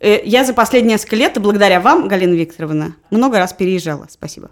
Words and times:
э, 0.00 0.20
я 0.24 0.44
за 0.44 0.54
последние 0.54 0.94
несколько 0.94 1.16
лет, 1.16 1.36
и 1.36 1.40
благодаря 1.40 1.80
вам, 1.80 2.08
Галина 2.08 2.34
Викторовна, 2.34 2.96
много 3.10 3.38
раз 3.38 3.52
переезжала. 3.52 4.06
Спасибо. 4.10 4.50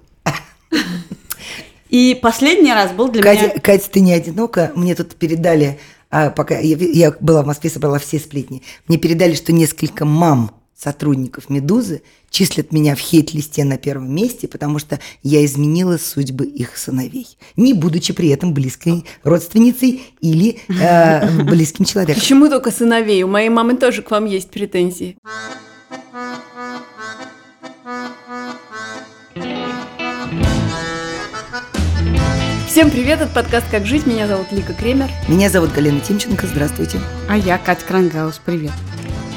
И 1.89 2.19
последний 2.21 2.73
раз 2.73 2.91
был 2.91 3.09
для 3.09 3.23
Катя, 3.23 3.43
меня... 3.43 3.61
Катя, 3.61 3.89
ты 3.89 4.01
не 4.01 4.13
одинока. 4.13 4.73
Мне 4.75 4.97
тут 4.97 5.15
передали, 5.15 5.79
а, 6.11 6.31
пока 6.31 6.59
я, 6.59 6.77
я 6.77 7.15
была 7.21 7.43
в 7.43 7.47
Москве, 7.47 7.71
собрала 7.71 8.01
все 8.01 8.19
сплетни. 8.19 8.63
Мне 8.89 8.99
передали, 8.99 9.35
что 9.35 9.53
несколько 9.53 10.05
мам 10.05 10.51
сотрудников 10.85 11.49
«Медузы» 11.49 12.03
числят 12.31 12.73
меня 12.73 12.95
в 12.95 12.99
хейт-листе 12.99 13.65
на 13.65 13.79
первом 13.79 14.15
месте, 14.15 14.49
потому 14.49 14.79
что 14.79 15.01
я 15.23 15.45
изменила 15.45 15.97
судьбы 15.97 16.45
их 16.45 16.77
сыновей, 16.77 17.27
не 17.57 17.73
будучи 17.73 18.13
при 18.13 18.29
этом 18.29 18.53
близкой 18.53 19.05
родственницей 19.23 20.03
или 20.21 20.59
э, 20.69 21.43
близким 21.45 21.85
человеком. 21.85 22.21
Почему 22.21 22.49
только 22.49 22.71
сыновей? 22.71 23.23
У 23.23 23.29
моей 23.29 23.49
мамы 23.49 23.77
тоже 23.77 24.03
к 24.03 24.11
вам 24.11 24.27
есть 24.27 24.51
претензии. 24.51 25.17
Всем 32.69 32.91
привет, 32.91 33.21
это 33.21 33.33
подкаст 33.33 33.67
«Как 33.71 33.87
жить». 33.87 34.05
Меня 34.05 34.27
зовут 34.27 34.49
Лика 34.51 34.75
Кремер. 34.75 35.09
Меня 35.29 35.49
зовут 35.49 35.73
Галина 35.73 36.01
Тимченко, 36.01 36.49
здравствуйте. 36.49 36.99
А 37.29 37.39
я 37.39 37.57
Катя 37.57 37.87
Крангаус, 37.87 38.41
привет. 38.45 38.73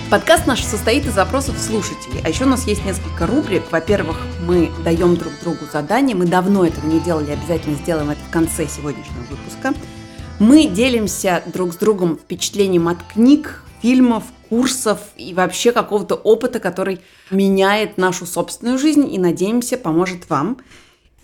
Подкаст 0.10 0.48
наш 0.48 0.64
состоит 0.64 1.06
из 1.06 1.16
запросов 1.16 1.58
слушателей. 1.58 2.22
А 2.24 2.30
еще 2.30 2.46
у 2.46 2.48
нас 2.48 2.66
есть 2.66 2.86
несколько 2.86 3.28
рубрик. 3.28 3.64
Во-первых, 3.70 4.16
мы 4.46 4.72
даем 4.86 5.18
друг 5.18 5.34
другу 5.42 5.66
задания. 5.70 6.16
Мы 6.16 6.26
давно 6.26 6.66
этого 6.66 6.88
не 6.88 7.02
делали, 7.02 7.32
обязательно 7.32 7.76
сделаем 7.76 8.10
это 8.12 8.22
в 8.26 8.32
конце 8.32 8.68
сегодняшнего 8.68 9.24
выпуска. 9.30 9.74
Мы 10.40 10.68
делимся 10.68 11.44
друг 11.48 11.74
с 11.74 11.76
другом 11.76 12.16
впечатлением 12.18 12.88
от 12.88 13.04
книг, 13.04 13.66
фильмов, 13.82 14.24
курсов 14.48 15.00
и 15.18 15.34
вообще 15.34 15.74
какого-то 15.74 16.16
опыта, 16.16 16.62
который 16.62 17.02
меняет 17.30 17.98
нашу 17.98 18.26
собственную 18.26 18.78
жизнь 18.78 19.14
и, 19.14 19.20
надеемся, 19.20 19.78
поможет 19.78 20.30
вам. 20.30 20.60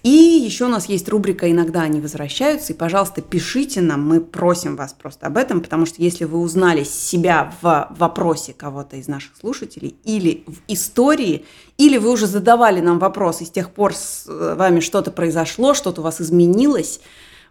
И 0.04 0.09
еще 0.09 0.66
у 0.66 0.68
нас 0.68 0.90
есть 0.90 1.08
рубрика 1.08 1.50
«Иногда 1.50 1.84
они 1.84 2.02
возвращаются». 2.02 2.73
И, 2.73 2.76
пожалуйста, 2.76 3.22
пишите 3.22 3.80
нам, 3.80 4.06
мы 4.06 4.20
просим 4.20 4.76
вас 4.76 4.92
просто 4.92 5.28
об 5.28 5.38
этом, 5.38 5.62
потому 5.62 5.86
что 5.86 6.02
если 6.02 6.26
вы 6.26 6.40
узнали 6.40 6.84
себя 6.84 7.54
в 7.62 7.88
вопросе 7.98 8.54
кого-то 8.54 8.98
из 8.98 9.08
наших 9.08 9.38
слушателей 9.38 9.96
или 10.04 10.44
в 10.46 10.58
истории, 10.68 11.46
или 11.78 11.98
вы 11.98 12.12
уже 12.12 12.28
задавали 12.28 12.81
нам 12.81 13.00
вопрос, 13.00 13.40
и 13.40 13.46
с 13.46 13.50
тех 13.50 13.70
пор 13.72 13.96
с 13.96 14.26
вами 14.28 14.81
что-то 14.81 15.09
произошло, 15.09 15.74
что-то 15.74 16.02
у 16.02 16.04
вас 16.04 16.20
изменилось, 16.20 17.00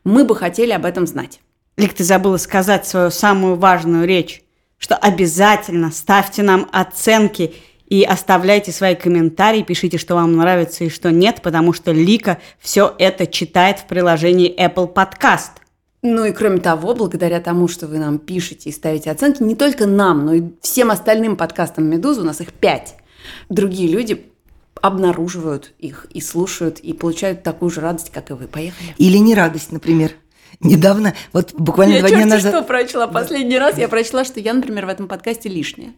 мы 0.05 0.25
бы 0.25 0.37
хотели 0.37 0.73
об 0.73 0.85
этом 0.85 1.07
знать. 1.07 1.41
Лик, 1.79 1.95
ты 1.95 2.05
забыла 2.05 2.37
сказать 2.37 2.87
свою 2.87 3.11
самую 3.11 3.57
важную 3.57 4.07
речь, 4.07 4.43
что 4.77 4.95
обязательно 4.95 5.91
ставьте 5.91 6.43
нам 6.43 6.69
оценки– 6.71 7.55
и 7.93 8.05
оставляйте 8.05 8.73
свои 8.73 8.95
комментарии, 8.95 9.63
пишите, 9.63 9.99
что 9.99 10.15
вам 10.15 10.35
нравится 10.35 10.83
и 10.83 10.89
что 10.89 11.13
нет, 11.13 11.43
потому 11.43 11.75
что 11.75 11.93
Лика 11.93 12.39
все 12.59 12.95
это 12.99 13.27
читает 13.27 13.81
в 13.81 13.87
приложении 13.87 14.51
Apple 14.59 14.91
Podcast. 14.91 15.61
Ну 16.01 16.25
и 16.25 16.33
кроме 16.33 16.57
того, 16.57 16.95
благодаря 16.95 17.39
тому, 17.39 17.69
что 17.69 17.87
вы 17.87 17.99
нам 17.99 18.19
пишете 18.19 18.71
и 18.71 18.73
ставите 18.73 19.11
оценки, 19.11 19.43
не 19.43 19.55
только 19.55 19.85
нам, 19.85 20.25
но 20.25 20.33
и 20.33 20.43
всем 20.63 20.91
остальным 20.91 21.37
подкастам 21.37 21.85
«Медузы», 21.85 22.23
у 22.23 22.25
нас 22.25 22.41
их 22.41 22.55
пять, 22.55 22.95
другие 23.51 23.93
люди 23.93 24.25
обнаруживают 24.81 25.75
их 25.79 26.07
и 26.15 26.23
слушают, 26.23 26.79
и 26.79 26.95
получают 26.95 27.43
такую 27.43 27.71
же 27.71 27.83
радость, 27.83 28.09
как 28.11 28.31
и 28.31 28.33
вы. 28.33 28.49
Поехали. 28.49 28.95
Или 28.97 29.19
не 29.19 29.35
радость, 29.35 29.71
например. 29.71 30.13
Недавно, 30.61 31.15
вот 31.33 31.55
буквально 31.55 31.95
я 31.95 32.01
два 32.01 32.11
дня 32.11 32.27
назад... 32.27 32.53
что 32.53 32.63
прочла 32.63 33.07
последний 33.07 33.59
раз? 33.59 33.79
Я 33.79 33.89
прочла, 33.89 34.25
что 34.25 34.41
я, 34.41 34.53
например, 34.53 34.87
в 34.87 34.89
этом 34.89 35.09
подкасте 35.09 35.49
лишняя. 35.49 35.93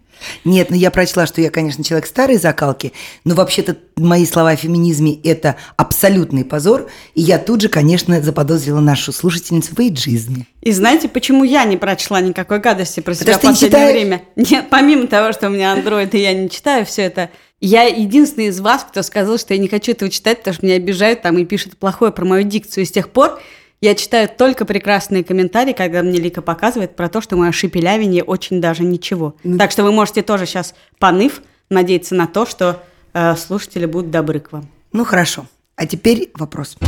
Нет, 0.45 0.71
ну 0.71 0.77
я 0.77 0.91
прочла, 0.91 1.27
что 1.27 1.41
я, 1.41 1.51
конечно, 1.51 1.83
человек 1.85 2.07
старой 2.07 2.37
закалки, 2.37 2.93
но 3.25 3.35
вообще-то 3.35 3.77
мои 3.97 4.25
слова 4.27 4.51
о 4.51 4.57
феминизме– 4.57 5.19
это 5.25 5.57
абсолютный 5.77 6.45
позор, 6.45 6.89
и 7.15 7.21
я 7.21 7.39
тут 7.39 7.61
же, 7.61 7.69
конечно, 7.69 8.21
заподозрила 8.21 8.81
нашу 8.81 9.13
слушательницу 9.13 9.75
в 9.75 9.81
эйджизме. 9.81 10.47
И 10.63 10.73
знаете, 10.73 11.09
почему 11.09 11.45
я 11.45 11.65
не 11.65 11.77
прочла 11.77 12.21
никакой 12.21 12.61
гадости 12.61 13.01
про 13.01 13.15
себя 13.15 13.35
Потому 13.35 13.55
в 13.55 13.61
последнее 13.61 13.93
время? 13.93 14.23
Нет, 14.37 14.67
помимо 14.71 15.07
того, 15.07 15.33
что 15.33 15.49
у 15.49 15.51
меня 15.51 15.73
андроид, 15.73 16.15
и 16.15 16.23
я 16.23 16.33
не 16.33 16.49
читаю 16.49 16.87
все 16.87 17.03
это, 17.03 17.31
я 17.61 17.85
единственный 17.85 18.47
из 18.47 18.61
вас, 18.61 18.85
кто 18.85 19.03
сказал, 19.03 19.39
что 19.39 19.55
я 19.55 19.61
не 19.61 19.69
хочу 19.69 19.93
этого 19.93 20.11
читать, 20.11 20.39
потому 20.39 20.55
что 20.55 20.67
меня 20.67 20.77
обижают 20.77 21.23
там 21.23 21.39
и 21.39 21.45
пишут 21.45 21.77
плохое 21.79 22.13
про 22.13 22.25
мою 22.25 22.45
дикцию. 22.45 22.85
И 22.85 22.87
с 22.87 22.93
тех 22.93 23.09
пор 23.09 23.41
я 23.85 23.95
читаю 23.95 24.31
только 24.35 24.65
прекрасные 24.65 25.23
комментарии, 25.23 25.75
когда 25.75 26.03
мне 26.03 26.19
Лика 26.19 26.41
показывает 26.41 26.97
про 26.97 27.11
то, 27.11 27.21
что 27.21 27.37
мое 27.37 27.53
шепелявение 27.53 28.25
очень 28.25 28.59
даже 28.59 28.83
ничего. 28.83 29.37
Mm. 29.45 29.59
Так 29.59 29.73
что 29.73 29.85
вы 29.85 29.93
можете 29.93 30.23
тоже 30.23 30.47
сейчас, 30.47 30.75
поныв, 30.99 31.43
надеяться 31.69 32.15
на 32.15 32.27
то, 32.27 32.47
что 32.47 32.83
э, 33.13 33.37
слушатели 33.37 33.85
будут 33.85 34.11
добры 34.11 34.41
к 34.41 34.53
вам. 34.53 34.71
Ну 34.93 35.05
хорошо. 35.05 35.47
А 35.77 35.85
теперь 35.85 36.31
вопрос. 36.35 36.79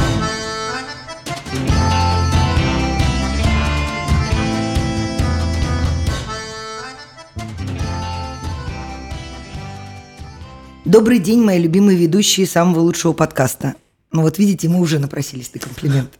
Добрый 10.86 11.18
день, 11.18 11.44
мои 11.44 11.58
любимые 11.58 11.98
ведущие 11.98 12.46
самого 12.46 12.80
лучшего 12.80 13.12
подкаста. 13.12 13.74
Ну 14.12 14.22
вот 14.22 14.38
видите, 14.38 14.70
мы 14.70 14.80
уже 14.80 14.98
напросились 14.98 15.52
на 15.52 15.60
комплимент. 15.60 16.10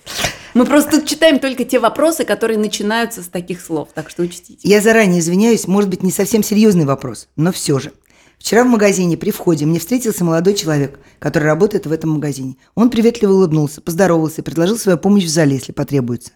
Мы 0.56 0.64
просто 0.64 1.06
читаем 1.06 1.38
только 1.38 1.66
те 1.66 1.78
вопросы, 1.78 2.24
которые 2.24 2.58
начинаются 2.58 3.22
с 3.22 3.26
таких 3.26 3.60
слов, 3.60 3.90
так 3.92 4.08
что 4.08 4.22
учтите. 4.22 4.66
Я 4.66 4.80
заранее 4.80 5.20
извиняюсь, 5.20 5.68
может 5.68 5.90
быть, 5.90 6.02
не 6.02 6.10
совсем 6.10 6.42
серьезный 6.42 6.86
вопрос, 6.86 7.28
но 7.36 7.52
все 7.52 7.78
же. 7.78 7.92
Вчера 8.38 8.64
в 8.64 8.66
магазине 8.66 9.18
при 9.18 9.32
входе 9.32 9.66
мне 9.66 9.78
встретился 9.78 10.24
молодой 10.24 10.54
человек, 10.54 10.98
который 11.18 11.44
работает 11.44 11.84
в 11.84 11.92
этом 11.92 12.12
магазине. 12.12 12.56
Он 12.74 12.88
приветливо 12.88 13.32
улыбнулся, 13.32 13.82
поздоровался, 13.82 14.42
предложил 14.42 14.78
свою 14.78 14.96
помощь 14.96 15.24
в 15.24 15.28
зале, 15.28 15.56
если 15.56 15.72
потребуется. 15.72 16.32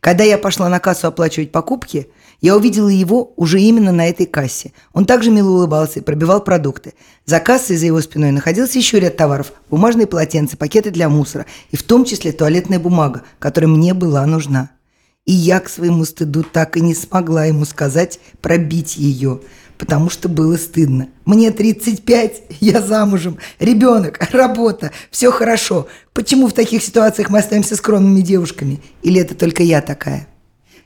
Когда 0.00 0.22
я 0.22 0.36
пошла 0.36 0.68
на 0.68 0.78
кассу 0.78 1.06
оплачивать 1.06 1.50
покупки– 1.50 2.10
я 2.42 2.56
увидела 2.56 2.88
его 2.88 3.32
уже 3.36 3.60
именно 3.60 3.92
на 3.92 4.08
этой 4.08 4.26
кассе. 4.26 4.72
Он 4.92 5.06
также 5.06 5.30
мило 5.30 5.48
улыбался 5.48 6.00
и 6.00 6.02
пробивал 6.02 6.42
продукты. 6.42 6.92
За 7.24 7.38
кассой 7.38 7.76
за 7.76 7.86
его 7.86 8.00
спиной 8.00 8.32
находился 8.32 8.78
еще 8.78 8.98
ряд 8.98 9.16
товаров. 9.16 9.52
Бумажные 9.70 10.08
полотенца, 10.08 10.56
пакеты 10.56 10.90
для 10.90 11.08
мусора 11.08 11.46
и 11.70 11.76
в 11.76 11.84
том 11.84 12.04
числе 12.04 12.32
туалетная 12.32 12.80
бумага, 12.80 13.22
которая 13.38 13.70
мне 13.70 13.94
была 13.94 14.26
нужна. 14.26 14.70
И 15.24 15.32
я 15.32 15.60
к 15.60 15.68
своему 15.68 16.04
стыду 16.04 16.42
так 16.42 16.76
и 16.76 16.80
не 16.80 16.96
смогла 16.96 17.44
ему 17.44 17.64
сказать 17.64 18.18
пробить 18.40 18.96
ее, 18.96 19.40
потому 19.78 20.10
что 20.10 20.28
было 20.28 20.56
стыдно. 20.56 21.10
Мне 21.24 21.52
35, 21.52 22.42
я 22.58 22.82
замужем, 22.82 23.38
ребенок, 23.60 24.18
работа, 24.32 24.90
все 25.12 25.30
хорошо. 25.30 25.86
Почему 26.12 26.48
в 26.48 26.54
таких 26.54 26.82
ситуациях 26.82 27.30
мы 27.30 27.38
остаемся 27.38 27.76
скромными 27.76 28.20
девушками? 28.20 28.82
Или 29.02 29.20
это 29.20 29.36
только 29.36 29.62
я 29.62 29.80
такая? 29.80 30.26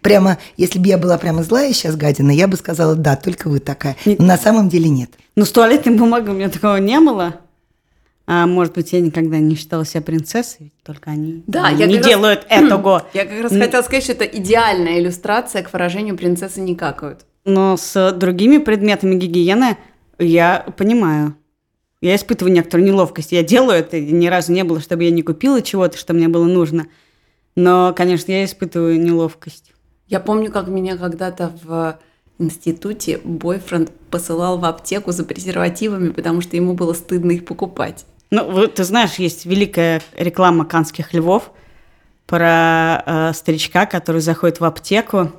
Прямо, 0.03 0.39
если 0.57 0.79
бы 0.79 0.87
я 0.87 0.99
была 0.99 1.19
прямо 1.19 1.43
злая 1.43 1.73
сейчас, 1.73 1.97
гадина, 1.97 2.31
я 2.31 2.49
бы 2.49 2.57
сказала, 2.57 2.95
да, 2.95 3.17
только 3.17 3.49
вы 3.49 3.61
такая. 3.61 3.97
Но 4.05 4.25
на 4.25 4.37
самом 4.37 4.69
деле 4.69 4.89
нет. 4.89 5.11
Ну, 5.35 5.45
с 5.45 5.53
туалетной 5.53 5.95
бумагой 5.95 6.35
у 6.35 6.37
меня 6.37 6.49
такого 6.49 6.77
не 6.77 7.01
было. 7.01 7.37
А 8.29 8.47
может 8.47 8.75
быть, 8.75 8.93
я 8.93 9.01
никогда 9.01 9.39
не 9.39 9.55
считала 9.55 9.85
себя 9.85 10.01
принцессой, 10.03 10.73
только 10.85 11.11
они 11.11 11.45
да, 11.47 11.71
не 11.71 11.95
я 11.95 12.03
делают 12.03 12.45
раз... 12.51 12.63
этого. 12.65 13.07
Я 13.15 13.25
как 13.25 13.43
раз 13.43 13.53
хотела 13.53 13.83
сказать, 13.83 14.03
что 14.03 14.13
это 14.13 14.25
идеальная 14.25 14.99
иллюстрация 14.99 15.63
к 15.63 15.73
выражению 15.73 16.17
«принцессы 16.17 16.61
не 16.61 16.75
какают». 16.75 17.25
Но 17.45 17.77
с 17.77 18.13
другими 18.13 18.59
предметами 18.59 19.15
гигиены 19.15 19.79
я 20.19 20.67
понимаю. 20.77 21.37
Я 22.01 22.17
испытываю 22.17 22.53
некоторую 22.53 22.87
неловкость. 22.87 23.31
Я 23.31 23.45
делаю 23.45 23.79
это, 23.79 24.01
ни 24.01 24.27
разу 24.27 24.53
не 24.53 24.65
было, 24.65 24.81
чтобы 24.81 25.05
я 25.05 25.11
не 25.11 25.23
купила 25.23 25.63
чего-то, 25.63 25.97
что 25.97 26.13
мне 26.13 26.27
было 26.27 26.45
нужно. 26.45 26.89
Но, 27.55 27.95
конечно, 27.97 28.33
я 28.33 28.45
испытываю 28.45 29.01
неловкость. 29.01 29.73
Я 30.09 30.21
помню, 30.21 30.53
как 30.53 30.69
меня 30.69 30.97
когда-то 30.97 31.53
в 31.63 31.99
институте 32.39 33.19
бойфренд 33.25 33.91
посылал 34.11 34.59
в 34.59 34.65
аптеку 34.65 35.13
за 35.13 35.25
презервативами, 35.25 36.11
потому 36.11 36.41
что 36.41 36.57
ему 36.57 36.75
было 36.75 36.93
стыдно 36.93 37.33
их 37.33 37.45
покупать. 37.45 38.05
Ну, 38.31 38.67
ты 38.67 38.85
знаешь, 38.85 39.15
есть 39.15 39.47
великая 39.47 40.03
реклама 40.17 40.65
канских 40.65 41.15
львов 41.15 41.51
про 42.27 43.03
э, 43.07 43.33
старичка, 43.35 43.87
который 43.87 44.21
заходит 44.21 44.61
в 44.61 44.65
аптеку, 44.65 45.33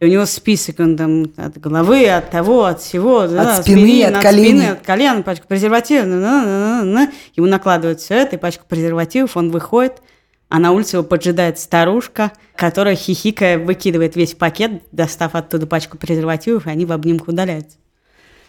и 0.00 0.06
у 0.06 0.08
него 0.08 0.24
список, 0.24 0.80
он 0.80 0.96
там 0.96 1.26
от 1.36 1.58
головы, 1.58 2.08
от 2.08 2.30
того, 2.30 2.64
от 2.64 2.80
всего, 2.80 3.20
от 3.20 3.32
да, 3.32 3.62
спины, 3.62 3.80
аспирин, 3.80 4.16
от, 4.16 4.22
колени. 4.22 4.46
спины, 4.46 4.70
от 4.70 4.80
колен, 4.80 5.22
пачку 5.22 5.46
презервативов, 5.46 6.04
ему 6.06 7.46
накладывают 7.46 8.00
все 8.00 8.14
это, 8.14 8.36
и 8.36 8.38
пачку 8.38 8.64
презервативов, 8.66 9.36
он 9.36 9.50
выходит, 9.50 10.02
а 10.50 10.58
на 10.58 10.72
улице 10.72 10.96
его 10.96 11.04
поджидает 11.04 11.58
старушка, 11.58 12.32
которая, 12.56 12.96
хихикая, 12.96 13.56
выкидывает 13.56 14.16
весь 14.16 14.34
пакет, 14.34 14.82
достав 14.92 15.34
оттуда 15.34 15.66
пачку 15.66 15.96
презервативов, 15.96 16.66
и 16.66 16.70
они 16.70 16.84
в 16.84 16.92
обнимку 16.92 17.30
удаляются. 17.30 17.78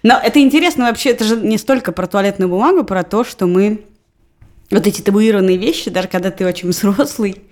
Но 0.03 0.19
это 0.21 0.39
интересно 0.41 0.85
вообще, 0.85 1.11
это 1.11 1.23
же 1.23 1.37
не 1.37 1.59
столько 1.59 1.91
про 1.91 2.07
туалетную 2.07 2.49
бумагу, 2.49 2.83
про 2.83 3.03
то, 3.03 3.23
что 3.23 3.45
мы 3.45 3.85
вот 4.71 4.87
эти 4.87 5.01
табуированные 5.01 5.57
вещи, 5.57 5.91
даже 5.91 6.07
когда 6.07 6.31
ты 6.31 6.45
очень 6.45 6.69
взрослый, 6.69 7.43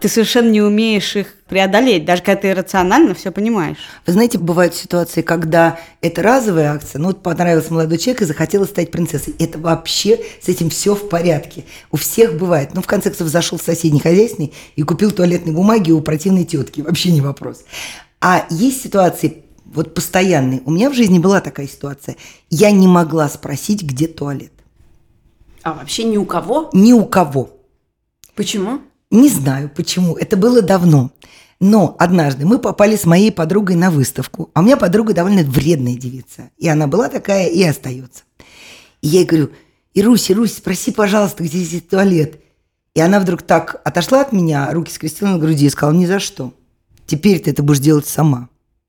ты 0.00 0.08
совершенно 0.08 0.50
не 0.50 0.62
умеешь 0.62 1.14
их 1.14 1.34
преодолеть, 1.46 2.04
даже 2.04 2.22
когда 2.22 2.40
ты 2.40 2.54
рационально 2.54 3.14
все 3.14 3.30
понимаешь. 3.30 3.76
Вы 4.06 4.14
знаете, 4.14 4.38
бывают 4.38 4.74
ситуации, 4.74 5.20
когда 5.20 5.78
это 6.00 6.22
разовая 6.22 6.72
акция, 6.72 7.00
ну 7.00 7.08
вот 7.08 7.22
понравился 7.22 7.72
молодой 7.72 7.98
человек 7.98 8.22
и 8.22 8.24
захотела 8.24 8.64
стать 8.64 8.90
принцессой. 8.90 9.34
Это 9.38 9.58
вообще 9.58 10.20
с 10.40 10.48
этим 10.48 10.70
все 10.70 10.94
в 10.94 11.08
порядке. 11.08 11.64
У 11.90 11.96
всех 11.96 12.38
бывает. 12.38 12.70
Ну, 12.74 12.80
в 12.80 12.86
конце 12.86 13.10
концов, 13.10 13.28
зашел 13.28 13.58
в 13.58 13.62
соседний 13.62 14.00
хозяйственный 14.00 14.54
и 14.76 14.82
купил 14.82 15.10
туалетной 15.10 15.52
бумаги 15.52 15.92
у 15.92 16.00
противной 16.00 16.44
тетки. 16.44 16.80
Вообще 16.80 17.10
не 17.10 17.20
вопрос. 17.20 17.64
А 18.20 18.46
есть 18.50 18.82
ситуации 18.82 19.44
вот 19.66 19.94
постоянные. 19.94 20.62
У 20.64 20.70
меня 20.70 20.90
в 20.90 20.94
жизни 20.94 21.18
была 21.18 21.40
такая 21.40 21.68
ситуация. 21.68 22.16
Я 22.48 22.70
не 22.70 22.88
могла 22.88 23.28
спросить, 23.28 23.82
где 23.82 24.08
туалет. 24.08 24.52
А 25.62 25.74
вообще 25.74 26.04
ни 26.04 26.16
у 26.16 26.24
кого? 26.24 26.70
Ни 26.72 26.92
у 26.92 27.04
кого. 27.04 27.50
Почему? 28.34 28.80
Не 29.10 29.28
знаю 29.28 29.70
почему, 29.74 30.16
это 30.16 30.36
было 30.36 30.62
давно. 30.62 31.10
Но 31.58 31.94
однажды 31.98 32.46
мы 32.46 32.58
попали 32.58 32.96
с 32.96 33.04
моей 33.04 33.30
подругой 33.30 33.76
на 33.76 33.90
выставку, 33.90 34.50
а 34.54 34.60
у 34.60 34.62
меня 34.62 34.76
подруга 34.76 35.12
довольно 35.12 35.42
вредная 35.42 35.94
девица. 35.94 36.50
И 36.56 36.68
она 36.68 36.86
была 36.86 37.08
такая 37.08 37.48
и 37.48 37.62
остается. 37.62 38.22
И 39.02 39.08
я 39.08 39.20
ей 39.20 39.26
говорю, 39.26 39.50
Ирусь, 39.92 40.30
Ирусь, 40.30 40.54
спроси, 40.54 40.92
пожалуйста, 40.92 41.42
где 41.42 41.58
здесь 41.58 41.82
туалет? 41.82 42.40
И 42.94 43.00
она 43.00 43.20
вдруг 43.20 43.42
так 43.42 43.80
отошла 43.84 44.22
от 44.22 44.32
меня, 44.32 44.70
руки 44.72 44.92
скрестила 44.92 45.30
на 45.30 45.38
груди 45.38 45.66
и 45.66 45.70
сказала, 45.70 45.94
ни 45.94 46.06
за 46.06 46.18
что. 46.18 46.54
Теперь 47.06 47.40
ты 47.40 47.50
это 47.50 47.62
будешь 47.62 47.80
делать 47.80 48.06
сама. 48.06 48.48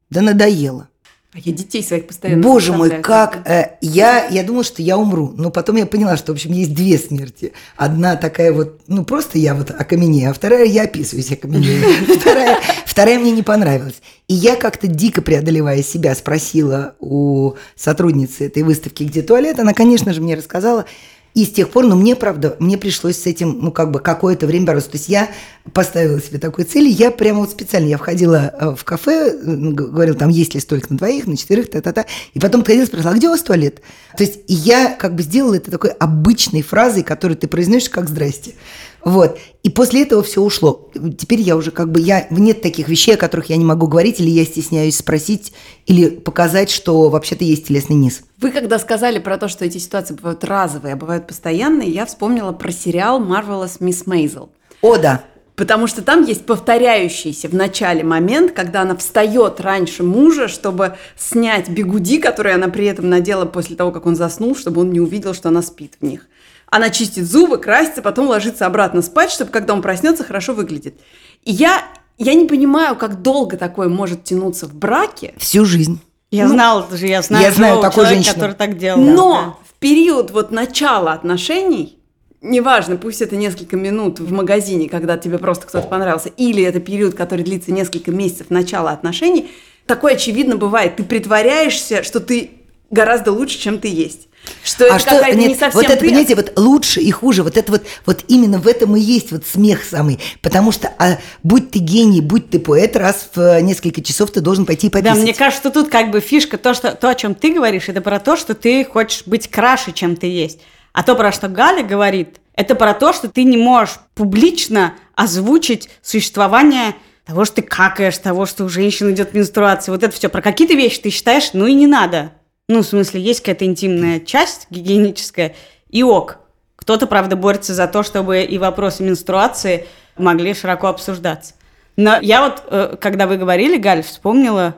Да 0.10 0.22
надоело. 0.22 0.90
А 1.34 1.40
я 1.40 1.54
детей 1.54 1.82
своих 1.82 2.08
постоянно 2.08 2.44
Боже 2.44 2.74
мой, 2.74 2.90
как 3.02 3.48
э, 3.48 3.78
я, 3.80 4.28
я 4.28 4.44
думала, 4.44 4.66
что 4.66 4.82
я 4.82 4.98
умру, 4.98 5.34
но 5.38 5.50
потом 5.50 5.78
я 5.78 5.86
поняла, 5.86 6.18
что, 6.18 6.34
в 6.34 6.36
общем, 6.36 6.52
есть 6.52 6.74
две 6.74 6.98
смерти. 6.98 7.54
Одна 7.78 8.18
такая 8.18 8.52
вот, 8.52 8.82
ну, 8.88 9.06
просто 9.06 9.38
я 9.38 9.56
вот 9.56 9.72
окаменею, 9.72 10.32
а 10.32 10.34
вторая 10.34 10.66
я 10.66 10.84
описываюсь 10.84 11.32
окаменею. 11.32 11.86
Вторая, 12.20 12.60
вторая 12.86 13.18
мне 13.18 13.32
не 13.32 13.44
понравилась. 13.44 14.02
И 14.28 14.34
я 14.34 14.58
как-то 14.58 14.88
дико 14.88 15.22
преодолевая 15.22 15.82
себя 15.84 16.14
спросила 16.16 16.96
у 17.00 17.54
сотрудницы 17.78 18.48
этой 18.48 18.64
выставки, 18.64 19.04
где 19.04 19.22
туалет. 19.22 19.58
Она, 19.58 19.74
конечно 19.74 20.14
же, 20.14 20.20
мне 20.20 20.36
рассказала, 20.36 20.86
и 21.34 21.46
с 21.46 21.52
тех 21.52 21.70
пор, 21.70 21.86
ну, 21.86 21.96
мне, 21.96 22.16
правда, 22.16 22.58
мне 22.60 22.78
пришлось 22.78 23.18
с 23.18 23.26
этим, 23.26 23.60
ну, 23.62 23.72
как 23.72 23.92
бы 23.92 24.00
какое-то 24.00 24.48
время 24.48 24.66
бороться. 24.66 24.92
То 24.92 24.98
есть 24.98 25.08
я 25.08 25.30
поставила 25.74 26.22
себе 26.22 26.40
такой 26.40 26.66
цель, 26.66 26.88
я 26.88 27.10
прямо 27.10 27.40
вот 27.40 27.52
специально, 27.52 27.88
я 27.88 27.98
входила 27.98 28.54
э, 28.60 28.76
в 28.76 28.84
кафе, 28.84 29.38
говорила, 29.42 30.18
там, 30.18 30.30
есть 30.30 30.56
ли 30.56 30.60
столик 30.60 30.90
на 30.90 30.98
двоих, 30.98 31.28
на 31.28 31.38
четверых, 31.38 31.70
та-та-та, 31.70 32.06
и 32.34 32.40
потом 32.40 32.62
подходила, 32.62 32.86
спросила, 32.86 33.12
а 33.12 33.16
где 33.16 33.28
у 33.28 33.32
вас 33.32 33.42
туалет? 33.44 33.82
То 34.18 34.24
есть 34.24 34.40
я 34.48 34.94
как 34.94 35.16
бы 35.16 35.24
сделала 35.24 35.56
это 35.56 35.72
такой 35.72 35.92
обычной 35.92 36.64
фразой, 36.64 37.04
которую 37.04 37.38
ты 37.38 37.48
произносишь 37.48 37.90
как 37.90 38.10
«здрасте». 38.10 38.56
Вот. 39.04 39.38
И 39.64 39.70
после 39.70 40.04
этого 40.04 40.24
все 40.24 40.42
ушло. 40.42 40.90
Теперь 41.18 41.42
я 41.42 41.56
уже 41.56 41.72
как 41.72 41.92
бы, 41.92 42.00
я, 42.00 42.28
нет 42.30 42.62
таких 42.62 42.88
вещей, 42.88 43.16
о 43.16 43.18
которых 43.18 43.50
я 43.50 43.58
не 43.58 43.66
могу 43.66 43.88
говорить, 43.88 44.20
или 44.20 44.30
я 44.30 44.46
стесняюсь 44.46 44.98
спросить, 44.98 45.54
или 45.86 46.10
показать, 46.10 46.70
что 46.70 47.10
вообще-то 47.10 47.44
есть 47.44 47.68
телесный 47.68 47.96
низ. 47.96 48.22
Вы 48.40 48.52
когда 48.52 48.80
сказали 48.80 49.20
про 49.20 49.38
то, 49.38 49.48
что 49.48 49.66
эти 49.66 49.78
ситуации 49.78 50.14
бывают 50.14 50.44
разовые, 50.44 50.94
а 50.94 50.98
бывают 50.98 51.28
постоянные, 51.28 51.90
я 51.90 52.06
вспомнила 52.06 52.52
про 52.52 52.72
сериал 52.72 53.22
Marvelous 53.22 53.80
Miss 53.80 54.06
Maisel. 54.06 54.50
О, 54.82 54.98
да. 54.98 55.24
Потому 55.56 55.86
что 55.86 56.02
там 56.02 56.24
есть 56.24 56.46
повторяющийся 56.46 57.48
в 57.48 57.54
начале 57.54 58.04
момент, 58.04 58.52
когда 58.52 58.82
она 58.82 58.96
встает 58.96 59.60
раньше 59.60 60.02
мужа, 60.02 60.48
чтобы 60.48 60.96
снять 61.16 61.70
бегуди, 61.70 62.18
которые 62.18 62.56
она 62.56 62.68
при 62.68 62.86
этом 62.86 63.10
надела 63.10 63.46
после 63.46 63.76
того, 63.76 63.92
как 63.92 64.08
он 64.08 64.16
заснул, 64.16 64.56
чтобы 64.56 64.82
он 64.82 64.92
не 64.92 65.00
увидел, 65.00 65.36
что 65.36 65.50
она 65.50 65.62
спит 65.62 65.98
в 66.00 66.06
них. 66.06 66.28
Она 66.72 66.90
чистит 66.90 67.30
зубы, 67.30 67.58
красится, 67.58 68.02
потом 68.02 68.28
ложится 68.28 68.66
обратно 68.66 69.02
спать, 69.02 69.30
чтобы 69.30 69.52
когда 69.52 69.74
он 69.74 69.82
проснется, 69.82 70.24
хорошо 70.24 70.54
выглядит. 70.54 70.96
И 71.44 71.52
я, 71.52 71.84
я 72.18 72.34
не 72.34 72.48
понимаю, 72.48 72.96
как 72.96 73.22
долго 73.22 73.58
такое 73.58 73.90
может 73.90 74.24
тянуться 74.24 74.68
в 74.68 74.74
браке. 74.74 75.34
Всю 75.38 75.66
жизнь. 75.66 76.00
Я 76.32 76.46
ну, 76.46 76.54
знала 76.54 76.88
же, 76.90 77.08
я 77.08 77.22
знаю, 77.22 77.44
я 77.44 77.52
знаю 77.52 77.82
такую 77.82 78.06
человека, 78.06 78.14
женщину. 78.16 78.34
который 78.36 78.56
так 78.56 78.78
делал. 78.78 79.02
Но 79.02 79.34
да. 79.34 79.68
в 79.70 79.80
период 79.80 80.32
вот 80.32 80.52
начала 80.52 81.12
отношений, 81.12 82.00
неважно, 82.40 82.96
пусть 82.96 83.22
это 83.22 83.36
несколько 83.36 83.76
минут 83.76 84.22
в 84.22 84.32
магазине, 84.32 84.88
когда 84.88 85.18
тебе 85.18 85.40
просто 85.40 85.68
кто-то 85.68 85.90
понравился, 85.90 86.30
или 86.30 86.64
это 86.64 86.80
период, 86.80 87.16
который 87.16 87.44
длится 87.44 87.74
несколько 87.74 88.12
месяцев 88.12 88.50
начала 88.50 88.92
отношений, 88.92 89.52
такое 89.86 90.14
очевидно 90.14 90.56
бывает. 90.56 90.96
Ты 90.96 91.04
притворяешься, 91.04 92.02
что 92.02 92.22
ты 92.22 92.52
гораздо 92.90 93.34
лучше, 93.34 93.60
чем 93.60 93.78
ты 93.78 93.90
есть. 93.90 94.30
Что 94.64 94.86
а 94.86 94.98
это 94.98 95.00
что, 95.00 95.36
нет, 95.36 95.50
не 95.50 95.56
совсем 95.56 95.82
вот 95.82 95.90
это, 95.90 95.98
понимаете, 95.98 96.36
вот 96.36 96.54
лучше 96.56 97.02
и 97.02 97.10
хуже, 97.12 97.44
вот 97.44 97.58
это 97.58 97.72
вот, 97.72 97.84
вот 98.06 98.24
именно 98.28 98.60
в 98.60 98.68
этом 98.68 98.96
и 98.96 99.00
есть 99.00 99.32
вот 99.32 99.46
смех 99.46 99.84
самый, 99.84 100.20
потому 100.42 100.72
что 100.72 100.92
а, 101.00 101.18
будь 101.44 101.72
ты 101.72 101.80
гений, 101.80 102.22
будь 102.22 102.50
ты 102.50 102.60
поэт, 102.60 102.96
раз 102.96 103.30
в 103.34 103.40
э, 103.40 103.62
несколько 103.62 104.02
часов 104.02 104.32
ты 104.32 104.42
должен 104.42 104.66
пойти 104.66 104.90
пописать. 104.90 105.16
Да, 105.16 105.22
мне 105.22 105.34
кажется, 105.34 105.70
что 105.70 105.72
тут 105.72 105.90
как 105.90 106.12
бы 106.12 106.20
фишка, 106.20 106.58
то, 106.58 106.74
что, 106.74 106.94
то, 106.96 107.10
о 107.10 107.16
чем 107.16 107.34
ты 107.34 107.54
говоришь, 107.54 107.90
это 107.90 108.02
про 108.02 108.20
то, 108.20 108.36
что 108.36 108.54
ты 108.54 108.86
хочешь 108.86 109.24
быть 109.26 109.50
краше, 109.50 109.94
чем 109.94 110.16
ты 110.16 110.28
есть. 110.28 110.60
А 110.94 111.04
то, 111.04 111.16
про 111.16 111.32
что 111.32 111.48
Галя 111.48 111.84
говорит, 111.84 112.40
это 112.56 112.76
про 112.76 112.94
то, 112.94 113.14
что 113.14 113.30
ты 113.30 113.44
не 113.44 113.58
можешь 113.58 113.96
публично 114.14 114.94
озвучить 115.16 115.90
существование 116.02 116.96
того, 117.26 117.46
что 117.46 117.58
ты 117.58 117.62
какаешь, 117.62 118.18
того, 118.18 118.46
что 118.46 118.66
у 118.66 118.70
женщин 118.70 119.12
идет 119.12 119.34
менструация, 119.34 119.94
вот 119.94 120.04
это 120.04 120.14
все. 120.16 120.30
Про 120.30 120.42
какие-то 120.42 120.74
вещи 120.74 121.00
ты 121.02 121.10
считаешь, 121.10 121.52
ну 121.54 121.66
и 121.66 121.74
не 121.74 121.88
надо. 121.88 122.34
Ну, 122.72 122.84
в 122.84 122.86
смысле, 122.86 123.20
есть 123.20 123.42
какая-то 123.42 123.66
интимная 123.66 124.22
часть 124.22 124.68
гигиеническая, 124.70 125.56
и 125.90 126.04
ок. 126.04 126.38
Кто-то, 126.78 127.06
правда, 127.06 127.36
борется 127.36 127.74
за 127.74 127.86
то, 127.86 128.02
чтобы 128.02 128.44
и 128.44 128.58
вопросы 128.58 129.04
менструации 129.04 129.88
могли 130.18 130.54
широко 130.54 130.88
обсуждаться. 130.88 131.56
Но 131.98 132.18
я 132.22 132.42
вот, 132.48 132.64
э, 132.68 132.96
когда 132.98 133.28
вы 133.28 133.36
говорили, 133.36 133.78
Галь, 133.78 134.04
вспомнила, 134.04 134.78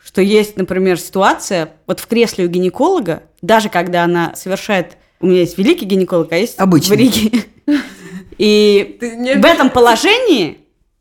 что 0.00 0.22
есть, 0.22 0.56
например, 0.56 1.00
ситуация, 1.00 1.72
вот 1.88 1.98
в 1.98 2.06
кресле 2.06 2.44
у 2.44 2.48
гинеколога, 2.48 3.24
даже 3.42 3.68
когда 3.68 4.04
она 4.04 4.36
совершает... 4.36 4.96
У 5.18 5.26
меня 5.26 5.40
есть 5.40 5.58
великий 5.58 5.84
гинеколог, 5.84 6.30
а 6.30 6.36
есть 6.36 6.60
Обычный. 6.60 6.96
в 6.96 7.00
Риге. 7.00 7.44
И 8.38 8.98
в 9.00 9.44
этом 9.44 9.70
положении 9.70 10.58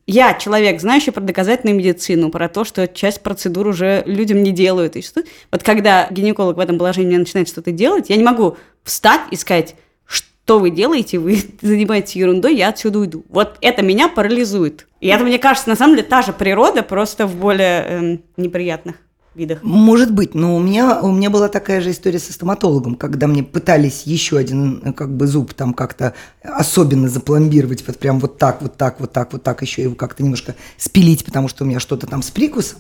я 0.08 0.34
человек, 0.34 0.82
знающий 0.82 1.12
про 1.12 1.22
доказательную 1.22 1.78
медицину, 1.78 2.30
про 2.30 2.50
то, 2.50 2.64
что 2.64 2.88
часть 2.88 3.22
процедур 3.22 3.68
уже 3.68 4.04
людям 4.06 4.44
не 4.44 4.52
делают. 4.52 4.96
И 4.96 5.02
что... 5.02 5.24
Вот 5.52 5.64
когда 5.64 6.08
гинеколог 6.10 6.58
в 6.58 6.60
этом 6.60 6.78
положении 6.78 7.18
начинает 7.18 7.48
что-то 7.48 7.72
делать, 7.72 8.10
я 8.10 8.16
не 8.16 8.24
могу 8.24 8.58
встать 8.84 9.22
и 9.32 9.36
сказать, 9.36 9.76
что 10.06 10.60
вы 10.60 10.72
делаете, 10.72 11.20
вы 11.20 11.38
занимаетесь 11.62 12.16
ерундой, 12.16 12.56
я 12.56 12.70
отсюда 12.70 13.00
уйду. 13.00 13.24
Вот 13.30 13.58
это 13.62 13.82
меня 13.82 14.10
парализует. 14.10 14.88
И 15.00 15.08
это, 15.08 15.24
мне 15.24 15.40
кажется, 15.40 15.70
на 15.70 15.76
самом 15.76 15.96
деле 15.96 16.08
та 16.08 16.22
же 16.22 16.34
природа, 16.34 16.84
просто 16.84 17.28
в 17.28 17.36
более 17.36 17.82
эм, 17.82 18.24
неприятных 18.38 18.96
видах. 19.36 19.64
Может 19.64 20.14
быть, 20.14 20.36
но 20.36 20.56
у 20.56 20.60
меня, 20.60 21.02
у 21.02 21.12
меня 21.12 21.30
была 21.30 21.48
такая 21.48 21.82
же 21.82 21.92
история 21.92 22.20
со 22.20 22.34
стоматологом, 22.34 22.96
когда 22.96 23.28
мне 23.28 23.44
пытались 23.44 24.04
еще 24.04 24.38
один 24.38 24.82
э, 24.84 24.94
как 24.94 25.16
бы 25.16 25.28
зуб 25.28 25.54
там 25.54 25.74
как-то 25.74 26.14
особенно 26.44 27.08
запломбировать, 27.08 27.86
вот 27.88 27.98
прям 27.98 28.20
вот 28.20 28.38
так, 28.38 28.62
вот 28.62 28.78
так, 28.78 29.00
вот 29.00 29.12
так, 29.12 29.32
вот 29.34 29.44
так, 29.44 29.62
еще 29.62 29.84
его 29.84 29.96
как-то 29.96 30.24
немножко 30.24 30.56
спилить, 30.78 31.24
потому 31.24 31.48
что 31.48 31.64
у 31.64 31.68
меня 31.68 31.80
что-то 31.80 32.08
там 32.08 32.22
с 32.22 32.32
прикусом. 32.32 32.80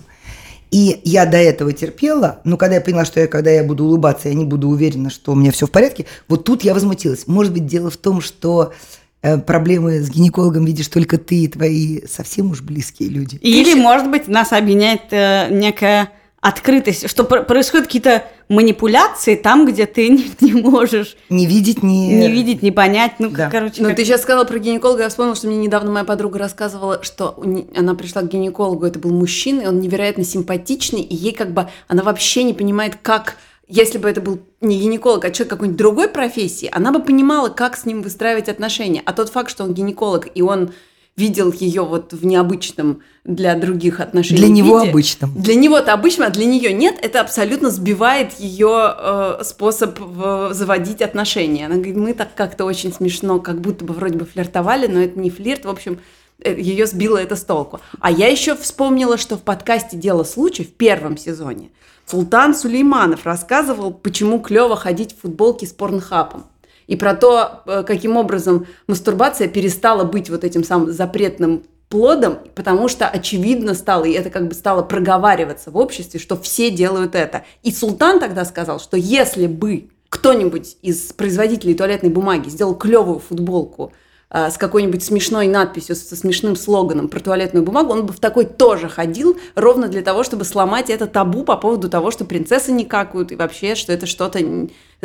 И 0.71 1.01
я 1.03 1.25
до 1.25 1.37
этого 1.37 1.73
терпела, 1.73 2.39
но 2.45 2.55
когда 2.55 2.75
я 2.75 2.81
поняла, 2.81 3.03
что 3.03 3.19
я, 3.19 3.27
когда 3.27 3.51
я 3.51 3.63
буду 3.63 3.83
улыбаться, 3.85 4.29
я 4.29 4.35
не 4.35 4.45
буду 4.45 4.69
уверена, 4.69 5.09
что 5.09 5.33
у 5.33 5.35
меня 5.35 5.51
все 5.51 5.67
в 5.67 5.71
порядке, 5.71 6.05
вот 6.29 6.45
тут 6.45 6.63
я 6.63 6.73
возмутилась. 6.73 7.27
Может 7.27 7.51
быть, 7.51 7.65
дело 7.65 7.89
в 7.89 7.97
том, 7.97 8.21
что 8.21 8.73
э, 9.21 9.37
проблемы 9.37 9.99
с 9.99 10.09
гинекологом 10.09 10.63
видишь 10.63 10.87
только 10.87 11.17
ты 11.17 11.43
и 11.43 11.47
твои 11.49 12.05
совсем 12.07 12.51
уж 12.51 12.61
близкие 12.61 13.09
люди. 13.09 13.35
Или, 13.35 13.73
может 13.73 14.09
быть, 14.09 14.29
нас 14.29 14.53
объединяет 14.53 15.11
э, 15.11 15.47
некая 15.51 16.09
открытость, 16.41 17.07
что 17.07 17.23
происходят 17.23 17.85
какие-то 17.85 18.25
манипуляции 18.49 19.35
там, 19.35 19.65
где 19.67 19.85
ты 19.85 20.09
не, 20.09 20.31
не 20.41 20.53
можешь 20.53 21.15
не 21.29 21.45
видеть, 21.45 21.83
не 21.83 22.15
не 22.15 22.31
видеть, 22.31 22.63
не 22.63 22.71
понять, 22.71 23.13
ну 23.19 23.29
да. 23.29 23.49
короче. 23.49 23.81
Но 23.81 23.89
как... 23.89 23.97
ты 23.97 24.05
сейчас 24.05 24.23
сказала 24.23 24.43
про 24.43 24.57
гинеколога, 24.57 25.03
я 25.03 25.09
вспомнила, 25.09 25.35
что 25.35 25.47
мне 25.47 25.57
недавно 25.57 25.91
моя 25.91 26.03
подруга 26.03 26.39
рассказывала, 26.39 27.03
что 27.03 27.41
она 27.75 27.93
пришла 27.93 28.23
к 28.23 28.27
гинекологу, 28.27 28.85
это 28.85 28.97
был 28.97 29.11
мужчина, 29.11 29.61
и 29.61 29.67
он 29.67 29.79
невероятно 29.79 30.23
симпатичный, 30.23 31.01
и 31.01 31.15
ей 31.15 31.33
как 31.33 31.53
бы 31.53 31.69
она 31.87 32.01
вообще 32.01 32.43
не 32.43 32.53
понимает, 32.53 32.97
как 33.01 33.37
если 33.67 33.99
бы 33.99 34.09
это 34.09 34.19
был 34.19 34.39
не 34.59 34.79
гинеколог, 34.79 35.23
а 35.23 35.31
человек 35.31 35.51
какой-нибудь 35.51 35.77
другой 35.77 36.09
профессии, 36.09 36.69
она 36.73 36.91
бы 36.91 37.01
понимала, 37.01 37.49
как 37.49 37.77
с 37.77 37.85
ним 37.85 38.01
выстраивать 38.01 38.49
отношения. 38.49 39.01
А 39.05 39.13
тот 39.13 39.29
факт, 39.29 39.49
что 39.49 39.63
он 39.63 39.73
гинеколог, 39.73 40.27
и 40.35 40.41
он 40.41 40.73
видел 41.17 41.51
ее 41.51 41.83
вот 41.83 42.13
в 42.13 42.25
необычном 42.25 43.01
для 43.23 43.55
других 43.55 43.99
отношений. 43.99 44.39
Для 44.39 44.49
него 44.49 44.79
виде. 44.79 44.91
обычном. 44.91 45.33
Для 45.35 45.55
него-то 45.55 45.93
обычно, 45.93 46.27
а 46.27 46.29
для 46.29 46.45
нее 46.45 46.73
нет. 46.73 46.97
Это 47.01 47.21
абсолютно 47.21 47.69
сбивает 47.69 48.39
ее 48.39 48.95
э, 48.97 49.41
способ 49.43 49.99
в, 49.99 50.53
заводить 50.53 51.01
отношения. 51.01 51.65
Она 51.65 51.75
говорит, 51.75 51.97
мы 51.97 52.13
так 52.13 52.33
как-то 52.35 52.65
очень 52.65 52.93
смешно, 52.93 53.39
как 53.39 53.61
будто 53.61 53.85
бы 53.85 53.93
вроде 53.93 54.17
бы 54.17 54.25
флиртовали, 54.25 54.87
но 54.87 54.99
это 54.99 55.19
не 55.19 55.29
флирт. 55.29 55.65
В 55.65 55.69
общем, 55.69 55.99
э, 56.39 56.59
ее 56.59 56.87
сбило 56.87 57.17
это 57.17 57.35
с 57.35 57.43
толку. 57.43 57.81
А 57.99 58.09
я 58.09 58.27
еще 58.27 58.55
вспомнила, 58.55 59.17
что 59.17 59.37
в 59.37 59.41
подкасте 59.41 59.97
«Дело 59.97 60.23
случая» 60.23 60.63
в 60.63 60.73
первом 60.73 61.17
сезоне 61.17 61.69
Султан 62.05 62.55
Сулейманов 62.55 63.25
рассказывал, 63.25 63.93
почему 63.93 64.39
клево 64.39 64.75
ходить 64.75 65.15
в 65.15 65.21
футболке 65.21 65.67
с 65.67 65.71
порнхапом 65.71 66.45
и 66.91 66.97
про 66.97 67.15
то, 67.15 67.63
э, 67.65 67.83
каким 67.87 68.17
образом 68.17 68.67
мастурбация 68.85 69.47
перестала 69.47 70.03
быть 70.03 70.29
вот 70.29 70.43
этим 70.43 70.65
самым 70.65 70.91
запретным 70.91 71.63
плодом, 71.87 72.39
потому 72.53 72.89
что 72.89 73.07
очевидно 73.07 73.75
стало, 73.75 74.03
и 74.03 74.11
это 74.11 74.29
как 74.29 74.49
бы 74.49 74.53
стало 74.53 74.81
проговариваться 74.81 75.71
в 75.71 75.77
обществе, 75.77 76.19
что 76.19 76.35
все 76.35 76.69
делают 76.69 77.15
это. 77.15 77.45
И 77.63 77.71
султан 77.71 78.19
тогда 78.19 78.43
сказал, 78.43 78.81
что 78.81 78.97
если 78.97 79.47
бы 79.47 79.87
кто-нибудь 80.09 80.75
из 80.81 81.13
производителей 81.13 81.75
туалетной 81.75 82.09
бумаги 82.09 82.49
сделал 82.49 82.75
клевую 82.75 83.19
футболку 83.19 83.93
а, 84.29 84.51
с 84.51 84.57
какой-нибудь 84.57 85.01
смешной 85.01 85.47
надписью, 85.47 85.95
со 85.95 86.17
смешным 86.17 86.57
слоганом 86.57 87.07
про 87.07 87.21
туалетную 87.21 87.63
бумагу, 87.63 87.93
он 87.93 88.05
бы 88.05 88.11
в 88.11 88.19
такой 88.19 88.43
тоже 88.43 88.89
ходил, 88.89 89.37
ровно 89.55 89.87
для 89.87 90.01
того, 90.01 90.23
чтобы 90.23 90.43
сломать 90.43 90.89
это 90.89 91.07
табу 91.07 91.45
по 91.45 91.55
поводу 91.55 91.87
того, 91.89 92.11
что 92.11 92.25
принцессы 92.25 92.73
не 92.73 92.83
какают, 92.83 93.31
и 93.31 93.37
вообще, 93.37 93.75
что 93.75 93.93
это 93.93 94.07
что-то 94.07 94.41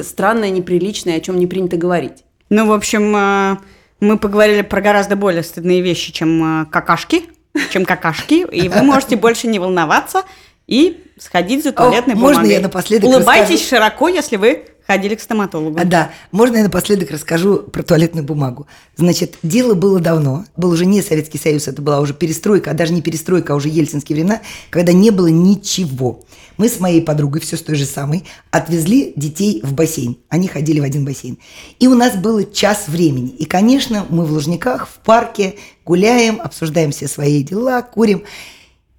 странное, 0.02 0.50
неприличное, 0.50 1.16
о 1.16 1.20
чем 1.20 1.38
не 1.38 1.46
принято 1.46 1.76
говорить. 1.76 2.24
Ну, 2.50 2.66
в 2.66 2.72
общем, 2.72 3.14
а, 3.16 3.58
мы 4.00 4.18
поговорили 4.18 4.62
про 4.62 4.80
гораздо 4.80 5.16
более 5.16 5.42
стыдные 5.42 5.80
вещи, 5.80 6.12
чем 6.12 6.42
а, 6.42 6.64
какашки, 6.66 7.24
чем 7.70 7.84
какашки, 7.84 8.46
и 8.50 8.68
вы 8.68 8.82
можете 8.82 9.16
больше 9.16 9.46
не 9.46 9.58
волноваться 9.58 10.22
и 10.66 11.04
сходить 11.18 11.64
за 11.64 11.72
туалетной 11.72 12.14
О, 12.14 12.16
бумагой. 12.16 12.36
Можно 12.36 12.50
я 12.50 12.60
напоследок 12.60 13.08
Улыбайтесь 13.08 13.60
расскажу? 13.62 13.68
широко, 13.68 14.08
если 14.08 14.36
вы 14.36 14.64
Ходили 14.86 15.16
к 15.16 15.20
стоматологу. 15.20 15.80
А, 15.80 15.84
да. 15.84 16.12
Можно 16.30 16.58
я 16.58 16.62
напоследок 16.62 17.10
расскажу 17.10 17.58
про 17.58 17.82
туалетную 17.82 18.24
бумагу? 18.24 18.68
Значит, 18.96 19.34
дело 19.42 19.74
было 19.74 19.98
давно. 19.98 20.44
Был 20.56 20.70
уже 20.70 20.86
не 20.86 21.02
Советский 21.02 21.38
Союз, 21.38 21.66
это 21.66 21.82
была 21.82 21.98
уже 21.98 22.14
перестройка, 22.14 22.70
а 22.70 22.74
даже 22.74 22.92
не 22.92 23.02
перестройка, 23.02 23.52
а 23.52 23.56
уже 23.56 23.68
ельцинские 23.68 24.14
времена, 24.14 24.42
когда 24.70 24.92
не 24.92 25.10
было 25.10 25.26
ничего. 25.26 26.24
Мы 26.56 26.68
с 26.68 26.80
моей 26.80 27.02
подругой, 27.02 27.40
все 27.40 27.56
с 27.56 27.62
той 27.62 27.76
же 27.76 27.84
самой, 27.84 28.24
отвезли 28.50 29.12
детей 29.16 29.60
в 29.62 29.72
бассейн. 29.74 30.16
Они 30.28 30.48
ходили 30.48 30.80
в 30.80 30.84
один 30.84 31.04
бассейн. 31.04 31.38
И 31.78 31.86
у 31.86 31.94
нас 31.94 32.16
было 32.16 32.44
час 32.44 32.84
времени. 32.88 33.30
И, 33.30 33.44
конечно, 33.44 34.06
мы 34.08 34.24
в 34.24 34.32
Лужниках, 34.32 34.88
в 34.88 35.04
парке 35.04 35.56
гуляем, 35.84 36.40
обсуждаем 36.40 36.92
все 36.92 37.08
свои 37.08 37.42
дела, 37.42 37.82
курим. 37.82 38.22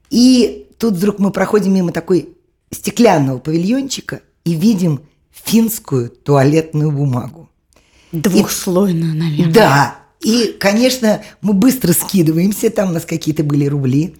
И 0.10 0.68
тут 0.78 0.96
вдруг 0.96 1.20
мы 1.20 1.32
проходим 1.32 1.74
мимо 1.74 1.92
такой 1.92 2.30
стеклянного 2.72 3.40
павильончика 3.40 4.22
и 4.46 4.54
видим 4.54 5.02
финскую 5.32 6.10
туалетную 6.10 6.92
бумагу. 6.92 7.50
Двухслойную, 8.12 9.14
и, 9.14 9.18
наверное. 9.18 9.54
Да. 9.54 9.96
И, 10.22 10.56
конечно, 10.60 11.22
мы 11.42 11.54
быстро 11.54 11.94
скидываемся, 11.94 12.70
там 12.70 12.90
у 12.90 12.94
нас 12.94 13.06
какие-то 13.06 13.44
были 13.44 13.66
рубли, 13.66 14.16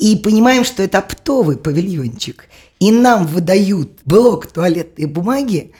и 0.00 0.16
понимаем, 0.16 0.64
что 0.64 0.82
это 0.82 0.98
оптовый 0.98 1.58
павильончик. 1.58 2.46
И 2.80 2.90
нам 2.90 3.26
выдают 3.26 4.00
блок 4.06 4.46
туалетной 4.46 5.04
бумаги, 5.04 5.72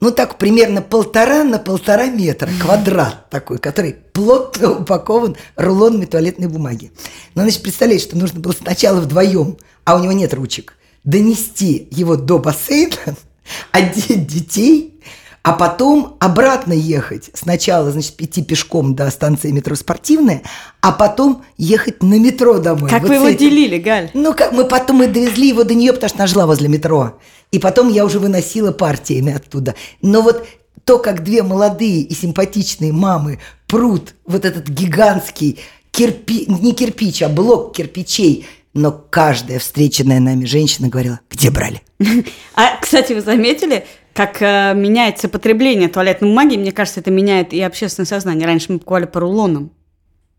ну 0.00 0.10
так 0.10 0.36
примерно 0.36 0.82
полтора 0.82 1.44
на 1.44 1.58
полтора 1.60 2.06
метра, 2.06 2.50
квадрат 2.60 3.30
такой, 3.30 3.58
который 3.58 3.94
плотно 4.12 4.80
упакован 4.80 5.36
рулонами 5.54 6.06
туалетной 6.06 6.48
бумаги. 6.48 6.90
Но, 7.36 7.42
значит, 7.42 7.62
представляете, 7.62 8.04
что 8.04 8.18
нужно 8.18 8.40
было 8.40 8.52
сначала 8.52 9.00
вдвоем, 9.00 9.56
а 9.84 9.94
у 9.94 10.00
него 10.00 10.12
нет 10.12 10.34
ручек, 10.34 10.74
донести 11.04 11.86
его 11.92 12.16
до 12.16 12.40
бассейна, 12.40 13.16
одеть 13.70 14.26
детей, 14.26 15.00
а 15.42 15.52
потом 15.52 16.16
обратно 16.20 16.72
ехать. 16.72 17.30
Сначала, 17.34 17.90
значит, 17.90 18.20
идти 18.20 18.42
пешком 18.42 18.94
до 18.94 19.10
станции 19.10 19.50
метро 19.50 19.74
«Спортивная», 19.76 20.42
а 20.80 20.92
потом 20.92 21.44
ехать 21.56 22.02
на 22.02 22.18
метро 22.18 22.58
домой. 22.58 22.90
Как 22.90 23.02
вот 23.02 23.08
вы 23.08 23.14
его 23.16 23.28
этим. 23.28 23.38
делили, 23.38 23.78
Галь? 23.78 24.10
Ну, 24.14 24.34
как 24.34 24.52
мы 24.52 24.64
потом 24.64 24.96
мы 24.96 25.06
довезли 25.06 25.48
его 25.48 25.64
до 25.64 25.74
нее, 25.74 25.92
потому 25.92 26.08
что 26.08 26.18
она 26.18 26.26
жила 26.26 26.46
возле 26.46 26.68
метро. 26.68 27.18
И 27.50 27.58
потом 27.58 27.88
я 27.88 28.04
уже 28.04 28.18
выносила 28.18 28.72
партиями 28.72 29.32
оттуда. 29.34 29.74
Но 30.02 30.22
вот 30.22 30.46
то, 30.84 30.98
как 30.98 31.24
две 31.24 31.42
молодые 31.42 32.02
и 32.02 32.14
симпатичные 32.14 32.92
мамы 32.92 33.38
прут 33.66 34.14
вот 34.26 34.44
этот 34.44 34.68
гигантский 34.68 35.58
кирпи... 35.90 36.46
не 36.48 36.72
кирпич, 36.72 37.22
а 37.22 37.28
блок 37.28 37.74
кирпичей 37.76 38.46
но 38.74 38.92
каждая 38.92 39.58
встреченная 39.58 40.20
нами 40.20 40.44
женщина 40.44 40.88
говорила, 40.88 41.20
где 41.30 41.50
брали. 41.50 41.82
А, 42.54 42.76
кстати, 42.80 43.12
вы 43.12 43.20
заметили, 43.20 43.86
как 44.18 44.42
э, 44.42 44.74
меняется 44.74 45.28
потребление 45.28 45.88
туалетной 45.88 46.28
бумаги? 46.28 46.56
Мне 46.56 46.72
кажется, 46.72 46.98
это 46.98 47.08
меняет 47.08 47.52
и 47.52 47.62
общественное 47.62 48.04
сознание. 48.04 48.48
Раньше 48.48 48.72
мы 48.72 48.80
покупали 48.80 49.04
по 49.04 49.20
рулонам, 49.20 49.70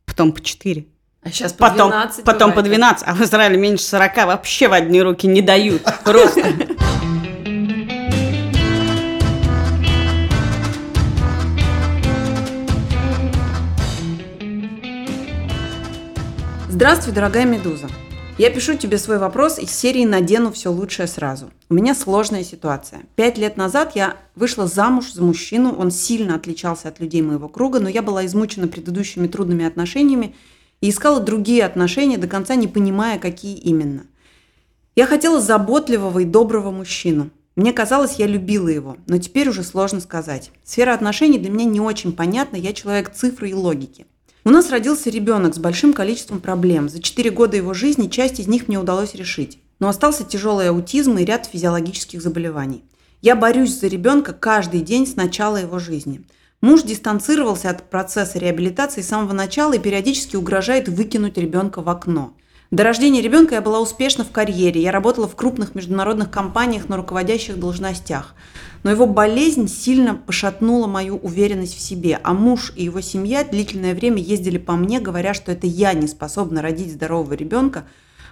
потом 0.06 0.34
по 0.34 0.42
4. 0.42 0.86
А 1.24 1.30
сейчас 1.30 1.54
по 1.54 1.70
потом, 1.70 1.90
12 1.90 2.26
Потом 2.26 2.52
по 2.52 2.62
12, 2.62 3.08
а 3.08 3.14
в 3.14 3.22
Израиле 3.22 3.58
меньше 3.58 3.86
40 3.86 4.18
вообще 4.26 4.68
в 4.68 4.74
одни 4.74 5.02
руки 5.02 5.28
не 5.28 5.42
дают. 5.42 5.84
Просто. 6.04 6.44
Здравствуй, 16.68 17.14
дорогая 17.14 17.46
Медуза. 17.46 17.88
Я 18.40 18.50
пишу 18.52 18.78
тебе 18.78 18.98
свой 18.98 19.18
вопрос 19.18 19.60
из 19.60 19.70
серии 19.70 20.06
«Надену 20.06 20.54
все 20.54 20.72
лучшее 20.72 21.08
сразу». 21.08 21.52
У 21.70 21.74
меня 21.74 21.94
сложная 21.94 22.46
ситуация. 22.46 23.02
Пять 23.18 23.38
лет 23.38 23.58
назад 23.58 23.98
я 23.98 24.16
вышла 24.34 24.66
замуж 24.66 25.12
за 25.12 25.22
мужчину, 25.22 25.76
он 25.78 25.92
сильно 25.92 26.36
отличался 26.36 26.88
от 26.88 27.02
людей 27.02 27.22
моего 27.22 27.50
круга, 27.50 27.82
но 27.82 27.90
я 27.90 28.02
была 28.02 28.26
измучена 28.26 28.70
предыдущими 28.70 29.28
трудными 29.28 29.66
отношениями 29.66 30.38
и 30.80 30.90
искала 30.90 31.20
другие 31.20 31.66
отношения, 31.66 32.18
до 32.18 32.30
конца 32.30 32.56
не 32.56 32.70
понимая, 32.70 33.20
какие 33.20 33.58
именно. 33.58 34.06
Я 34.96 35.06
хотела 35.06 35.42
заботливого 35.42 36.20
и 36.20 36.24
доброго 36.24 36.72
мужчину. 36.72 37.32
Мне 37.58 37.74
казалось, 37.74 38.20
я 38.20 38.26
любила 38.26 38.70
его, 38.70 38.96
но 39.08 39.18
теперь 39.18 39.50
уже 39.50 39.64
сложно 39.64 40.00
сказать. 40.00 40.52
Сфера 40.64 40.94
отношений 40.94 41.40
для 41.40 41.50
меня 41.50 41.66
не 41.66 41.82
очень 41.82 42.14
понятна, 42.14 42.56
я 42.56 42.72
человек 42.72 43.14
цифры 43.14 43.50
и 43.50 43.54
логики. 43.54 44.06
У 44.50 44.52
нас 44.52 44.72
родился 44.72 45.12
ребенок 45.12 45.54
с 45.54 45.60
большим 45.60 45.94
количеством 45.94 46.40
проблем. 46.40 46.90
За 46.90 47.00
4 47.00 47.30
года 47.30 47.56
его 47.56 47.76
жизни 47.76 48.08
часть 48.08 48.40
из 48.40 48.48
них 48.48 48.68
мне 48.68 48.80
удалось 48.80 49.14
решить. 49.14 49.60
Но 49.78 49.88
остался 49.88 50.24
тяжелый 50.24 50.70
аутизм 50.70 51.20
и 51.20 51.24
ряд 51.24 51.46
физиологических 51.46 52.20
заболеваний. 52.20 52.84
Я 53.22 53.36
борюсь 53.36 53.80
за 53.80 53.86
ребенка 53.86 54.34
каждый 54.34 54.82
день 54.82 55.06
с 55.06 55.16
начала 55.16 55.58
его 55.58 55.78
жизни. 55.78 56.26
Муж 56.62 56.82
дистанцировался 56.82 57.70
от 57.70 57.92
процесса 57.92 58.40
реабилитации 58.40 59.04
с 59.04 59.08
самого 59.08 59.34
начала 59.34 59.74
и 59.74 59.80
периодически 59.80 60.36
угрожает 60.36 60.90
выкинуть 60.90 61.38
ребенка 61.38 61.84
в 61.84 61.90
окно. 61.90 62.34
До 62.72 62.84
рождения 62.84 63.22
ребенка 63.22 63.56
я 63.56 63.62
была 63.62 63.80
успешна 63.80 64.24
в 64.24 64.32
карьере, 64.32 64.82
я 64.82 64.92
работала 64.92 65.28
в 65.28 65.36
крупных 65.36 65.76
международных 65.76 66.30
компаниях 66.30 66.88
на 66.88 66.98
руководящих 66.98 67.60
должностях 67.60 68.36
но 68.84 68.92
его 68.92 69.06
болезнь 69.06 69.68
сильно 69.68 70.16
пошатнула 70.16 70.88
мою 70.88 71.18
уверенность 71.18 71.76
в 71.76 71.82
себе, 71.82 72.20
а 72.24 72.34
муж 72.34 72.74
и 72.76 72.86
его 72.86 73.02
семья 73.02 73.44
длительное 73.44 73.94
время 73.94 74.22
ездили 74.22 74.58
по 74.58 74.74
мне, 74.74 75.00
говоря, 75.00 75.34
что 75.34 75.52
это 75.52 75.68
я 75.68 75.94
не 75.94 76.08
способна 76.08 76.62
родить 76.62 76.94
здорового 76.94 77.34
ребенка, 77.34 77.86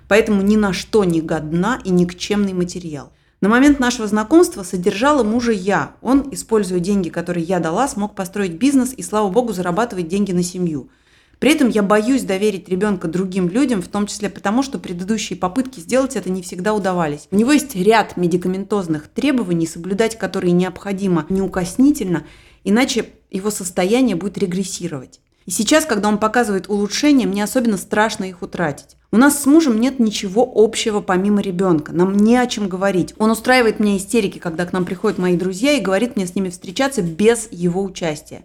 поэтому 0.07 0.41
ни 0.41 0.55
на 0.55 0.73
что 0.73 1.03
не 1.03 1.21
годна 1.21 1.79
и 1.83 1.89
никчемный 1.89 2.53
материал. 2.53 3.11
На 3.39 3.49
момент 3.49 3.79
нашего 3.79 4.07
знакомства 4.07 4.63
содержала 4.63 5.23
мужа 5.23 5.51
я. 5.51 5.91
Он, 6.01 6.29
используя 6.31 6.79
деньги, 6.79 7.09
которые 7.09 7.43
я 7.43 7.59
дала, 7.59 7.87
смог 7.87 8.15
построить 8.15 8.53
бизнес 8.53 8.93
и, 8.97 9.03
слава 9.03 9.29
богу, 9.29 9.53
зарабатывать 9.53 10.07
деньги 10.07 10.31
на 10.31 10.43
семью– 10.43 10.89
при 11.39 11.51
этом 11.51 11.69
я 11.69 11.83
боюсь 11.83 12.23
доверить 12.23 12.67
ребенка 12.69 13.07
другим 13.07 13.47
людям, 13.49 13.81
в 13.81 13.87
том 13.87 14.07
числе 14.07 14.29
потому, 14.29 14.63
что 14.63 14.79
предыдущие 14.79 15.37
попытки 15.37 15.79
сделать 15.79 16.15
это 16.15 16.29
не 16.29 16.41
всегда 16.41 16.73
удавались. 16.73 17.27
У 17.31 17.35
него 17.35 17.51
есть 17.51 17.75
ряд 17.75 18.17
медикаментозных 18.17 19.07
требований, 19.07 19.67
соблюдать 19.67 20.17
которые 20.17 20.51
необходимо 20.51 21.25
неукоснительно, 21.29 22.25
иначе 22.63 23.09
его 23.29 23.51
состояние 23.51 24.15
будет 24.15 24.37
регрессировать. 24.37 25.19
И 25.45 25.51
сейчас, 25.51 25.85
когда 25.85 26.09
он 26.09 26.17
показывает 26.17 26.69
улучшения, 26.69 27.25
мне 27.25 27.43
особенно 27.43 27.77
страшно 27.77 28.25
их 28.25 28.41
утратить. 28.41 28.97
У 29.11 29.17
нас 29.17 29.41
с 29.41 29.45
мужем 29.45 29.79
нет 29.79 29.97
ничего 29.97 30.51
общего 30.53 30.99
помимо 30.99 31.39
ребенка. 31.39 31.93
Нам 31.93 32.17
не 32.17 32.35
о 32.35 32.45
чем 32.47 32.67
говорить. 32.67 33.13
Он 33.17 33.31
устраивает 33.31 33.79
мне 33.79 33.95
истерики, 33.95 34.39
когда 34.39 34.65
к 34.65 34.73
нам 34.73 34.83
приходят 34.83 35.17
мои 35.17 35.37
друзья 35.37 35.71
и 35.71 35.81
говорит 35.81 36.17
мне 36.17 36.27
с 36.27 36.35
ними 36.35 36.49
встречаться 36.49 37.01
без 37.01 37.47
его 37.49 37.81
участия. 37.81 38.43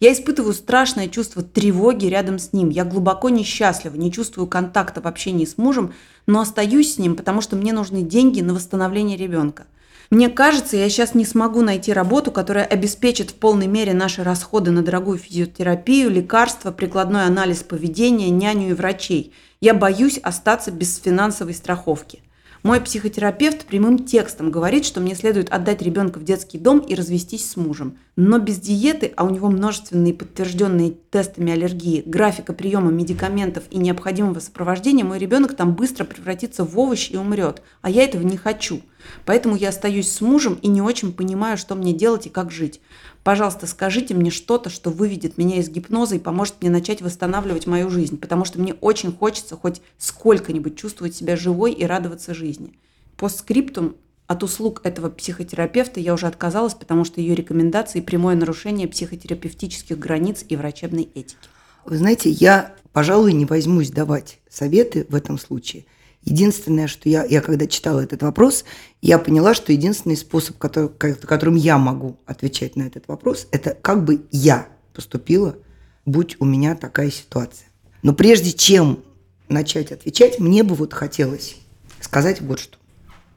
Я 0.00 0.12
испытываю 0.12 0.54
страшное 0.54 1.08
чувство 1.08 1.42
тревоги 1.42 2.06
рядом 2.06 2.38
с 2.38 2.52
ним. 2.52 2.68
Я 2.68 2.84
глубоко 2.84 3.30
несчастлива, 3.30 3.96
не 3.96 4.12
чувствую 4.12 4.46
контакта 4.46 5.00
в 5.00 5.06
общении 5.06 5.44
с 5.44 5.58
мужем, 5.58 5.92
но 6.26 6.40
остаюсь 6.40 6.94
с 6.94 6.98
ним, 6.98 7.16
потому 7.16 7.40
что 7.40 7.56
мне 7.56 7.72
нужны 7.72 8.02
деньги 8.02 8.40
на 8.40 8.54
восстановление 8.54 9.16
ребенка. 9.16 9.66
Мне 10.10 10.30
кажется, 10.30 10.76
я 10.76 10.88
сейчас 10.88 11.14
не 11.14 11.26
смогу 11.26 11.62
найти 11.62 11.92
работу, 11.92 12.30
которая 12.30 12.64
обеспечит 12.64 13.30
в 13.30 13.34
полной 13.34 13.66
мере 13.66 13.92
наши 13.92 14.22
расходы 14.22 14.70
на 14.70 14.82
дорогую 14.82 15.18
физиотерапию, 15.18 16.10
лекарства, 16.10 16.70
прикладной 16.70 17.24
анализ 17.24 17.62
поведения, 17.62 18.30
няню 18.30 18.70
и 18.70 18.72
врачей. 18.72 19.34
Я 19.60 19.74
боюсь 19.74 20.18
остаться 20.18 20.70
без 20.70 20.96
финансовой 20.98 21.52
страховки. 21.52 22.22
Мой 22.64 22.80
психотерапевт 22.80 23.66
прямым 23.66 24.04
текстом 24.04 24.50
говорит, 24.50 24.84
что 24.84 25.00
мне 25.00 25.14
следует 25.14 25.50
отдать 25.50 25.80
ребенка 25.80 26.18
в 26.18 26.24
детский 26.24 26.58
дом 26.58 26.80
и 26.80 26.94
развестись 26.94 27.48
с 27.48 27.56
мужем. 27.56 27.98
Но 28.16 28.38
без 28.38 28.58
диеты, 28.58 29.12
а 29.16 29.24
у 29.24 29.30
него 29.30 29.48
множественные 29.48 30.12
подтвержденные 30.12 30.94
тестами 31.10 31.52
аллергии, 31.52 32.02
графика 32.04 32.52
приема 32.52 32.90
медикаментов 32.90 33.64
и 33.70 33.78
необходимого 33.78 34.40
сопровождения, 34.40 35.04
мой 35.04 35.18
ребенок 35.18 35.54
там 35.54 35.74
быстро 35.74 36.04
превратится 36.04 36.64
в 36.64 36.76
овощ 36.78 37.10
и 37.10 37.16
умрет. 37.16 37.62
А 37.80 37.90
я 37.90 38.02
этого 38.02 38.22
не 38.22 38.36
хочу. 38.36 38.82
Поэтому 39.24 39.54
я 39.54 39.68
остаюсь 39.68 40.10
с 40.10 40.20
мужем 40.20 40.58
и 40.60 40.66
не 40.66 40.82
очень 40.82 41.12
понимаю, 41.12 41.56
что 41.56 41.76
мне 41.76 41.92
делать 41.92 42.26
и 42.26 42.30
как 42.30 42.50
жить. 42.50 42.80
Пожалуйста, 43.28 43.66
скажите 43.66 44.14
мне 44.14 44.30
что-то, 44.30 44.70
что 44.70 44.88
выведет 44.88 45.36
меня 45.36 45.56
из 45.58 45.68
гипноза 45.68 46.16
и 46.16 46.18
поможет 46.18 46.62
мне 46.62 46.70
начать 46.70 47.02
восстанавливать 47.02 47.66
мою 47.66 47.90
жизнь, 47.90 48.16
потому 48.16 48.46
что 48.46 48.58
мне 48.58 48.72
очень 48.72 49.12
хочется 49.12 49.54
хоть 49.54 49.82
сколько-нибудь 49.98 50.78
чувствовать 50.78 51.14
себя 51.14 51.36
живой 51.36 51.72
и 51.72 51.84
радоваться 51.84 52.32
жизни. 52.32 52.72
Постскриптум 53.18 53.96
от 54.26 54.42
услуг 54.42 54.80
этого 54.82 55.10
психотерапевта 55.10 56.00
я 56.00 56.14
уже 56.14 56.26
отказалась, 56.26 56.72
потому 56.72 57.04
что 57.04 57.20
ее 57.20 57.34
рекомендации– 57.34 58.00
прямое 58.00 58.34
нарушение 58.34 58.88
психотерапевтических 58.88 59.98
границ 59.98 60.46
и 60.48 60.56
врачебной 60.56 61.10
этики. 61.14 61.36
Вы 61.84 61.98
знаете, 61.98 62.30
я, 62.30 62.76
пожалуй, 62.94 63.34
не 63.34 63.44
возьмусь 63.44 63.90
давать 63.90 64.38
советы 64.48 65.04
в 65.10 65.14
этом 65.14 65.36
случае. 65.36 65.84
Единственное, 66.28 66.88
что 66.88 67.08
я, 67.08 67.24
я 67.24 67.40
когда 67.40 67.66
читала 67.66 68.00
этот 68.00 68.22
вопрос, 68.22 68.66
я 69.00 69.18
поняла, 69.18 69.54
что 69.54 69.72
единственный 69.72 70.16
способ, 70.16 70.58
который, 70.58 70.90
которым 70.90 71.54
я 71.54 71.78
могу 71.78 72.18
отвечать 72.26 72.76
на 72.76 72.82
этот 72.82 73.08
вопрос, 73.08 73.48
это 73.50 73.74
как 73.80 74.04
бы 74.04 74.26
я 74.30 74.68
поступила, 74.92 75.56
будь 76.04 76.36
у 76.38 76.44
меня 76.44 76.76
такая 76.76 77.10
ситуация. 77.10 77.68
Но 78.02 78.12
прежде 78.12 78.52
чем 78.52 79.02
начать 79.48 79.90
отвечать, 79.90 80.38
мне 80.38 80.62
бы 80.62 80.74
вот 80.74 80.92
хотелось 80.92 81.56
сказать 81.98 82.42
вот 82.42 82.60
что. 82.60 82.76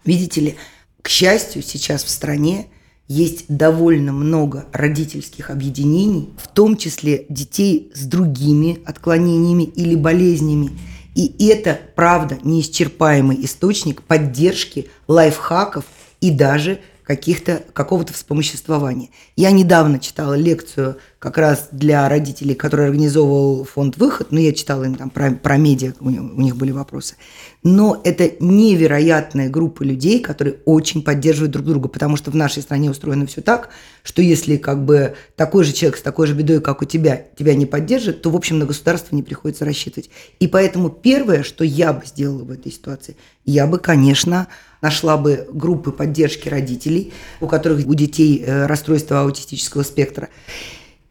Видите 0.03 0.41
ли, 0.41 0.57
к 1.01 1.07
счастью, 1.07 1.61
сейчас 1.61 2.03
в 2.03 2.09
стране 2.09 2.67
есть 3.07 3.45
довольно 3.47 4.11
много 4.11 4.65
родительских 4.73 5.49
объединений, 5.49 6.33
в 6.37 6.49
том 6.49 6.75
числе 6.75 7.25
детей 7.29 7.89
с 7.95 8.05
другими 8.05 8.79
отклонениями 8.85 9.63
или 9.63 9.95
болезнями. 9.95 10.71
И 11.15 11.47
это, 11.47 11.79
правда, 11.95 12.39
неисчерпаемый 12.43 13.43
источник 13.43 14.01
поддержки, 14.01 14.89
лайфхаков 15.07 15.85
и 16.21 16.31
даже 16.31 16.79
каких-то, 17.03 17.63
какого-то 17.73 18.13
вспомоществования. 18.13 19.09
Я 19.35 19.51
недавно 19.51 19.99
читала 19.99 20.35
лекцию 20.35 20.97
как 21.21 21.37
раз 21.37 21.69
для 21.71 22.09
родителей, 22.09 22.55
который 22.55 22.85
организовывал 22.85 23.63
фонд 23.63 23.95
«Выход», 23.97 24.31
но 24.31 24.39
я 24.39 24.53
читала 24.53 24.85
им 24.85 24.95
там 24.95 25.11
про, 25.11 25.29
про 25.29 25.55
медиа, 25.55 25.93
у 25.99 26.09
них, 26.09 26.19
у 26.19 26.41
них 26.41 26.57
были 26.57 26.71
вопросы. 26.71 27.13
Но 27.61 28.01
это 28.03 28.31
невероятная 28.39 29.47
группа 29.47 29.83
людей, 29.83 30.19
которые 30.19 30.57
очень 30.65 31.03
поддерживают 31.03 31.51
друг 31.51 31.67
друга, 31.67 31.89
потому 31.89 32.17
что 32.17 32.31
в 32.31 32.35
нашей 32.35 32.63
стране 32.63 32.89
устроено 32.89 33.27
все 33.27 33.41
так, 33.41 33.69
что 34.01 34.23
если 34.23 34.57
как 34.57 34.83
бы 34.83 35.13
такой 35.35 35.63
же 35.63 35.73
человек 35.73 35.99
с 35.99 36.01
такой 36.01 36.25
же 36.25 36.33
бедой, 36.33 36.59
как 36.59 36.81
у 36.81 36.85
тебя, 36.85 37.23
тебя 37.37 37.53
не 37.53 37.67
поддержит, 37.67 38.23
то, 38.23 38.31
в 38.31 38.35
общем, 38.35 38.57
на 38.57 38.65
государство 38.65 39.15
не 39.15 39.21
приходится 39.21 39.63
рассчитывать. 39.63 40.09
И 40.39 40.47
поэтому 40.47 40.89
первое, 40.89 41.43
что 41.43 41.63
я 41.63 41.93
бы 41.93 42.03
сделала 42.03 42.45
в 42.45 42.49
этой 42.49 42.71
ситуации, 42.71 43.15
я 43.45 43.67
бы, 43.67 43.77
конечно, 43.77 44.47
нашла 44.81 45.17
бы 45.17 45.47
группы 45.53 45.91
поддержки 45.91 46.49
родителей, 46.49 47.13
у 47.41 47.47
которых 47.47 47.85
у 47.85 47.93
детей 47.93 48.43
э, 48.43 48.65
расстройство 48.65 49.21
аутистического 49.21 49.83
спектра, 49.83 50.29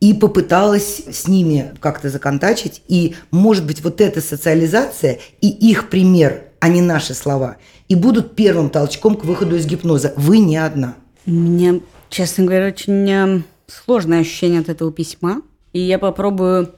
и 0.00 0.14
попыталась 0.14 1.02
с 1.10 1.28
ними 1.28 1.74
как-то 1.78 2.08
законтачить. 2.08 2.82
И, 2.88 3.14
может 3.30 3.66
быть, 3.66 3.82
вот 3.84 4.00
эта 4.00 4.20
социализация 4.20 5.18
и 5.40 5.48
их 5.48 5.90
пример, 5.90 6.44
а 6.58 6.68
не 6.68 6.80
наши 6.80 7.14
слова, 7.14 7.58
и 7.88 7.94
будут 7.94 8.34
первым 8.34 8.70
толчком 8.70 9.16
к 9.16 9.24
выходу 9.24 9.56
из 9.56 9.66
гипноза. 9.66 10.14
Вы 10.16 10.38
не 10.38 10.56
одна. 10.56 10.96
Мне, 11.26 11.82
честно 12.08 12.44
говоря, 12.44 12.68
очень 12.68 13.10
э, 13.10 13.42
сложное 13.66 14.20
ощущение 14.20 14.60
от 14.60 14.68
этого 14.70 14.90
письма. 14.90 15.42
И 15.72 15.80
я 15.80 15.98
попробую 15.98 16.74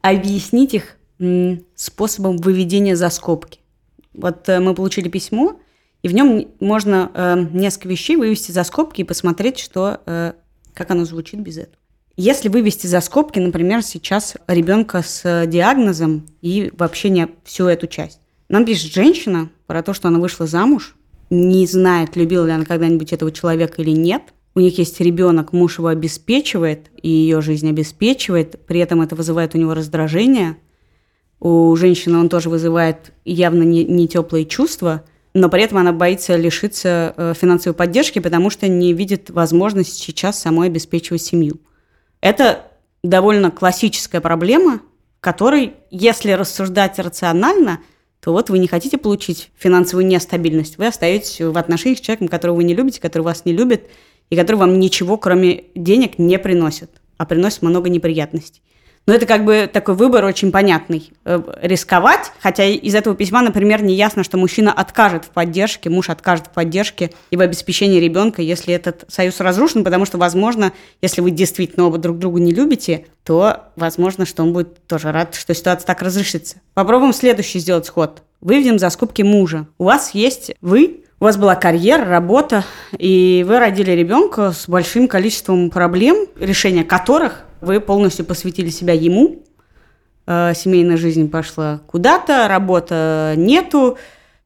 объяснить 0.00 0.74
их 0.74 0.96
способом 1.74 2.36
выведения 2.38 2.96
за 2.96 3.10
скобки. 3.10 3.60
Вот 4.14 4.48
э, 4.48 4.60
мы 4.60 4.74
получили 4.74 5.08
письмо, 5.08 5.60
и 6.02 6.08
в 6.08 6.14
нем 6.14 6.48
можно 6.60 7.10
э, 7.12 7.46
несколько 7.52 7.88
вещей 7.88 8.16
вывести 8.16 8.50
за 8.50 8.64
скобки 8.64 9.02
и 9.02 9.04
посмотреть, 9.04 9.58
что, 9.58 10.00
как 10.74 10.90
оно 10.90 11.04
звучит 11.04 11.40
без 11.40 11.58
этого. 11.58 11.76
Если 12.16 12.48
вывести 12.48 12.86
за 12.86 13.00
скобки, 13.00 13.38
например, 13.38 13.82
сейчас 13.82 14.36
ребенка 14.46 15.02
с 15.02 15.46
диагнозом 15.46 16.26
и 16.40 16.72
вообще 16.76 17.10
не 17.10 17.28
всю 17.44 17.66
эту 17.66 17.86
часть. 17.86 18.20
Нам 18.48 18.64
пишет 18.64 18.92
женщина 18.92 19.50
про 19.66 19.82
то, 19.82 19.92
что 19.92 20.08
она 20.08 20.18
вышла 20.18 20.46
замуж, 20.46 20.96
не 21.28 21.66
знает, 21.66 22.16
любила 22.16 22.46
ли 22.46 22.52
она 22.52 22.64
когда-нибудь 22.64 23.12
этого 23.12 23.32
человека 23.32 23.82
или 23.82 23.90
нет. 23.90 24.22
У 24.54 24.60
них 24.60 24.78
есть 24.78 24.98
ребенок, 25.00 25.52
муж 25.52 25.78
его 25.78 25.88
обеспечивает, 25.88 26.90
и 27.02 27.10
ее 27.10 27.42
жизнь 27.42 27.68
обеспечивает, 27.68 28.64
при 28.66 28.80
этом 28.80 29.02
это 29.02 29.14
вызывает 29.14 29.54
у 29.54 29.58
него 29.58 29.74
раздражение. 29.74 30.56
У 31.38 31.76
женщины 31.76 32.16
он 32.16 32.30
тоже 32.30 32.48
вызывает 32.48 33.12
явно 33.26 33.62
не, 33.62 33.84
не 33.84 34.08
теплые 34.08 34.46
чувства– 34.46 35.04
но 35.36 35.50
при 35.50 35.62
этом 35.62 35.76
она 35.76 35.92
боится 35.92 36.34
лишиться 36.34 37.12
э, 37.14 37.34
финансовой 37.38 37.76
поддержки, 37.76 38.20
потому 38.20 38.48
что 38.48 38.68
не 38.68 38.94
видит 38.94 39.28
возможности 39.28 40.06
сейчас 40.06 40.40
самой 40.40 40.68
обеспечивать 40.68 41.20
семью. 41.20 41.60
Это 42.20 42.64
довольно 43.02 43.50
классическая 43.50 44.20
проблема, 44.20 44.80
которой, 45.20 45.74
если 45.90 46.32
рассуждать 46.32 46.98
рационально, 46.98 47.80
то 48.20 48.32
вот 48.32 48.50
вы 48.50 48.58
не 48.58 48.68
хотите 48.68 48.98
получить 48.98 49.50
финансовую 49.56 50.06
нестабильность, 50.06 50.78
вы 50.78 50.86
остаетесь 50.86 51.40
в 51.40 51.56
отношениях 51.56 51.98
с 51.98 52.02
человеком, 52.02 52.28
которого 52.28 52.56
вы 52.56 52.64
не 52.64 52.74
любите, 52.74 53.00
который 53.00 53.22
вас 53.22 53.44
не 53.44 53.52
любит, 53.52 53.88
и 54.30 54.36
который 54.36 54.56
вам 54.56 54.80
ничего, 54.80 55.16
кроме 55.16 55.64
денег, 55.74 56.18
не 56.18 56.38
приносит, 56.38 56.90
а 57.16 57.26
приносит 57.26 57.62
много 57.62 57.88
неприятностей. 57.88 58.62
Но 59.06 59.14
это 59.14 59.24
как 59.24 59.44
бы 59.44 59.70
такой 59.72 59.94
выбор 59.94 60.24
очень 60.24 60.50
понятный. 60.50 61.12
Э, 61.24 61.40
рисковать, 61.62 62.32
хотя 62.40 62.64
из 62.64 62.94
этого 62.94 63.14
письма, 63.14 63.40
например, 63.40 63.82
не 63.82 63.94
ясно, 63.94 64.24
что 64.24 64.36
мужчина 64.36 64.72
откажет 64.72 65.24
в 65.24 65.28
поддержке, 65.28 65.90
муж 65.90 66.10
откажет 66.10 66.48
в 66.48 66.50
поддержке 66.50 67.12
и 67.30 67.36
в 67.36 67.40
обеспечении 67.40 68.00
ребенка, 68.00 68.42
если 68.42 68.74
этот 68.74 69.04
союз 69.08 69.38
разрушен, 69.40 69.84
потому 69.84 70.06
что, 70.06 70.18
возможно, 70.18 70.72
если 71.02 71.20
вы 71.20 71.30
действительно 71.30 71.86
оба 71.86 71.98
друг 71.98 72.18
друга 72.18 72.40
не 72.40 72.52
любите, 72.52 73.06
то, 73.22 73.70
возможно, 73.76 74.26
что 74.26 74.42
он 74.42 74.52
будет 74.52 74.86
тоже 74.88 75.12
рад, 75.12 75.36
что 75.36 75.54
ситуация 75.54 75.86
так 75.86 76.02
разрешится. 76.02 76.56
Попробуем 76.74 77.12
следующий 77.12 77.60
сделать 77.60 77.88
ход. 77.88 78.22
Выведем 78.40 78.78
за 78.78 78.90
скобки 78.90 79.22
мужа. 79.22 79.66
У 79.78 79.84
вас 79.84 80.14
есть 80.14 80.52
вы, 80.60 81.04
у 81.20 81.24
вас 81.24 81.36
была 81.36 81.54
карьера, 81.54 82.04
работа, 82.04 82.64
и 82.98 83.44
вы 83.46 83.58
родили 83.58 83.92
ребенка 83.92 84.52
с 84.52 84.68
большим 84.68 85.08
количеством 85.08 85.70
проблем, 85.70 86.26
решение 86.38 86.84
которых 86.84 87.45
вы 87.60 87.80
полностью 87.80 88.24
посвятили 88.24 88.70
себя 88.70 88.92
ему, 88.92 89.42
э, 90.26 90.52
семейная 90.54 90.96
жизнь 90.96 91.30
пошла 91.30 91.80
куда-то, 91.86 92.48
работа 92.48 93.34
нету, 93.36 93.98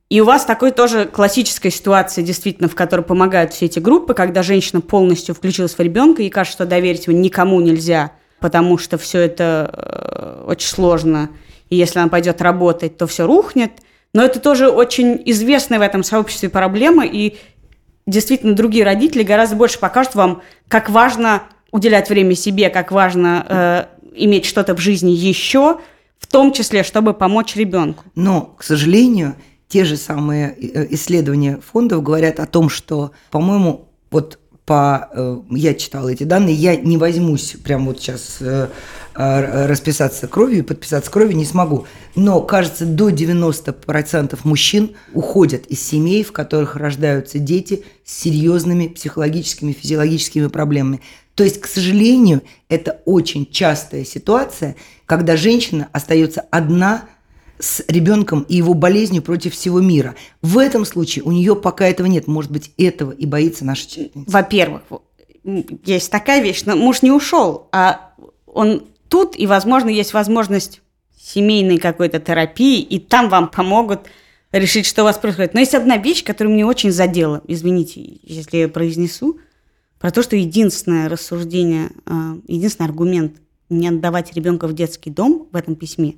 и 0.09 0.21
у 0.21 0.25
вас 0.25 0.45
такой 0.45 0.73
тоже 0.73 1.07
классическая 1.07 1.71
ситуация, 1.71 2.25
действительно, 2.25 2.69
в 2.69 2.75
которой 2.75 3.03
помогают 3.03 3.53
все 3.53 3.67
эти 3.67 3.79
группы, 3.79 4.13
когда 4.15 4.43
женщина 4.43 4.81
полностью 4.81 5.35
включилась 5.35 5.75
в 5.75 5.81
ребенка, 5.81 6.23
и 6.23 6.31
кажется, 6.31 6.57
что 6.57 6.67
доверить 6.67 7.07
его 7.07 7.17
никому 7.17 7.61
нельзя, 7.61 8.13
потому 8.41 8.77
что 8.77 8.99
все 8.99 9.21
это 9.21 9.71
э, 9.73 10.45
очень 10.49 10.69
сложно, 10.69 11.31
и 11.69 11.77
если 11.77 12.01
она 12.01 12.09
пойдет 12.09 12.43
работать, 12.43 12.99
то 12.99 13.07
все 13.07 13.25
рухнет. 13.27 13.71
Но 14.13 14.25
это 14.25 14.41
тоже 14.41 14.69
очень 14.69 15.23
известная 15.27 15.79
в 15.79 15.83
этом 15.83 16.03
сообществе 16.03 16.49
проблема, 16.49 17.07
и 17.07 17.37
действительно 18.07 18.55
другие 18.55 18.85
родители 18.85 19.23
гораздо 19.23 19.55
больше 19.55 19.79
покажут 19.79 20.17
вам, 20.17 20.43
как 20.67 20.91
важно 20.91 21.45
уделять 21.73 22.09
время 22.09 22.35
себе, 22.35 22.71
как 22.71 22.93
важно 22.93 23.47
э, 23.49 23.85
иметь 24.15 24.45
что-то 24.45 24.75
в 24.75 24.81
жизни 24.81 25.11
еще, 25.11 25.81
в 26.19 26.27
том 26.27 26.53
числе, 26.53 26.83
чтобы 26.83 27.15
помочь 27.15 27.57
ребенку. 27.57 28.05
Но, 28.15 28.55
к 28.59 28.63
сожалению, 28.63 29.37
те 29.69 29.85
же 29.85 29.97
самые 29.97 30.55
э, 30.55 30.87
исследования 30.91 31.61
фондов 31.73 32.03
говорят 32.03 32.41
о 32.41 32.47
том, 32.47 32.69
что, 32.69 33.13
по-моему, 33.31 33.89
вот 34.11 34.39
по, 34.67 35.09
э, 35.13 35.39
я 35.51 35.75
читала 35.75 36.09
эти 36.11 36.25
данные, 36.25 36.55
я 36.55 36.77
не 36.77 36.97
возьмусь 36.97 37.57
прямо 37.63 37.87
вот 37.87 38.01
сейчас 38.01 38.39
э, 38.41 38.69
расписаться 39.15 40.29
кровью 40.29 40.61
и 40.61 40.63
подписаться 40.63 41.11
кровью 41.11 41.37
не 41.37 41.45
смогу. 41.45 41.87
Но, 42.15 42.41
кажется, 42.41 42.85
до 42.85 43.11
90% 43.11 44.39
мужчин 44.45 44.93
уходят 45.13 45.67
из 45.67 45.83
семей, 45.83 46.23
в 46.23 46.33
которых 46.33 46.77
рождаются 46.77 47.39
дети 47.39 47.85
с 48.05 48.13
серьезными 48.21 48.89
психологическими, 48.89 49.73
физиологическими 49.73 50.47
проблемами. 50.49 51.01
То 51.41 51.45
есть, 51.45 51.59
к 51.59 51.67
сожалению, 51.67 52.43
это 52.69 53.01
очень 53.07 53.51
частая 53.51 54.05
ситуация, 54.05 54.77
когда 55.07 55.39
женщина 55.39 55.89
остается 55.91 56.43
одна 56.51 57.09
с 57.59 57.83
ребенком 57.89 58.43
и 58.43 58.57
его 58.57 58.75
болезнью 58.75 59.23
против 59.23 59.55
всего 59.55 59.81
мира. 59.81 60.17
В 60.43 60.59
этом 60.59 60.85
случае 60.85 61.25
у 61.25 61.33
нее 61.33 61.57
пока 61.57 61.89
этого 61.89 62.07
нет. 62.09 62.27
Может 62.27 62.51
быть, 62.51 62.73
этого 62.77 63.13
и 63.13 63.25
боится 63.25 63.65
наша 63.65 63.89
читательница. 63.89 64.31
Во-первых, 64.31 64.83
есть 65.87 66.11
такая 66.11 66.43
вещь, 66.43 66.65
но 66.67 66.77
муж 66.77 67.01
не 67.01 67.11
ушел, 67.11 67.69
а 67.73 68.13
он 68.47 68.85
тут, 69.09 69.35
и, 69.35 69.47
возможно, 69.47 69.89
есть 69.89 70.13
возможность 70.13 70.83
семейной 71.19 71.79
какой-то 71.79 72.21
терапии, 72.21 72.83
и 72.83 72.99
там 72.99 73.31
вам 73.31 73.49
помогут 73.49 74.01
решить, 74.53 74.85
что 74.85 75.01
у 75.01 75.05
вас 75.07 75.17
происходит. 75.17 75.55
Но 75.55 75.61
есть 75.61 75.75
одна 75.75 75.97
вещь, 75.97 76.23
которая 76.23 76.53
мне 76.53 76.67
очень 76.67 76.91
задела, 76.91 77.41
извините, 77.49 78.19
если 78.25 78.59
я 78.59 78.69
произнесу– 78.69 79.39
про 80.01 80.11
то, 80.11 80.23
что 80.23 80.35
единственное 80.35 81.11
рассуждение, 81.11 81.91
а, 82.07 82.39
единственный 82.49 82.87
аргумент 82.87 83.37
не 83.69 83.87
отдавать 83.87 84.33
ребенка 84.33 84.67
в 84.67 84.73
детский 84.73 85.11
дом 85.11 85.47
в 85.53 85.57
этом 85.57 85.77
письме 85.77 86.17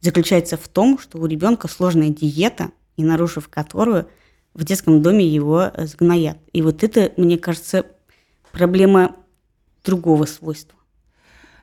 заключается 0.00 0.56
в 0.56 0.66
том, 0.66 0.98
что 0.98 1.18
у 1.18 1.26
ребенка 1.26 1.68
сложная 1.68 2.08
диета, 2.08 2.72
и 2.96 3.04
нарушив 3.04 3.48
которую 3.48 4.08
в 4.52 4.64
детском 4.64 5.00
доме 5.00 5.26
его 5.26 5.70
сгноят. 5.78 6.38
И 6.52 6.60
вот 6.60 6.82
это, 6.82 7.12
мне 7.16 7.38
кажется, 7.38 7.86
проблема 8.50 9.16
другого 9.84 10.24
свойства. 10.26 10.79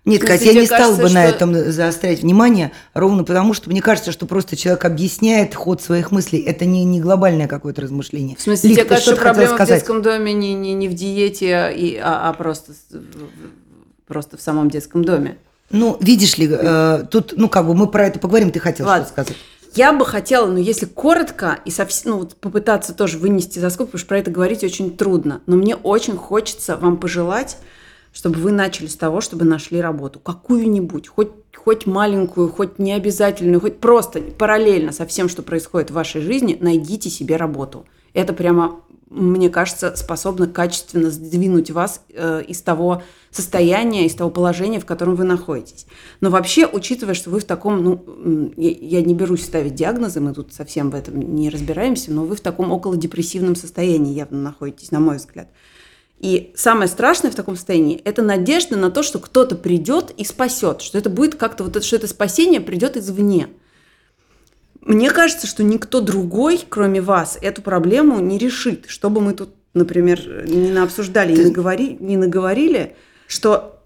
Нет, 0.07 0.23
Катя, 0.23 0.45
я 0.45 0.53
не 0.53 0.65
стала 0.65 0.95
бы 0.95 1.09
что... 1.09 1.13
на 1.13 1.25
этом 1.25 1.71
заострять 1.71 2.21
внимание, 2.21 2.71
ровно 2.93 3.25
потому, 3.25 3.53
что 3.53 3.69
мне 3.69 3.81
кажется, 3.81 4.13
что 4.13 4.25
просто 4.25 4.55
человек 4.55 4.85
объясняет 4.85 5.53
ход 5.53 5.81
своих 5.81 6.11
мыслей. 6.11 6.39
Это 6.39 6.63
не, 6.63 6.85
не 6.85 7.01
глобальное 7.01 7.47
какое-то 7.47 7.81
размышление. 7.81 8.37
В 8.37 8.41
смысле, 8.41 8.69
Лик, 8.69 8.79
тебе 8.79 8.87
кажется, 8.87 9.11
что 9.11 9.21
проблема 9.21 9.55
сказать? 9.55 9.67
в 9.67 9.73
детском 9.79 10.01
доме 10.01 10.31
не, 10.31 10.53
не, 10.53 10.73
не 10.73 10.87
в 10.87 10.93
диете, 10.93 11.73
и, 11.75 11.97
а, 11.97 12.29
а 12.29 12.33
просто, 12.33 12.71
просто 14.07 14.37
в 14.37 14.41
самом 14.41 14.69
детском 14.69 15.03
доме? 15.03 15.37
Ну, 15.71 15.97
видишь 15.99 16.37
ли, 16.37 16.47
э, 16.49 17.03
тут, 17.11 17.33
ну, 17.35 17.49
как 17.49 17.67
бы 17.67 17.75
мы 17.75 17.87
про 17.87 18.07
это 18.07 18.17
поговорим, 18.19 18.51
ты 18.51 18.59
хотела 18.61 18.95
что 18.95 19.07
сказать. 19.07 19.35
Я 19.75 19.91
бы 19.91 20.05
хотела, 20.05 20.45
но 20.45 20.53
ну, 20.53 20.59
если 20.59 20.85
коротко 20.85 21.59
и 21.65 21.69
совсем, 21.69 22.11
ну, 22.11 22.17
вот 22.19 22.35
попытаться 22.35 22.93
тоже 22.93 23.17
вынести 23.17 23.59
за 23.59 23.69
скобку, 23.69 23.91
потому 23.91 23.99
что 23.99 24.07
про 24.07 24.19
это 24.19 24.31
говорить 24.31 24.63
очень 24.63 24.95
трудно. 24.95 25.41
Но 25.45 25.57
мне 25.57 25.75
очень 25.75 26.15
хочется 26.15 26.77
вам 26.77 26.95
пожелать 26.95 27.57
чтобы 28.17 28.39
вы 28.39 28.51
начали 28.51 28.87
с 28.87 28.95
того, 28.95 29.21
чтобы 29.21 29.45
нашли 29.45 29.79
работу. 29.79 30.17
Какую-нибудь, 30.19 31.07
хоть, 31.07 31.29
хоть 31.55 31.85
маленькую, 31.85 32.49
хоть 32.51 32.79
необязательную, 32.79 33.61
хоть 33.61 33.77
просто 33.77 34.21
параллельно 34.21 34.91
со 34.91 35.05
всем, 35.05 35.29
что 35.29 35.43
происходит 35.43 35.91
в 35.91 35.93
вашей 35.93 36.21
жизни, 36.21 36.57
найдите 36.59 37.11
себе 37.11 37.35
работу. 37.35 37.85
Это 38.13 38.33
прямо, 38.33 38.79
мне 39.11 39.51
кажется, 39.51 39.95
способно 39.95 40.47
качественно 40.47 41.11
сдвинуть 41.11 41.69
вас 41.69 42.01
э, 42.11 42.41
из 42.47 42.59
того 42.63 43.03
состояния, 43.29 44.07
из 44.07 44.15
того 44.15 44.31
положения, 44.31 44.79
в 44.79 44.85
котором 44.87 45.13
вы 45.13 45.23
находитесь. 45.23 45.85
Но 46.19 46.31
вообще, 46.31 46.65
учитывая, 46.65 47.13
что 47.13 47.29
вы 47.29 47.39
в 47.39 47.45
таком, 47.45 47.83
ну, 47.83 48.51
я, 48.57 48.71
я 48.71 49.01
не 49.03 49.13
берусь 49.13 49.45
ставить 49.45 49.75
диагнозы, 49.75 50.21
мы 50.21 50.33
тут 50.33 50.55
совсем 50.55 50.89
в 50.89 50.95
этом 50.95 51.21
не 51.35 51.51
разбираемся, 51.51 52.11
но 52.11 52.23
вы 52.23 52.35
в 52.35 52.41
таком 52.41 52.71
около 52.71 52.97
депрессивном 52.97 53.55
состоянии 53.55 54.15
явно 54.15 54.41
находитесь, 54.41 54.89
на 54.89 54.99
мой 54.99 55.17
взгляд. 55.17 55.49
И 56.19 56.51
самое 56.55 56.87
страшное 56.87 57.29
в 57.29 57.35
таком 57.35 57.55
состоянии– 57.55 58.01
это 58.03 58.23
надежда 58.23 58.75
на 58.75 58.89
то, 58.89 59.03
что 59.03 59.19
кто-то 59.19 59.55
придет 59.55 60.11
и 60.17 60.23
спасет, 60.23 60.81
что 60.81 60.97
это 60.97 61.09
будет 61.09 61.35
как-то 61.35 61.63
вот 61.63 61.75
это, 61.75 61.85
что 61.85 61.95
это 61.95 62.07
спасение 62.07 62.59
придет 62.59 62.97
извне. 62.97 63.49
Мне 64.81 65.11
кажется, 65.11 65.45
что 65.45 65.63
никто 65.63 66.01
другой, 66.01 66.61
кроме 66.67 67.01
вас, 67.01 67.37
эту 67.41 67.61
проблему 67.61 68.19
не 68.19 68.37
решит. 68.37 68.85
Что 68.87 69.09
бы 69.09 69.21
мы 69.21 69.33
тут, 69.33 69.49
например, 69.73 70.47
не 70.47 70.71
наобсуждали, 70.71 71.35
не, 71.35 71.45
наговори, 71.45 71.97
не 71.99 72.17
наговорили, 72.17 72.95
что 73.27 73.76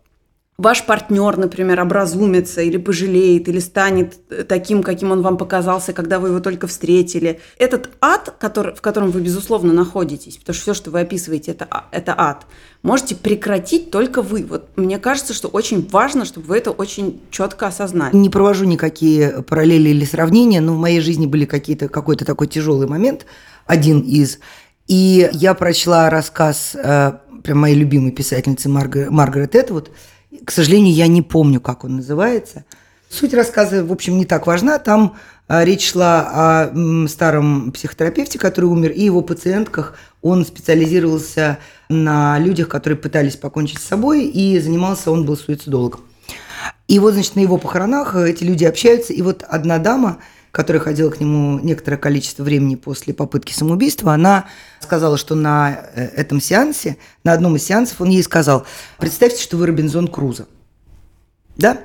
ваш 0.61 0.85
партнер, 0.85 1.37
например, 1.37 1.81
образумится 1.81 2.61
или 2.61 2.77
пожалеет, 2.77 3.49
или 3.49 3.59
станет 3.59 4.19
таким, 4.47 4.83
каким 4.83 5.11
он 5.11 5.21
вам 5.21 5.37
показался, 5.37 5.91
когда 5.91 6.19
вы 6.19 6.29
его 6.29 6.39
только 6.39 6.67
встретили. 6.67 7.39
Этот 7.57 7.89
ад, 7.99 8.35
который, 8.39 8.75
в 8.75 8.81
котором 8.81 9.09
вы, 9.09 9.21
безусловно, 9.21 9.73
находитесь, 9.73 10.37
потому 10.37 10.53
что 10.53 10.61
все, 10.61 10.73
что 10.73 10.91
вы 10.91 10.99
описываете, 11.01 11.51
это, 11.51 11.67
а, 11.69 11.85
это 11.91 12.13
ад, 12.15 12.45
можете 12.83 13.15
прекратить 13.15 13.89
только 13.89 14.21
вы. 14.21 14.45
Вот 14.47 14.69
мне 14.75 14.99
кажется, 14.99 15.33
что 15.33 15.47
очень 15.47 15.87
важно, 15.89 16.25
чтобы 16.25 16.47
вы 16.47 16.57
это 16.57 16.71
очень 16.71 17.19
четко 17.31 17.67
осознали. 17.67 18.15
Не 18.15 18.29
провожу 18.29 18.65
никакие 18.65 19.41
параллели 19.41 19.89
или 19.89 20.05
сравнения, 20.05 20.61
но 20.61 20.75
в 20.75 20.77
моей 20.77 21.01
жизни 21.01 21.25
были 21.25 21.45
какие-то, 21.45 21.89
какой-то 21.89 22.23
такой 22.23 22.47
тяжелый 22.47 22.87
момент, 22.87 23.25
один 23.65 24.01
из. 24.01 24.39
И 24.87 25.27
я 25.33 25.55
прочла 25.55 26.09
рассказ 26.09 26.75
э, 26.75 27.13
прям 27.43 27.59
моей 27.59 27.75
любимой 27.75 28.11
писательницы 28.11 28.69
Маргар- 28.69 29.09
Маргарет 29.09 29.55
Этвуд– 29.55 29.89
к 30.45 30.51
сожалению, 30.51 30.93
я 30.93 31.07
не 31.07 31.21
помню, 31.21 31.59
как 31.61 31.83
он 31.83 31.97
называется. 31.97 32.65
Суть 33.09 33.33
рассказа, 33.33 33.83
в 33.83 33.91
общем, 33.91 34.17
не 34.17 34.25
так 34.25 34.47
важна. 34.47 34.79
Там 34.79 35.15
а, 35.47 35.65
речь 35.65 35.91
шла 35.91 36.69
о 36.71 37.07
старом 37.07 37.71
психотерапевте, 37.71 38.39
который 38.39 38.65
умер, 38.65 38.91
и 38.91 39.03
его 39.03 39.21
пациентках. 39.21 39.97
Он 40.21 40.45
специализировался 40.45 41.59
на 41.89 42.39
людях, 42.39 42.69
которые 42.69 42.97
пытались 42.97 43.35
покончить 43.35 43.79
с 43.79 43.87
собой, 43.87 44.25
и 44.25 44.59
занимался, 44.59 45.11
он 45.11 45.25
был 45.25 45.35
суицидологом. 45.35 46.01
И 46.87 46.99
вот, 46.99 47.13
значит, 47.13 47.35
на 47.35 47.41
его 47.41 47.57
похоронах 47.57 48.15
эти 48.15 48.43
люди 48.43 48.63
общаются, 48.65 49.13
и 49.13 49.21
вот 49.21 49.43
одна 49.47 49.77
дама– 49.77 50.19
которая 50.51 50.81
ходила 50.81 51.09
к 51.09 51.19
нему 51.19 51.59
некоторое 51.59 51.97
количество 51.97 52.43
времени 52.43 52.75
после 52.75 53.13
попытки 53.13 53.53
самоубийства, 53.53 54.13
она 54.13 54.45
сказала, 54.79 55.17
что 55.17 55.35
на 55.35 55.71
э, 55.95 56.03
этом 56.07 56.41
сеансе, 56.41 56.97
на 57.23 57.33
одном 57.33 57.55
из 57.55 57.63
сеансов 57.63 58.01
он 58.01 58.09
ей 58.09 58.21
сказал, 58.23 58.65
представьте, 58.97 59.41
что 59.41 59.57
вы 59.57 59.67
Робинзон 59.67 60.07
Крузо. 60.07 60.47
Да? 61.55 61.79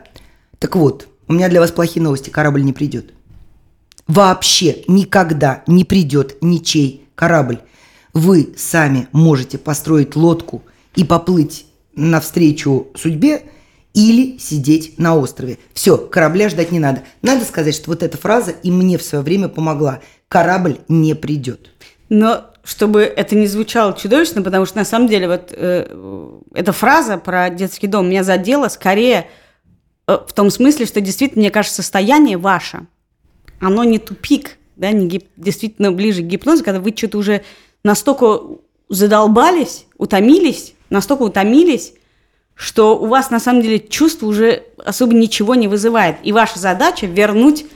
Так 0.59 0.75
вот, 0.77 1.09
у 1.29 1.33
меня 1.33 1.49
для 1.49 1.61
вас 1.61 1.71
плохие 1.71 2.03
новости, 2.03 2.31
корабль 2.31 2.65
не 2.65 2.73
придет. 2.73 3.13
Вообще 4.09 4.85
никогда 4.89 5.63
не 5.67 5.85
придет 5.85 6.37
ничей 6.41 7.09
корабль. 7.15 7.61
Вы 8.13 8.55
сами 8.57 9.09
можете 9.13 9.59
построить 9.59 10.17
лодку 10.17 10.63
и 10.95 11.05
поплыть 11.05 11.67
навстречу 11.95 12.89
судьбе– 12.95 13.45
или 13.97 14.37
сидеть 14.37 14.99
на 14.99 15.17
острове. 15.17 15.59
Все, 15.73 15.97
корабля 15.97 16.51
ждать 16.51 16.71
не 16.71 16.79
надо. 16.79 17.03
Надо 17.23 17.47
сказать, 17.47 17.75
что 17.75 17.91
вот 17.91 18.03
эта 18.03 18.19
фраза 18.19 18.51
и 18.51 18.71
мне 18.71 18.99
в 18.99 19.03
свое 19.03 19.25
время 19.25 19.49
помогла. 19.49 20.01
Корабль 20.29 20.77
не 20.87 21.15
придет. 21.15 21.71
Но 22.11 22.45
чтобы 22.63 23.01
это 23.03 23.35
не 23.35 23.47
звучало 23.47 23.97
чудовищно, 23.97 24.43
потому 24.43 24.67
что 24.67 24.77
на 24.77 24.85
самом 24.85 25.09
деле 25.09 25.29
вот 25.29 25.49
э, 25.51 26.39
эта 26.53 26.73
фраза 26.73 27.17
про 27.17 27.49
детский 27.49 27.87
дом 27.87 28.11
меня 28.11 28.23
задела 28.23 28.69
скорее 28.69 29.29
э, 30.07 30.19
в 30.29 30.33
том 30.35 30.51
смысле, 30.51 30.85
что 30.85 31.01
действительно, 31.01 31.41
мне 31.41 31.51
кажется, 31.51 31.77
состояние 31.83 32.37
ваше, 32.37 32.87
оно 33.61 33.83
не 33.83 33.99
тупик, 33.99 34.59
да, 34.77 34.93
не 34.93 35.07
гип, 35.07 35.29
действительно 35.39 35.91
ближе 35.91 36.21
к 36.21 36.27
гипнозу, 36.27 36.63
когда 36.63 36.81
вы 36.81 36.93
что-то 36.95 37.17
уже 37.17 37.45
настолько 37.83 38.41
задолбались, 38.91 39.87
утомились, 39.97 40.75
настолько 40.91 41.23
утомились, 41.23 41.95
что 42.57 42.99
у 42.99 43.07
вас 43.07 43.31
на 43.31 43.39
самом 43.39 43.63
деле 43.63 43.79
чувство 43.79 44.27
уже 44.27 44.65
особо 44.85 45.15
ничего 45.15 45.55
не 45.55 45.69
вызывает. 45.69 46.17
И 46.25 46.33
ваша 46.33 46.59
задача 46.59 47.07
вернуть 47.07 47.67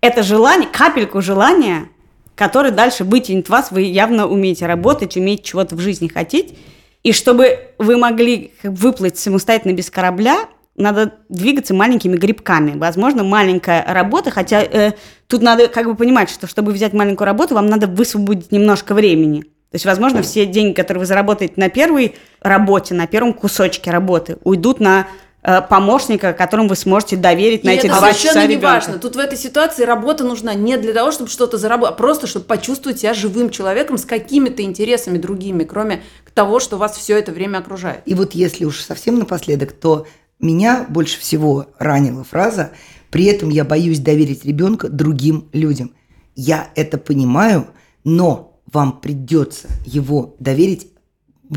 это 0.00 0.24
желание, 0.24 0.68
капельку 0.68 1.22
желания, 1.22 1.88
которое 2.34 2.72
дальше 2.72 3.04
вытянет 3.04 3.48
вас, 3.48 3.70
вы 3.70 3.82
явно 3.82 4.26
умеете 4.26 4.66
работать, 4.66 5.16
умеете 5.16 5.44
чего-то 5.44 5.76
в 5.76 5.80
жизни 5.80 6.08
хотеть. 6.08 6.58
И 7.04 7.12
чтобы 7.12 7.58
вы 7.78 7.96
могли 7.96 8.52
выплыть 8.64 9.18
самостоятельно 9.18 9.72
без 9.72 9.90
корабля, 9.90 10.48
надо 10.74 11.14
двигаться 11.28 11.72
маленькими 11.72 12.16
грибками. 12.16 12.76
Возможно, 12.76 13.22
маленькая 13.22 13.84
работа, 13.86 14.30
хотя 14.30 14.62
э, 14.62 14.92
тут 15.28 15.42
надо 15.42 15.68
как 15.68 15.86
бы 15.86 15.94
понимать, 15.94 16.30
что 16.30 16.48
чтобы 16.48 16.72
взять 16.72 16.92
маленькую 16.92 17.26
работу, 17.26 17.54
вам 17.54 17.66
надо 17.66 17.86
высвободить 17.86 18.50
немножко 18.50 18.94
времени. 18.94 19.44
То 19.72 19.76
есть, 19.76 19.86
возможно, 19.86 20.20
все 20.20 20.44
деньги, 20.44 20.74
которые 20.74 21.00
вы 21.00 21.06
заработаете 21.06 21.54
на 21.56 21.70
первой 21.70 22.14
работе, 22.42 22.92
на 22.92 23.06
первом 23.06 23.32
кусочке 23.32 23.90
работы, 23.90 24.36
уйдут 24.44 24.80
на 24.80 25.08
э, 25.42 25.62
помощника, 25.62 26.34
которому 26.34 26.68
вы 26.68 26.76
сможете 26.76 27.16
доверить 27.16 27.64
и 27.64 27.68
на 27.68 27.70
эти 27.70 27.86
два 27.86 28.12
часа 28.12 28.32
совершенно 28.34 28.46
не 28.48 28.58
важно. 28.58 28.98
Тут 28.98 29.16
в 29.16 29.18
этой 29.18 29.38
ситуации 29.38 29.84
работа 29.84 30.24
нужна 30.24 30.52
не 30.52 30.76
для 30.76 30.92
того, 30.92 31.10
чтобы 31.10 31.30
что-то 31.30 31.56
заработать, 31.56 31.94
а 31.94 31.96
просто 31.96 32.26
чтобы 32.26 32.44
почувствовать 32.44 33.00
себя 33.00 33.14
живым 33.14 33.48
человеком 33.48 33.96
с 33.96 34.04
какими-то 34.04 34.62
интересами 34.62 35.16
другими, 35.16 35.64
кроме 35.64 36.02
того, 36.34 36.60
что 36.60 36.76
вас 36.76 36.94
все 36.98 37.18
это 37.18 37.32
время 37.32 37.56
окружает. 37.56 38.02
И 38.04 38.12
вот 38.12 38.34
если 38.34 38.66
уж 38.66 38.78
совсем 38.78 39.18
напоследок, 39.18 39.72
то 39.72 40.06
меня 40.38 40.84
больше 40.86 41.18
всего 41.18 41.68
ранила 41.78 42.24
фраза 42.24 42.72
«при 43.10 43.24
этом 43.24 43.48
я 43.48 43.64
боюсь 43.64 44.00
доверить 44.00 44.44
ребенка 44.44 44.90
другим 44.90 45.48
людям». 45.54 45.94
Я 46.34 46.68
это 46.74 46.98
понимаю, 46.98 47.68
но 48.04 48.51
вам 48.72 49.00
придется 49.00 49.68
его 49.84 50.34
доверить, 50.38 50.88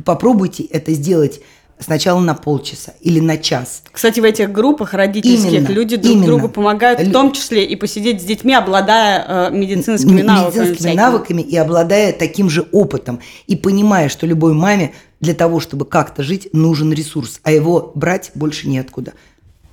попробуйте 0.03 0.63
это 0.63 0.91
сделать 0.93 1.41
сначала 1.79 2.19
на 2.19 2.33
полчаса 2.33 2.93
или 3.01 3.19
на 3.19 3.37
час. 3.37 3.83
Кстати, 3.91 4.19
в 4.19 4.23
этих 4.23 4.51
группах 4.51 4.93
родительских 4.93 5.51
именно, 5.51 5.67
люди 5.67 5.97
друг 5.97 6.13
именно. 6.13 6.25
другу 6.27 6.49
помогают, 6.49 7.01
в 7.01 7.11
том 7.11 7.31
числе 7.31 7.65
и 7.65 7.75
посидеть 7.75 8.21
с 8.21 8.25
детьми, 8.25 8.53
обладая 8.53 9.25
э, 9.27 9.51
медицинскими 9.51 10.21
навыками. 10.21 10.61
Медицинскими 10.61 10.93
навыками 10.93 11.41
и 11.41 11.57
обладая 11.57 12.13
таким 12.13 12.49
же 12.49 12.65
опытом. 12.71 13.19
И 13.47 13.55
понимая, 13.55 14.09
что 14.09 14.25
любой 14.25 14.53
маме 14.53 14.93
для 15.19 15.33
того, 15.33 15.59
чтобы 15.59 15.85
как-то 15.85 16.23
жить, 16.23 16.49
нужен 16.53 16.93
ресурс, 16.93 17.39
а 17.43 17.51
его 17.51 17.91
брать 17.95 18.31
больше 18.35 18.69
неоткуда. 18.69 19.13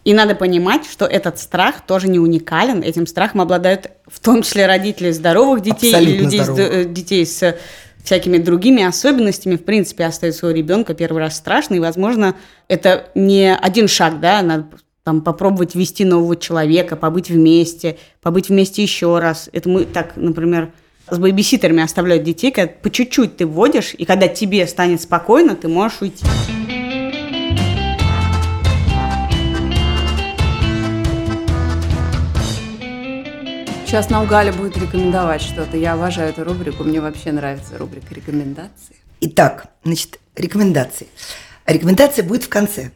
И 0.05 0.15
надо 0.15 0.35
понимать, 0.35 0.85
что 0.87 1.05
этот 1.05 1.39
страх 1.39 1.87
тоже 1.87 2.09
не 2.09 2.19
уникален. 2.19 2.83
Этим 2.83 3.07
страхом 3.07 3.41
обладают 3.41 3.91
в 4.07 4.19
том 4.21 4.43
числе 4.43 4.67
родители 4.67 5.11
здоровых 5.11 5.63
детей 5.63 5.93
Абсолютно 5.93 6.15
или 6.15 6.25
людей, 6.25 6.41
здоровых. 6.41 6.67
с, 6.67 6.77
э, 6.77 6.85
детей 6.85 7.27
с 7.27 7.57
всякими 8.03 8.39
другими 8.39 8.83
особенностями. 8.83 9.57
В 9.57 9.65
принципе, 9.65 10.05
оставить 10.05 10.35
своего 10.35 10.57
ребенка 10.57 10.95
первый 10.95 11.23
раз 11.23 11.37
страшно. 11.37 11.75
И, 11.75 11.79
возможно, 11.79 12.35
это 12.67 13.11
не 13.15 13.55
один 13.55 13.87
шаг, 13.87 14.19
да, 14.19 14.43
надо 14.43 14.67
там 15.05 15.21
попробовать 15.21 15.75
вести 15.75 16.05
нового 16.05 16.37
человека, 16.37 16.97
побыть 16.97 17.31
вместе, 17.31 17.99
побыть 18.21 18.49
вместе 18.49 18.83
еще 18.83 19.19
раз. 19.19 19.49
Это 19.53 19.69
мы 19.69 19.85
так, 19.85 20.13
например, 20.17 20.73
с 21.11 21.19
бэбиситерами 21.19 21.83
оставляют 21.83 22.23
детей, 22.23 22.53
когда 22.53 22.73
по 22.73 22.91
чуть-чуть 22.91 23.37
ты 23.37 23.47
вводишь, 23.47 23.95
и 23.97 24.05
когда 24.05 24.29
тебе 24.29 24.67
станет 24.67 25.03
спокойно, 25.03 25.57
ты 25.57 25.69
можешь 25.69 26.01
уйти. 26.01 26.25
Сейчас 33.93 34.09
нам 34.09 34.27
Галя 34.27 34.55
будет 34.55 34.79
рекомендовать 34.79 35.43
что-то. 35.43 35.77
Я 35.77 35.93
обожаю 35.93 36.31
эту 36.31 36.45
рубрику. 36.45 36.83
Мне 36.83 37.03
вообще 37.03 37.31
нравится 37.31 37.77
рубрика 37.77 38.15
рекомендации. 38.15 38.97
Итак, 39.21 39.67
значит, 39.85 40.19
рекомендации. 40.35 41.09
рекомендация 41.67 42.25
будет 42.25 42.45
в 42.45 42.49
конце. 42.49 42.93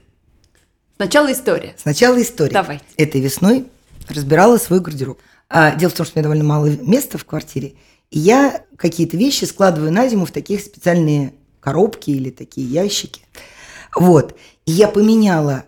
Сначала 0.97 1.31
история. 1.31 1.75
Сначала 1.77 2.23
история. 2.23 2.55
Давайте. 2.55 2.87
Этой 2.97 3.21
весной 3.21 3.67
разбирала 4.09 4.57
свой 4.57 4.81
гардероб. 4.81 5.21
А, 5.51 5.75
дело 5.75 5.91
в 5.91 5.93
том, 5.93 6.07
что 6.07 6.15
у 6.15 6.19
меня 6.19 6.23
довольно 6.23 6.45
мало 6.45 6.65
места 6.65 7.19
в 7.19 7.27
квартире, 7.27 7.75
и 8.11 8.19
я 8.19 8.65
какие-то 8.79 9.19
вещи 9.19 9.45
складываю 9.45 9.93
на 9.93 10.09
зиму 10.09 10.25
в 10.25 10.31
таких 10.31 10.63
специальные 10.63 11.35
коробки 11.61 12.09
или 12.09 12.31
такие 12.31 12.67
ящики. 12.67 13.21
Вот. 13.95 14.35
И 14.65 14.73
я 14.73 14.89
поменяла 14.89 15.67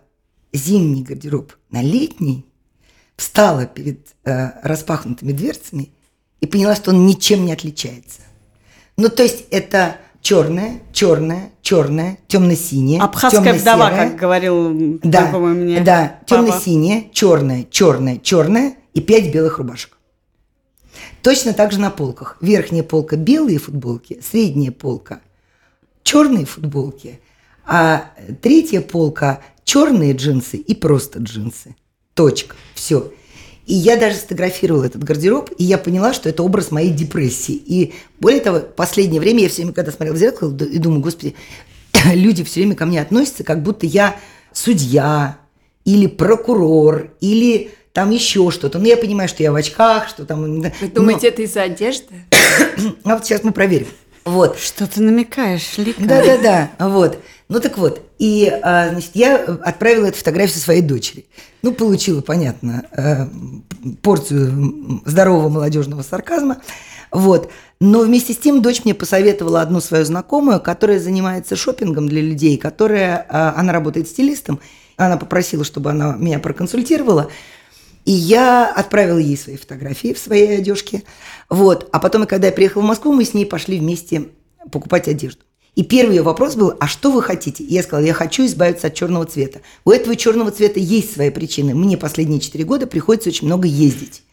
зимний 0.54 1.02
гардероб 1.02 1.52
на 1.70 1.82
летний, 1.82 2.47
встала 3.18 3.66
перед 3.66 4.14
э, 4.24 4.50
распахнутыми 4.62 5.32
дверцами 5.32 5.90
и 6.40 6.46
поняла, 6.46 6.74
что 6.74 6.92
он 6.92 7.04
ничем 7.04 7.44
не 7.44 7.52
отличается. 7.52 8.22
Ну, 8.96 9.10
то 9.10 9.22
есть 9.22 9.44
это 9.50 9.96
черное, 10.22 10.80
черное, 10.94 11.50
черное, 11.60 12.18
темно-синее. 12.28 13.02
Абхазская 13.02 13.52
вдова, 13.52 13.90
как 13.90 14.16
говорил, 14.16 14.98
да, 15.02 15.30
мне. 15.36 15.80
Да, 15.80 16.20
темно-синее, 16.26 17.10
черное, 17.12 17.66
черное, 17.70 18.18
черное 18.18 18.76
и 18.94 19.02
пять 19.02 19.30
белых 19.30 19.58
рубашек. 19.58 19.98
Точно 21.22 21.52
так 21.52 21.72
же 21.72 21.80
на 21.80 21.90
полках. 21.90 22.38
Верхняя 22.40 22.82
полка 22.82 23.16
белые 23.16 23.58
футболки, 23.58 24.20
средняя 24.22 24.72
полка 24.72 25.20
черные 26.08 26.46
футболки, 26.46 27.20
а 27.66 28.12
третья 28.40 28.80
полка 28.80 29.42
черные 29.64 30.14
джинсы 30.14 30.56
и 30.56 30.74
просто 30.74 31.18
джинсы. 31.18 31.76
Точка. 32.18 32.56
Все. 32.74 33.12
И 33.64 33.74
я 33.74 33.96
даже 33.96 34.16
сфотографировала 34.16 34.82
этот 34.82 35.04
гардероб, 35.04 35.52
и 35.56 35.62
я 35.62 35.78
поняла, 35.78 36.12
что 36.12 36.28
это 36.28 36.42
образ 36.42 36.72
моей 36.72 36.90
депрессии. 36.90 37.52
И 37.54 37.94
более 38.18 38.40
того, 38.40 38.58
последнее 38.58 39.20
время 39.20 39.42
я 39.42 39.48
все 39.48 39.58
время, 39.58 39.72
когда 39.72 39.92
смотрела 39.92 40.16
в 40.16 40.18
зеркало, 40.18 40.56
и 40.56 40.78
думаю, 40.78 41.00
господи, 41.00 41.36
люди 42.12 42.42
все 42.42 42.62
время 42.62 42.74
ко 42.74 42.86
мне 42.86 43.00
относятся, 43.00 43.44
как 43.44 43.62
будто 43.62 43.86
я 43.86 44.16
судья 44.52 45.38
или 45.84 46.08
прокурор, 46.08 47.12
или 47.20 47.70
там 47.92 48.10
еще 48.10 48.50
что-то. 48.50 48.80
Но 48.80 48.88
я 48.88 48.96
понимаю, 48.96 49.28
что 49.28 49.44
я 49.44 49.52
в 49.52 49.54
очках, 49.54 50.08
что 50.08 50.24
там... 50.24 50.60
Вы 50.60 50.88
думаете, 50.92 51.20
Но... 51.22 51.28
это 51.28 51.42
из-за 51.42 51.62
одежды? 51.62 52.14
а 53.04 53.14
вот 53.14 53.24
сейчас 53.24 53.44
мы 53.44 53.52
проверим. 53.52 53.86
Вот. 54.24 54.58
Что 54.58 54.88
ты 54.88 55.00
намекаешь, 55.00 55.78
Лика? 55.78 56.02
Да-да-да, 56.02 56.70
вот. 56.80 57.22
Ну 57.48 57.60
так 57.60 57.78
вот, 57.78 58.02
и, 58.18 58.46
а, 58.62 58.90
значит, 58.90 59.12
я 59.14 59.36
отправила 59.36 60.06
эту 60.06 60.18
фотографию 60.18 60.58
своей 60.58 60.82
дочери. 60.82 61.24
Ну, 61.62 61.72
получила, 61.72 62.20
понятно, 62.20 62.84
э, 62.92 63.26
порцию 64.02 65.02
здорового 65.06 65.48
молодежного 65.48 66.02
сарказма. 66.02 66.58
Вот. 67.10 67.50
Но 67.80 68.00
вместе 68.00 68.34
с 68.34 68.36
тем 68.36 68.60
дочь 68.60 68.84
мне 68.84 68.94
посоветовала 68.94 69.62
одну 69.62 69.80
свою 69.80 70.04
знакомую, 70.04 70.60
которая 70.60 71.00
занимается 71.00 71.56
шопингом 71.56 72.06
для 72.06 72.20
людей, 72.20 72.58
которая, 72.58 73.26
а, 73.30 73.54
она 73.56 73.72
работает 73.72 74.08
стилистом. 74.08 74.60
Она 74.96 75.16
попросила, 75.16 75.64
чтобы 75.64 75.90
она 75.90 76.16
меня 76.16 76.40
проконсультировала. 76.40 77.30
И 78.04 78.12
я 78.12 78.70
отправила 78.70 79.18
ей 79.18 79.38
свои 79.38 79.56
фотографии 79.56 80.12
в 80.12 80.18
своей 80.18 80.58
одежке. 80.58 81.02
Вот. 81.48 81.88
А 81.92 81.98
потом, 81.98 82.26
когда 82.26 82.48
я 82.48 82.52
приехала 82.52 82.82
в 82.82 82.86
Москву, 82.86 83.12
мы 83.12 83.24
с 83.24 83.32
ней 83.32 83.46
пошли 83.46 83.78
вместе 83.78 84.28
покупать 84.70 85.08
одежду. 85.08 85.47
И 85.78 85.84
первый 85.84 86.16
ее 86.16 86.22
вопрос 86.22 86.56
был, 86.56 86.74
а 86.80 86.88
что 86.88 87.12
вы 87.12 87.22
хотите? 87.22 87.62
Я 87.62 87.84
сказала, 87.84 88.04
я 88.04 88.12
хочу 88.12 88.44
избавиться 88.44 88.88
от 88.88 88.94
черного 88.94 89.26
цвета. 89.26 89.60
У 89.84 89.92
этого 89.92 90.16
черного 90.16 90.50
цвета 90.50 90.80
есть 90.80 91.14
свои 91.14 91.30
причины. 91.30 91.72
Мне 91.72 91.96
последние 91.96 92.40
четыре 92.40 92.64
года 92.64 92.88
приходится 92.88 93.28
очень 93.28 93.46
много 93.46 93.68
ездить. 93.68 94.24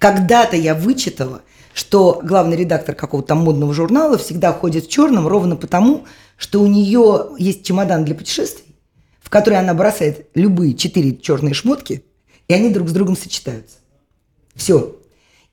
Когда-то 0.00 0.56
я 0.56 0.74
вычитала, 0.74 1.42
что 1.72 2.20
главный 2.24 2.56
редактор 2.56 2.96
какого-то 2.96 3.28
там 3.28 3.38
модного 3.38 3.72
журнала 3.74 4.18
всегда 4.18 4.52
ходит 4.52 4.86
в 4.86 4.90
черном 4.90 5.28
ровно 5.28 5.54
потому, 5.54 6.04
что 6.36 6.60
у 6.60 6.66
нее 6.66 7.28
есть 7.38 7.64
чемодан 7.64 8.04
для 8.04 8.16
путешествий, 8.16 8.74
в 9.20 9.30
который 9.30 9.60
она 9.60 9.74
бросает 9.74 10.26
любые 10.34 10.74
четыре 10.74 11.16
черные 11.16 11.54
шмотки, 11.54 12.02
и 12.48 12.54
они 12.54 12.70
друг 12.70 12.88
с 12.88 12.92
другом 12.92 13.16
сочетаются. 13.16 13.76
Все. 14.56 14.96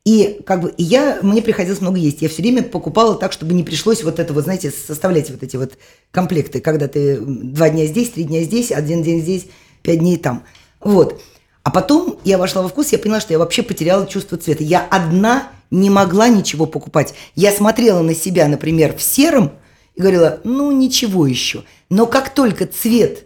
И 0.05 0.39
как 0.45 0.61
бы 0.61 0.71
и 0.77 0.83
я, 0.83 1.19
мне 1.23 1.41
приходилось 1.41 1.81
много 1.81 1.97
есть. 1.97 2.21
Я 2.21 2.29
все 2.29 2.43
время 2.43 2.61
покупала 2.61 3.15
так, 3.15 3.33
чтобы 3.33 3.53
не 3.53 3.63
пришлось 3.63 4.03
вот 4.03 4.19
это 4.19 4.33
вот, 4.33 4.43
знаете, 4.43 4.71
составлять 4.71 5.31
вот 5.31 5.41
эти 5.41 5.57
вот 5.57 5.79
комплекты, 6.11 6.61
когда 6.61 6.87
ты 6.87 7.19
два 7.19 7.69
дня 7.69 7.87
здесь, 7.87 8.11
три 8.11 8.23
дня 8.23 8.43
здесь, 8.43 8.71
один 8.71 9.01
день 9.01 9.21
здесь, 9.21 9.47
пять 9.81 9.99
дней 9.99 10.17
там. 10.17 10.43
Вот. 10.79 11.19
А 11.63 11.71
потом 11.71 12.19
я 12.23 12.37
вошла 12.37 12.61
во 12.61 12.69
вкус, 12.69 12.91
я 12.91 12.99
поняла, 12.99 13.19
что 13.19 13.33
я 13.33 13.39
вообще 13.39 13.63
потеряла 13.63 14.05
чувство 14.05 14.37
цвета. 14.37 14.63
Я 14.63 14.85
одна 14.85 15.49
не 15.71 15.89
могла 15.89 16.27
ничего 16.27 16.67
покупать. 16.67 17.15
Я 17.33 17.51
смотрела 17.51 18.03
на 18.03 18.13
себя, 18.13 18.47
например, 18.47 18.95
в 18.95 19.01
сером 19.01 19.53
и 19.95 20.01
говорила, 20.01 20.39
ну 20.43 20.71
ничего 20.71 21.25
еще. 21.25 21.63
Но 21.89 22.05
как 22.05 22.35
только 22.35 22.67
цвет 22.67 23.25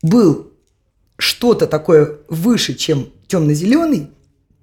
был 0.00 0.52
что-то 1.18 1.66
такое 1.66 2.18
выше, 2.28 2.74
чем 2.74 3.08
темно-зеленый, 3.26 4.10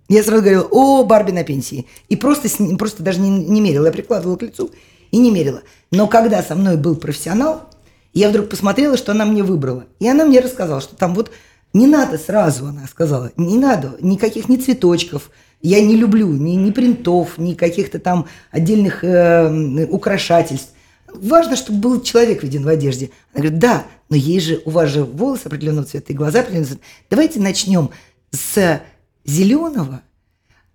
я 0.09 0.23
сразу 0.23 0.41
говорила, 0.41 0.67
о, 0.71 1.03
Барби 1.03 1.31
на 1.31 1.43
пенсии. 1.43 1.85
И 2.09 2.15
просто, 2.15 2.49
просто 2.77 3.03
даже 3.03 3.19
не, 3.19 3.29
не 3.29 3.61
мерила. 3.61 3.87
Я 3.87 3.91
прикладывала 3.91 4.37
к 4.37 4.41
лицу 4.41 4.71
и 5.11 5.17
не 5.17 5.31
мерила. 5.31 5.61
Но 5.91 6.07
когда 6.07 6.41
со 6.41 6.55
мной 6.55 6.77
был 6.77 6.95
профессионал, 6.95 7.69
я 8.13 8.29
вдруг 8.29 8.49
посмотрела, 8.49 8.97
что 8.97 9.11
она 9.11 9.25
мне 9.25 9.43
выбрала. 9.43 9.85
И 9.99 10.07
она 10.07 10.25
мне 10.25 10.39
рассказала, 10.39 10.81
что 10.81 10.95
там 10.95 11.13
вот 11.13 11.31
не 11.73 11.87
надо 11.87 12.17
сразу, 12.17 12.67
она 12.67 12.87
сказала, 12.87 13.31
не 13.35 13.57
надо 13.57 13.97
никаких 14.01 14.49
ни 14.49 14.55
цветочков, 14.55 15.29
я 15.61 15.81
не 15.81 15.95
люблю 15.95 16.27
ни, 16.31 16.51
ни 16.51 16.71
принтов, 16.71 17.37
ни 17.37 17.53
каких-то 17.53 17.99
там 17.99 18.27
отдельных 18.51 19.03
э, 19.03 19.85
украшательств. 19.89 20.71
Важно, 21.13 21.55
чтобы 21.55 21.79
был 21.79 22.01
человек 22.01 22.43
виден 22.43 22.63
в 22.63 22.67
одежде. 22.67 23.11
Она 23.33 23.43
говорит, 23.43 23.59
да, 23.59 23.85
но 24.09 24.15
есть 24.15 24.45
же, 24.45 24.61
у 24.65 24.69
вас 24.69 24.89
же 24.89 25.03
волосы 25.03 25.47
определенного 25.47 25.85
цвета 25.85 26.13
и 26.13 26.15
глаза 26.15 26.39
определенного 26.39 26.69
цвета. 26.73 26.83
Давайте 27.09 27.39
начнем 27.39 27.89
с 28.31 28.81
зеленого, 29.27 30.01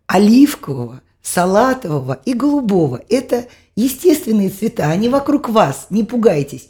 оливкового, 0.07 1.01
салатового 1.23 2.21
и 2.25 2.35
голубого. 2.35 3.01
Это 3.09 3.49
естественные 3.75 4.51
цвета, 4.51 4.91
они 4.91 5.09
вокруг 5.09 5.49
вас, 5.49 5.87
не 5.91 6.05
пугайтесь. 6.05 6.69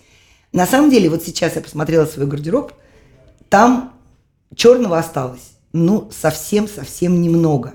На 0.53 0.66
самом 0.66 0.90
деле, 0.90 1.11
вот 1.11 1.23
сейчас 1.23 1.57
я 1.57 1.62
посмотрела 1.62 2.07
свой 2.07 2.27
гардероб, 2.27 2.73
там 3.49 3.92
черного 4.55 4.99
осталось, 4.99 5.53
ну, 5.73 6.11
совсем-совсем 6.11 7.21
немного. 7.21 7.75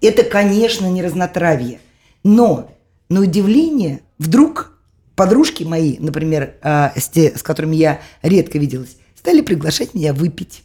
Это, 0.00 0.22
конечно, 0.22 0.86
не 0.86 1.02
разнотравье, 1.02 1.80
но, 2.22 2.70
на 3.08 3.20
удивление, 3.20 4.02
вдруг 4.18 4.78
подружки 5.14 5.64
мои, 5.64 5.98
например, 5.98 6.54
а, 6.62 6.92
с, 6.96 7.42
которыми 7.42 7.76
я 7.76 8.00
редко 8.22 8.58
виделась, 8.58 8.96
стали 9.16 9.40
приглашать 9.42 9.94
меня 9.94 10.12
выпить. 10.12 10.62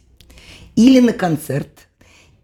Или 0.76 1.00
на 1.00 1.12
концерт. 1.12 1.85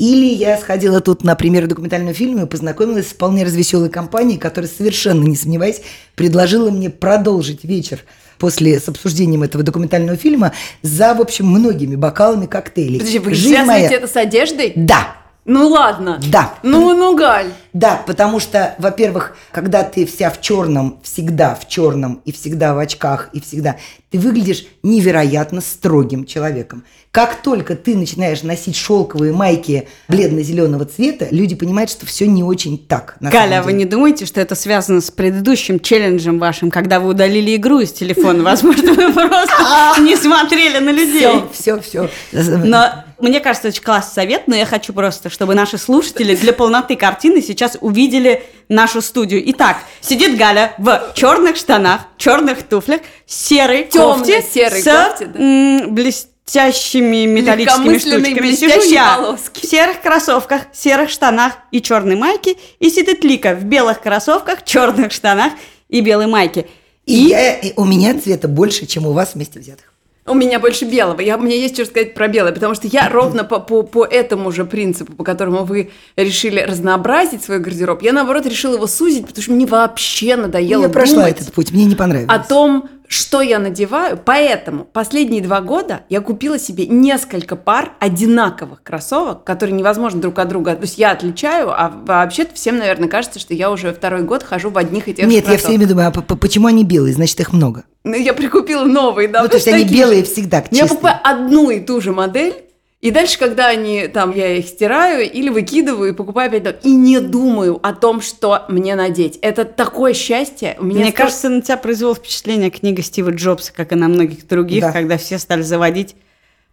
Или 0.03 0.35
я 0.35 0.59
сходила 0.59 1.01
тут 1.01 1.23
на 1.23 1.37
премьеру 1.37 1.69
документального 1.69 2.12
фильма 2.12 2.43
и 2.43 2.47
познакомилась 2.47 3.07
с 3.07 3.11
вполне 3.11 3.45
развеселой 3.45 3.88
компанией, 3.88 4.37
которая, 4.37 4.69
совершенно 4.69 5.23
не 5.23 5.37
сомневаясь, 5.37 5.81
предложила 6.17 6.71
мне 6.71 6.91
продолжить 6.91 7.62
вечер 7.62 8.01
после 8.37 8.81
с 8.81 8.88
обсуждением 8.88 9.45
этого 9.45 9.62
документального 9.62 10.17
фильма 10.17 10.55
за, 10.83 11.15
в 11.15 11.21
общем, 11.21 11.47
многими 11.47 11.95
бокалами 11.95 12.47
коктейлей. 12.47 12.99
Подожди, 12.99 13.21
вы 13.21 13.33
Жизнь 13.33 13.51
связываете 13.51 13.87
моя... 13.87 13.99
это 13.99 14.09
с 14.09 14.17
одеждой? 14.17 14.73
Да. 14.75 15.22
Ну 15.45 15.69
ладно. 15.69 16.21
Да. 16.31 16.55
Ну, 16.63 16.95
ну, 16.95 17.17
Галь. 17.17 17.53
Да, 17.73 18.01
потому 18.07 18.39
что, 18.39 18.77
во-первых, 18.79 19.37
когда 19.51 19.83
ты 19.83 20.07
вся 20.07 20.31
в 20.31 20.41
черном, 20.41 21.01
всегда 21.03 21.55
в 21.57 21.67
черном 21.69 22.21
и 22.25 22.31
всегда 22.31 22.75
в 22.75 22.79
очках 22.79 23.31
и 23.33 23.41
всегда, 23.41 23.77
ты 24.11 24.19
выглядишь 24.19 24.67
невероятно 24.83 25.61
строгим 25.61 26.27
человеком. 26.27 26.85
Как 27.11 27.43
только 27.43 27.75
ты 27.75 27.97
начинаешь 27.97 28.43
носить 28.43 28.77
шелковые 28.77 29.33
майки 29.33 29.89
бледно-зеленого 30.09 30.85
цвета, 30.85 31.27
люди 31.31 31.55
понимают, 31.55 31.91
что 31.91 32.07
все 32.07 32.27
не 32.27 32.45
очень 32.45 32.79
так. 32.79 33.17
Галя, 33.21 33.61
а 33.61 33.63
вы 33.63 33.73
не 33.73 33.85
думаете, 33.85 34.27
что 34.27 34.41
это 34.41 34.55
связано 34.55 35.01
с 35.01 35.11
предыдущим 35.11 35.81
челленджем 35.81 36.39
вашим, 36.39 36.71
когда 36.71 37.01
вы 37.01 37.11
удалили 37.11 37.57
игру 37.57 37.81
из 37.81 37.93
телефона? 37.93 38.43
Возможно, 38.43 38.93
вы 38.93 39.13
просто 39.13 40.01
не 40.01 40.15
смотрели 40.17 40.79
на 40.79 40.91
людей. 40.91 41.43
Все, 41.53 41.81
все, 41.81 42.09
все. 42.33 42.65
Но 42.65 43.05
мне 43.29 43.41
кажется, 43.41 43.69
очень 43.69 43.83
классный 43.83 44.15
совет, 44.15 44.49
но 44.49 44.57
я 44.57 44.67
хочу 44.67 44.93
просто, 44.93 45.31
чтобы 45.31 45.55
наши 45.55 45.79
слушатели 45.79 46.35
для 46.35 46.53
полноты 46.53 46.97
картины 46.97 47.41
сейчас 47.41 47.79
увидели 47.81 48.43
нашу 48.69 49.01
студию. 49.01 49.43
Итак, 49.51 49.79
сидит 50.01 50.37
Галя 50.37 50.75
в 50.79 51.13
черных 51.15 51.57
штанах, 51.57 52.03
черных 52.17 52.65
туфлях, 52.65 53.01
серой 53.27 53.85
кофте 53.85 54.43
серой 54.43 54.83
с 54.83 54.85
кофте, 54.85 55.27
да. 55.27 55.87
блестящими 55.89 57.27
металлическими 57.27 57.99
штучками. 57.99 58.53
Сижу 58.55 58.91
я 58.91 59.17
полоски. 59.17 59.65
в 59.65 59.71
серых 59.71 60.01
кроссовках, 60.01 60.63
серых 60.73 61.09
штанах 61.09 61.55
и 61.71 61.81
черной 61.81 62.17
майке, 62.17 62.57
и 62.81 62.91
сидит 62.91 63.23
Лика 63.23 63.55
в 63.55 63.65
белых 63.65 64.01
кроссовках, 64.01 64.65
черных 64.65 65.13
штанах 65.13 65.53
и 65.89 66.01
белой 66.01 66.27
майке. 66.27 66.67
И, 67.07 67.27
и... 67.27 67.29
Я, 67.29 67.55
и 67.55 67.73
у 67.77 67.85
меня 67.85 68.19
цвета 68.19 68.49
больше, 68.49 68.87
чем 68.87 69.07
у 69.07 69.13
вас 69.13 69.35
вместе 69.35 69.61
взятых. 69.61 69.92
У 70.25 70.35
меня 70.35 70.61
больше 70.61 70.85
белого. 70.85 71.21
Я, 71.21 71.37
у 71.37 71.41
меня 71.41 71.57
есть 71.57 71.75
что 71.75 71.85
сказать 71.85 72.15
про 72.15 72.29
белое, 72.29 72.53
потому 72.53 72.75
что 72.75 72.87
я 72.87 73.09
ровно 73.09 73.43
по, 73.43 73.59
по, 73.59 73.83
по 73.83 74.05
этому 74.05 74.53
же 74.53 74.65
принципу, 74.65 75.13
по 75.15 75.25
которому 75.25 75.65
вы 75.65 75.91
решили 76.15 76.61
разнообразить 76.61 77.43
свой 77.43 77.59
гардероб, 77.59 78.03
я 78.03 78.13
наоборот 78.13 78.47
решила 78.47 78.75
его 78.75 78.87
сузить, 78.87 79.27
потому 79.27 79.43
что 79.43 79.53
мне 79.53 79.67
вообще 79.67 80.37
надоело 80.37 80.83
Я 80.83 80.89
прошла 80.89 81.29
этот 81.29 81.53
путь, 81.53 81.73
мне 81.73 81.87
не 81.87 81.97
понравилось. 81.97 82.33
О 82.33 82.39
том, 82.39 82.89
что 83.13 83.43
я 83.43 83.59
надеваю. 83.59 84.19
Поэтому 84.25 84.85
последние 84.85 85.43
два 85.43 85.61
года 85.61 86.01
я 86.09 86.23
купила 86.23 86.59
себе 86.59 86.87
несколько 86.87 87.57
пар 87.57 87.93
одинаковых 87.99 88.83
кроссовок, 88.83 89.45
которые 89.45 89.77
невозможно 89.77 90.21
друг 90.21 90.39
от 90.39 90.49
друга. 90.49 90.75
То 90.77 90.83
есть 90.83 90.97
я 90.97 91.11
отличаю, 91.11 91.71
а 91.71 91.91
вообще-то 91.91 92.55
всем, 92.55 92.79
наверное, 92.79 93.09
кажется, 93.09 93.39
что 93.39 93.53
я 93.53 93.71
уже 93.71 93.93
второй 93.93 94.23
год 94.23 94.43
хожу 94.43 94.71
в 94.71 94.79
одних 94.79 95.09
и 95.09 95.15
тех 95.15 95.29
Нет, 95.29 95.45
же 95.45 95.53
я 95.53 95.59
все 95.59 95.69
время 95.69 95.87
думаю, 95.87 96.09
а 96.09 96.37
почему 96.37 96.69
они 96.69 96.85
белые? 96.85 97.13
Значит, 97.13 97.39
их 97.41 97.53
много. 97.53 97.85
Ну, 98.05 98.15
я 98.15 98.35
прикупила 98.35 98.85
новые, 98.85 99.29
да. 99.29 99.43
Ну, 99.43 99.49
то 99.49 99.57
есть 99.57 99.69
они 99.69 99.85
белые 99.85 100.25
всегда, 100.25 100.65
Я 100.71 100.87
покупаю 100.87 101.19
одну 101.23 101.71
и 101.71 101.81
ту 101.81 102.01
же 102.01 102.12
модель, 102.12 102.55
и 103.03 103.11
дальше, 103.11 103.37
когда 103.37 103.67
они 103.67 104.07
там, 104.07 104.33
я 104.33 104.57
их 104.57 104.69
стираю 104.69 105.29
или 105.29 105.49
выкидываю 105.49 106.12
и 106.12 106.15
покупаю 106.15 106.49
опять, 106.49 106.85
и 106.85 106.95
не 106.95 107.19
думаю 107.19 107.81
о 107.83 107.93
том, 107.95 108.21
что 108.21 108.65
мне 108.69 108.95
надеть. 108.95 109.41
Это 109.43 109.65
такое 109.65 110.15
счастье. 110.15 110.77
У 110.79 110.85
меня 110.85 111.01
мне 111.01 111.11
стало... 111.11 111.27
кажется, 111.27 111.49
на 111.49 111.62
тебя 111.62 111.77
произвело 111.77 112.15
впечатление 112.15 112.71
книга 112.71 113.03
Стива 113.03 113.31
Джобса, 113.31 113.73
как 113.73 113.91
и 113.91 113.97
на 113.97 114.07
многих 114.07 114.47
других, 114.47 114.83
да. 114.83 114.93
когда 114.93 115.19
все 115.19 115.38
стали 115.38 115.62
заводить 115.62 116.15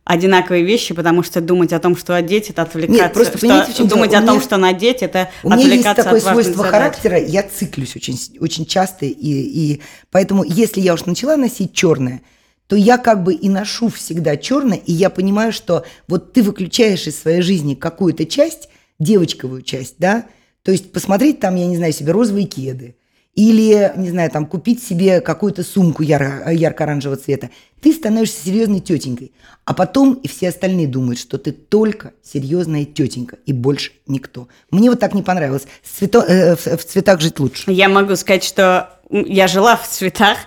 одинаковые 0.09 0.63
вещи, 0.63 0.95
потому 0.95 1.21
что 1.21 1.39
думать 1.39 1.71
о 1.71 1.79
том, 1.79 1.95
что 1.95 2.15
одеть, 2.15 2.49
это 2.49 2.63
отвлекаться. 2.63 3.03
Нет, 3.03 3.13
просто 3.13 3.37
что 3.37 3.85
думать 3.85 4.11
о 4.15 4.23
том, 4.23 4.41
что 4.41 4.57
надеть, 4.57 5.03
это 5.03 5.29
у 5.43 5.51
меня 5.51 5.67
есть 5.67 5.83
такое 5.83 6.19
свойство 6.19 6.55
задач. 6.55 6.71
характера, 6.71 7.19
я 7.19 7.43
циклюсь 7.43 7.95
очень, 7.95 8.17
очень 8.39 8.65
часто, 8.65 9.05
и, 9.05 9.13
и 9.13 9.81
поэтому, 10.09 10.43
если 10.43 10.81
я 10.81 10.95
уж 10.95 11.05
начала 11.05 11.37
носить 11.37 11.73
черное, 11.73 12.23
то 12.65 12.75
я 12.75 12.97
как 12.97 13.23
бы 13.23 13.35
и 13.35 13.49
ношу 13.49 13.89
всегда 13.89 14.35
черное, 14.35 14.77
и 14.77 14.91
я 14.91 15.11
понимаю, 15.11 15.53
что 15.53 15.85
вот 16.07 16.33
ты 16.33 16.41
выключаешь 16.41 17.05
из 17.05 17.21
своей 17.21 17.43
жизни 17.43 17.75
какую-то 17.75 18.25
часть, 18.25 18.69
девочковую 18.97 19.61
часть, 19.61 19.95
да, 19.99 20.25
то 20.63 20.71
есть 20.71 20.91
посмотреть 20.91 21.39
там, 21.39 21.55
я 21.55 21.67
не 21.67 21.77
знаю, 21.77 21.93
себе 21.93 22.13
розовые 22.13 22.47
кеды, 22.47 22.95
или, 23.39 23.93
не 23.95 24.09
знаю, 24.09 24.29
там 24.29 24.45
купить 24.45 24.83
себе 24.83 25.21
какую-то 25.21 25.63
сумку 25.63 26.03
ярко-оранжевого 26.03 27.17
цвета. 27.17 27.49
Ты 27.79 27.93
становишься 27.93 28.43
серьезной 28.43 28.81
тетенькой. 28.81 29.31
А 29.63 29.73
потом 29.73 30.15
и 30.15 30.27
все 30.27 30.49
остальные 30.49 30.87
думают, 30.87 31.19
что 31.19 31.37
ты 31.37 31.53
только 31.53 32.11
серьезная 32.21 32.83
тетенька 32.83 33.37
и 33.45 33.53
больше 33.53 33.93
никто. 34.07 34.49
Мне 34.71 34.89
вот 34.89 34.99
так 34.99 35.13
не 35.13 35.23
понравилось. 35.23 35.67
Цвето- 35.85 36.25
э, 36.27 36.57
в, 36.57 36.65
в 36.65 36.83
цветах 36.83 37.21
жить 37.21 37.39
лучше. 37.39 37.71
Я 37.71 37.87
могу 37.87 38.17
сказать, 38.17 38.43
что 38.43 38.89
я 39.09 39.47
жила 39.47 39.77
в 39.77 39.87
цветах, 39.87 40.39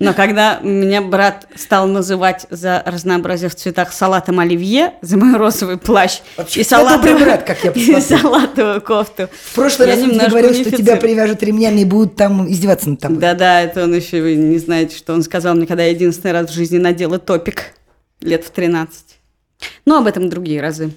но 0.00 0.14
когда 0.14 0.58
меня 0.60 1.02
брат 1.02 1.46
стал 1.54 1.86
называть 1.86 2.46
за 2.50 2.82
разнообразие 2.86 3.50
в 3.50 3.54
цветах 3.54 3.92
салатом 3.92 4.40
оливье, 4.40 4.94
за 5.02 5.18
мой 5.18 5.36
розовый 5.36 5.76
плащ 5.76 6.20
Вообще, 6.36 6.60
и, 6.60 6.64
салатовый, 6.64 7.22
брат, 7.22 7.44
как 7.44 7.62
я 7.64 7.70
и 7.98 8.00
салатовую 8.00 8.80
кофту. 8.80 9.28
В 9.44 9.54
прошлый 9.54 9.88
я 9.88 9.94
раз 9.94 10.04
он 10.04 10.18
говорил, 10.18 10.54
что 10.54 10.70
тебя 10.70 10.96
привяжут 10.96 11.42
ремнями 11.42 11.80
и 11.80 11.84
будут 11.84 12.16
там 12.16 12.50
издеваться 12.50 12.90
над 12.90 13.00
тобой. 13.00 13.18
Да-да, 13.18 13.60
это 13.60 13.84
он 13.84 13.94
еще, 13.94 14.22
вы 14.22 14.34
не 14.36 14.58
знаете, 14.58 14.96
что 14.96 15.12
он 15.12 15.22
сказал 15.22 15.54
мне, 15.54 15.66
когда 15.66 15.84
я 15.84 15.90
единственный 15.90 16.32
раз 16.32 16.50
в 16.50 16.54
жизни 16.54 16.78
надела 16.78 17.18
топик 17.18 17.74
лет 18.22 18.44
в 18.44 18.50
13. 18.50 19.04
Но 19.84 19.98
об 19.98 20.06
этом 20.06 20.30
другие 20.30 20.62
разы. 20.62 20.92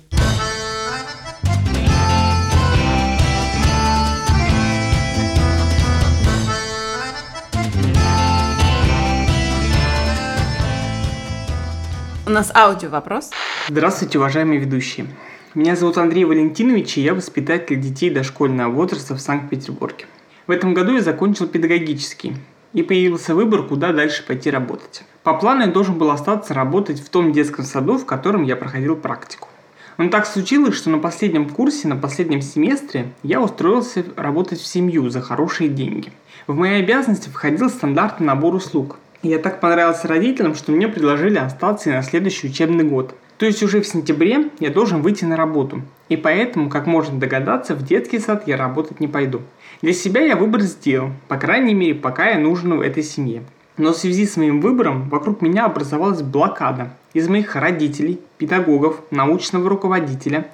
У 12.25 12.29
нас 12.29 12.55
аудио 12.55 12.89
вопрос. 12.89 13.31
Здравствуйте, 13.67 14.17
уважаемые 14.17 14.57
ведущие. 14.57 15.07
Меня 15.55 15.75
зовут 15.75 15.97
Андрей 15.97 16.23
Валентинович, 16.23 16.97
и 16.97 17.01
я 17.01 17.13
воспитатель 17.13 17.77
детей 17.77 18.09
дошкольного 18.09 18.71
возраста 18.71 19.13
в 19.13 19.19
Санкт-Петербурге. 19.19 20.05
В 20.47 20.51
этом 20.51 20.73
году 20.73 20.93
я 20.93 21.01
закончил 21.01 21.47
педагогический, 21.47 22.37
и 22.71 22.81
появился 22.81 23.35
выбор, 23.35 23.63
куда 23.63 23.91
дальше 23.91 24.25
пойти 24.25 24.49
работать. 24.49 25.03
По 25.23 25.33
плану 25.33 25.65
я 25.65 25.67
должен 25.67 25.97
был 25.97 26.11
остаться 26.11 26.53
работать 26.53 27.01
в 27.01 27.09
том 27.09 27.33
детском 27.33 27.65
саду, 27.65 27.97
в 27.97 28.05
котором 28.05 28.43
я 28.43 28.55
проходил 28.55 28.95
практику. 28.95 29.49
Но 29.97 30.07
так 30.07 30.25
случилось, 30.25 30.75
что 30.75 30.89
на 30.91 30.99
последнем 30.99 31.49
курсе, 31.49 31.89
на 31.89 31.97
последнем 31.97 32.41
семестре 32.41 33.11
я 33.23 33.41
устроился 33.41 34.05
работать 34.15 34.61
в 34.61 34.65
семью 34.65 35.09
за 35.09 35.19
хорошие 35.19 35.69
деньги. 35.69 36.13
В 36.47 36.55
мои 36.55 36.81
обязанности 36.81 37.27
входил 37.27 37.69
стандартный 37.69 38.27
набор 38.27 38.55
услуг, 38.55 38.97
я 39.29 39.39
так 39.39 39.59
понравился 39.59 40.07
родителям, 40.07 40.53
что 40.53 40.71
мне 40.71 40.87
предложили 40.87 41.37
остаться 41.37 41.89
и 41.89 41.93
на 41.93 42.01
следующий 42.01 42.47
учебный 42.47 42.83
год. 42.83 43.15
То 43.37 43.45
есть 43.45 43.63
уже 43.63 43.81
в 43.81 43.87
сентябре 43.87 44.49
я 44.59 44.69
должен 44.69 45.01
выйти 45.01 45.25
на 45.25 45.37
работу. 45.37 45.81
И 46.09 46.17
поэтому, 46.17 46.69
как 46.69 46.85
можно 46.85 47.19
догадаться, 47.19 47.73
в 47.73 47.83
детский 47.83 48.19
сад 48.19 48.43
я 48.47 48.57
работать 48.57 48.99
не 48.99 49.07
пойду. 49.07 49.41
Для 49.81 49.93
себя 49.93 50.21
я 50.21 50.35
выбор 50.35 50.61
сделал, 50.61 51.11
по 51.27 51.37
крайней 51.37 51.73
мере, 51.73 51.95
пока 51.95 52.29
я 52.29 52.39
нужен 52.39 52.77
в 52.77 52.81
этой 52.81 53.03
семье. 53.03 53.43
Но 53.77 53.91
в 53.91 53.97
связи 53.97 54.27
с 54.27 54.37
моим 54.37 54.61
выбором 54.61 55.09
вокруг 55.09 55.41
меня 55.41 55.65
образовалась 55.65 56.21
блокада 56.21 56.91
из 57.13 57.27
моих 57.27 57.55
родителей, 57.55 58.19
педагогов, 58.37 59.01
научного 59.09 59.67
руководителя, 59.69 60.47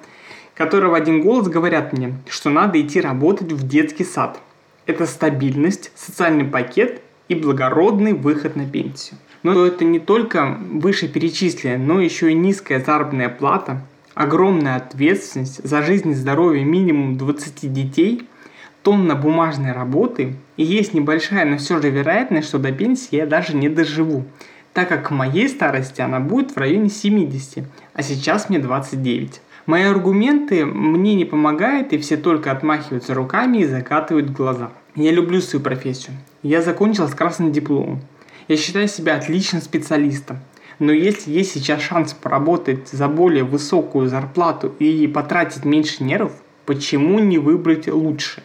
которые 0.54 0.90
в 0.90 0.94
один 0.94 1.20
голос 1.20 1.48
говорят 1.48 1.92
мне, 1.92 2.14
что 2.28 2.50
надо 2.50 2.80
идти 2.80 3.00
работать 3.00 3.52
в 3.52 3.68
детский 3.68 4.04
сад. 4.04 4.38
Это 4.86 5.06
стабильность, 5.06 5.92
социальный 5.94 6.44
пакет 6.44 7.02
и 7.30 7.36
благородный 7.36 8.12
выход 8.12 8.56
на 8.56 8.66
пенсию. 8.66 9.16
Но 9.44 9.64
это 9.64 9.84
не 9.84 10.00
только 10.00 10.58
вышеперечисленное, 10.68 11.78
но 11.78 12.00
еще 12.00 12.32
и 12.32 12.34
низкая 12.34 12.82
заработная 12.84 13.28
плата, 13.28 13.86
огромная 14.14 14.76
ответственность 14.76 15.64
за 15.66 15.80
жизнь 15.82 16.10
и 16.10 16.14
здоровье 16.14 16.64
минимум 16.64 17.16
20 17.16 17.72
детей, 17.72 18.28
тонна 18.82 19.14
бумажной 19.14 19.70
работы 19.70 20.34
и 20.56 20.64
есть 20.64 20.92
небольшая, 20.92 21.44
но 21.44 21.58
все 21.58 21.80
же 21.80 21.88
вероятность, 21.90 22.48
что 22.48 22.58
до 22.58 22.72
пенсии 22.72 23.14
я 23.14 23.26
даже 23.26 23.54
не 23.54 23.68
доживу, 23.68 24.24
так 24.72 24.88
как 24.88 25.06
к 25.06 25.10
моей 25.12 25.48
старости 25.48 26.00
она 26.00 26.18
будет 26.18 26.50
в 26.50 26.56
районе 26.56 26.88
70, 26.88 27.64
а 27.94 28.02
сейчас 28.02 28.48
мне 28.48 28.58
29. 28.58 29.40
Мои 29.66 29.84
аргументы 29.84 30.66
мне 30.66 31.14
не 31.14 31.24
помогают, 31.24 31.92
и 31.92 31.98
все 31.98 32.16
только 32.16 32.50
отмахиваются 32.50 33.14
руками 33.14 33.58
и 33.58 33.66
закатывают 33.66 34.30
глаза. 34.30 34.72
Я 34.96 35.12
люблю 35.12 35.40
свою 35.40 35.62
профессию. 35.62 36.16
Я 36.42 36.62
закончил 36.62 37.06
с 37.06 37.14
красным 37.14 37.52
дипломом. 37.52 38.00
Я 38.48 38.56
считаю 38.56 38.88
себя 38.88 39.16
отличным 39.16 39.62
специалистом. 39.62 40.40
Но 40.80 40.90
если 40.90 41.30
есть 41.30 41.52
сейчас 41.52 41.82
шанс 41.82 42.12
поработать 42.14 42.88
за 42.88 43.06
более 43.06 43.44
высокую 43.44 44.08
зарплату 44.08 44.74
и 44.78 45.06
потратить 45.06 45.64
меньше 45.64 46.02
нервов, 46.02 46.32
почему 46.66 47.20
не 47.20 47.38
выбрать 47.38 47.86
лучше? 47.86 48.42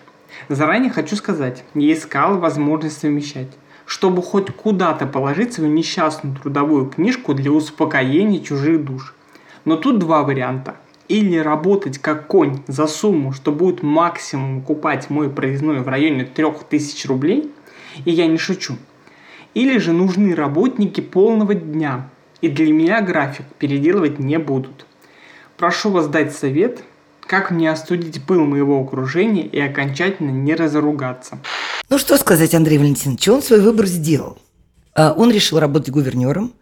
Заранее 0.48 0.92
хочу 0.92 1.16
сказать, 1.16 1.64
я 1.74 1.94
искал 1.94 2.38
возможность 2.38 3.00
совмещать, 3.00 3.48
чтобы 3.86 4.22
хоть 4.22 4.52
куда-то 4.52 5.08
положить 5.08 5.54
свою 5.54 5.72
несчастную 5.72 6.36
трудовую 6.36 6.88
книжку 6.88 7.34
для 7.34 7.52
успокоения 7.52 8.42
чужих 8.42 8.84
душ. 8.84 9.16
Но 9.64 9.78
тут 9.78 9.98
два 9.98 10.22
варианта. 10.22 10.76
Или 11.08 11.38
работать 11.38 12.00
как 12.00 12.28
конь 12.28 12.64
за 12.68 12.88
сумму, 12.88 13.32
что 13.32 13.52
будет 13.52 13.84
максимум 13.84 14.62
купать 14.62 15.10
мой 15.10 15.30
проездной 15.30 15.80
в 15.80 15.88
районе 15.88 16.26
3000 16.26 17.08
рублей– 17.08 17.52
и 18.04 18.12
я 18.12 18.28
не 18.28 18.38
шучу. 18.38 18.76
Или 19.54 19.78
же 19.78 19.94
нужны 19.94 20.36
работники 20.36 21.00
полного 21.00 21.56
дня, 21.56 22.10
и 22.42 22.50
для 22.50 22.74
меня 22.74 23.02
график 23.02 23.46
переделывать 23.58 24.20
не 24.20 24.38
будут. 24.38 24.86
Прошу 25.58 25.92
вас 25.92 26.08
дать 26.08 26.36
совет, 26.36 26.84
как 27.26 27.52
мне 27.52 27.72
остудить 27.72 28.26
пыл 28.26 28.44
моего 28.46 28.82
окружения 28.82 29.44
и 29.44 29.60
окончательно 29.60 30.32
не 30.32 30.54
разругаться. 30.54 31.40
Ну 31.90 31.98
что 31.98 32.18
сказать, 32.18 32.54
Андрей 32.54 32.78
Валентинович, 32.78 33.30
он 33.30 33.42
свой 33.42 33.62
выбор 33.62 33.86
сделал. 33.86 34.38
А, 34.94 35.14
он 35.14 35.32
решил 35.32 35.60
работать 35.60 35.92
гувернером. 35.92 36.54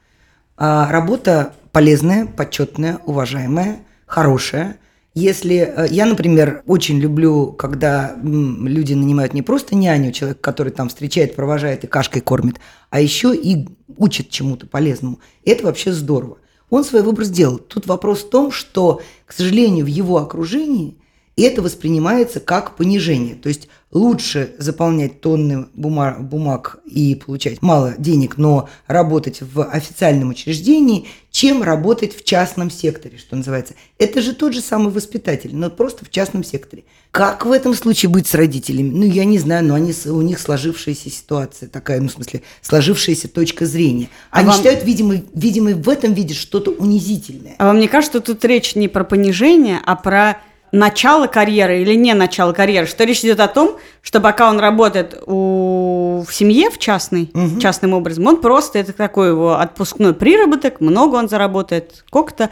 А, 0.56 0.92
работа 0.92 1.56
полезная, 1.72 2.28
почетная, 2.28 3.00
уважаемая, 3.06 3.80
хорошая. 4.14 4.78
Если 5.16 5.56
э, 5.56 5.88
я, 5.90 6.06
например, 6.06 6.62
очень 6.68 7.00
люблю, 7.00 7.52
когда 7.52 8.16
люди 8.24 8.94
нанимают 8.94 9.34
не 9.34 9.42
просто 9.42 9.76
няню, 9.76 10.12
человек, 10.12 10.40
который 10.40 10.72
там 10.72 10.90
встречает, 10.90 11.36
провожает 11.36 11.84
и 11.84 11.88
кашкой 11.88 12.22
кормит, 12.22 12.60
а 12.92 13.02
еще 13.02 13.36
и 13.36 13.68
учит 13.98 14.30
чему-то 14.30 14.68
полезному. 14.68 15.20
Это 15.44 15.66
вообще 15.66 15.92
здорово. 15.92 16.38
Он 16.70 16.84
свой 16.84 17.02
выбор 17.02 17.24
сделал. 17.24 17.58
Тут 17.58 17.88
вопрос 17.88 18.24
в 18.24 18.30
том, 18.30 18.52
что, 18.52 19.02
к 19.26 19.34
сожалению, 19.34 19.86
в 19.86 19.90
его 19.90 20.18
окружении 20.18 20.98
И 21.36 21.42
это 21.42 21.62
воспринимается 21.62 22.40
как 22.40 22.76
понижение. 22.76 23.36
То 23.36 23.50
есть 23.50 23.68
лучше 23.92 24.54
заполнять 24.58 25.22
тонны 25.22 25.68
бумаг, 25.74 26.24
бумаг 26.28 26.80
и 26.86 27.16
получать 27.16 27.62
мало 27.62 27.96
денег, 27.98 28.38
но 28.38 28.70
работать 28.88 29.42
в 29.42 29.64
официальном 29.64 30.30
учреждении, 30.30 31.08
чем 31.32 31.64
работать 31.64 32.16
в 32.16 32.24
частном 32.24 32.70
секторе, 32.70 33.18
что 33.18 33.36
называется. 33.36 33.74
Это 33.98 34.22
же 34.22 34.34
тот 34.34 34.54
же 34.54 34.62
самый 34.62 34.92
воспитатель, 34.92 35.56
но 35.56 35.72
просто 35.72 36.06
в 36.06 36.12
частном 36.12 36.44
секторе. 36.44 36.84
Как 37.10 37.46
в 37.46 37.52
этом 37.52 37.74
случае 37.74 38.10
быть 38.10 38.28
с 38.28 38.34
родителями? 38.36 38.90
Ну, 38.90 39.04
я 39.04 39.26
не 39.26 39.40
знаю, 39.40 39.66
но 39.66 39.76
они, 39.76 39.94
у 40.06 40.22
них 40.22 40.40
сложившаяся 40.40 41.10
ситуация 41.10 41.70
такая, 41.70 42.00
ну, 42.00 42.10
в 42.10 42.12
смысле, 42.12 42.42
сложившаяся 42.62 43.28
точка 43.28 43.66
зрения. 43.66 44.10
А 44.32 44.40
они 44.40 44.50
а 44.50 44.52
вам... 44.52 44.58
считают, 44.58 44.84
видимо, 44.84 45.16
видимо, 45.34 45.72
в 45.72 45.90
этом 45.90 46.14
видят 46.14 46.38
что-то 46.38 46.72
унизительное. 46.72 47.56
А 47.58 47.68
вам 47.68 47.80
не 47.80 47.88
кажется, 47.88 48.20
что 48.20 48.34
тут 48.34 48.46
речь 48.46 48.76
не 48.76 48.88
про 48.88 49.04
понижение, 49.04 49.80
а 49.86 49.96
про 49.96 50.40
начало 50.74 51.28
карьеры 51.28 51.82
или 51.82 51.94
не 51.94 52.14
начало 52.16 52.52
карьеры, 52.52 52.88
что 52.88 53.06
речь 53.06 53.20
идет 53.20 53.40
о 53.40 53.48
том, 53.48 53.78
что 54.02 54.20
пока 54.20 54.50
он 54.50 54.60
работает 54.60 55.22
у, 55.28 56.26
в 56.28 56.34
семье 56.34 56.70
в 56.72 56.80
частной, 56.80 57.30
угу. 57.34 57.60
частным 57.60 57.94
образом, 57.94 58.26
он 58.26 58.42
просто, 58.42 58.80
это 58.80 58.92
такой 58.92 59.30
его 59.30 59.54
отпускной 59.54 60.14
приработок, 60.14 60.82
много 60.82 61.16
он 61.16 61.30
заработает, 61.30 62.04
сколько-то, 62.08 62.50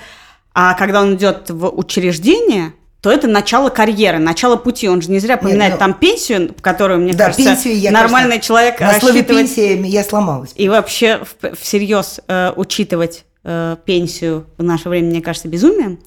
а 0.53 0.75
когда 0.75 1.01
он 1.01 1.15
идет 1.15 1.49
в 1.49 1.67
учреждение, 1.69 2.73
то 3.01 3.11
это 3.11 3.27
начало 3.27 3.69
карьеры, 3.69 4.19
начало 4.19 4.57
пути. 4.57 4.87
Он 4.87 5.01
же 5.01 5.09
не 5.09 5.17
зря 5.17 5.37
поминает 5.37 5.71
Нет, 5.71 5.79
ну, 5.79 5.79
там 5.79 5.93
пенсию, 5.95 6.53
которую, 6.61 6.99
мне 6.99 7.13
да, 7.13 7.25
кажется, 7.25 7.43
пенсию 7.43 7.79
я, 7.79 7.89
нормальный 7.89 8.33
конечно, 8.33 8.47
человек 8.47 8.79
на 8.79 8.99
слове 8.99 9.23
пенсия 9.23 9.81
я 9.81 10.03
сломалась. 10.03 10.51
И 10.55 10.69
вообще 10.69 11.21
всерьез 11.59 12.19
э, 12.27 12.51
учитывать 12.55 13.25
э, 13.43 13.77
пенсию 13.85 14.45
в 14.59 14.63
наше 14.63 14.89
время, 14.89 15.07
мне 15.07 15.21
кажется, 15.21 15.47
безумием. 15.47 15.99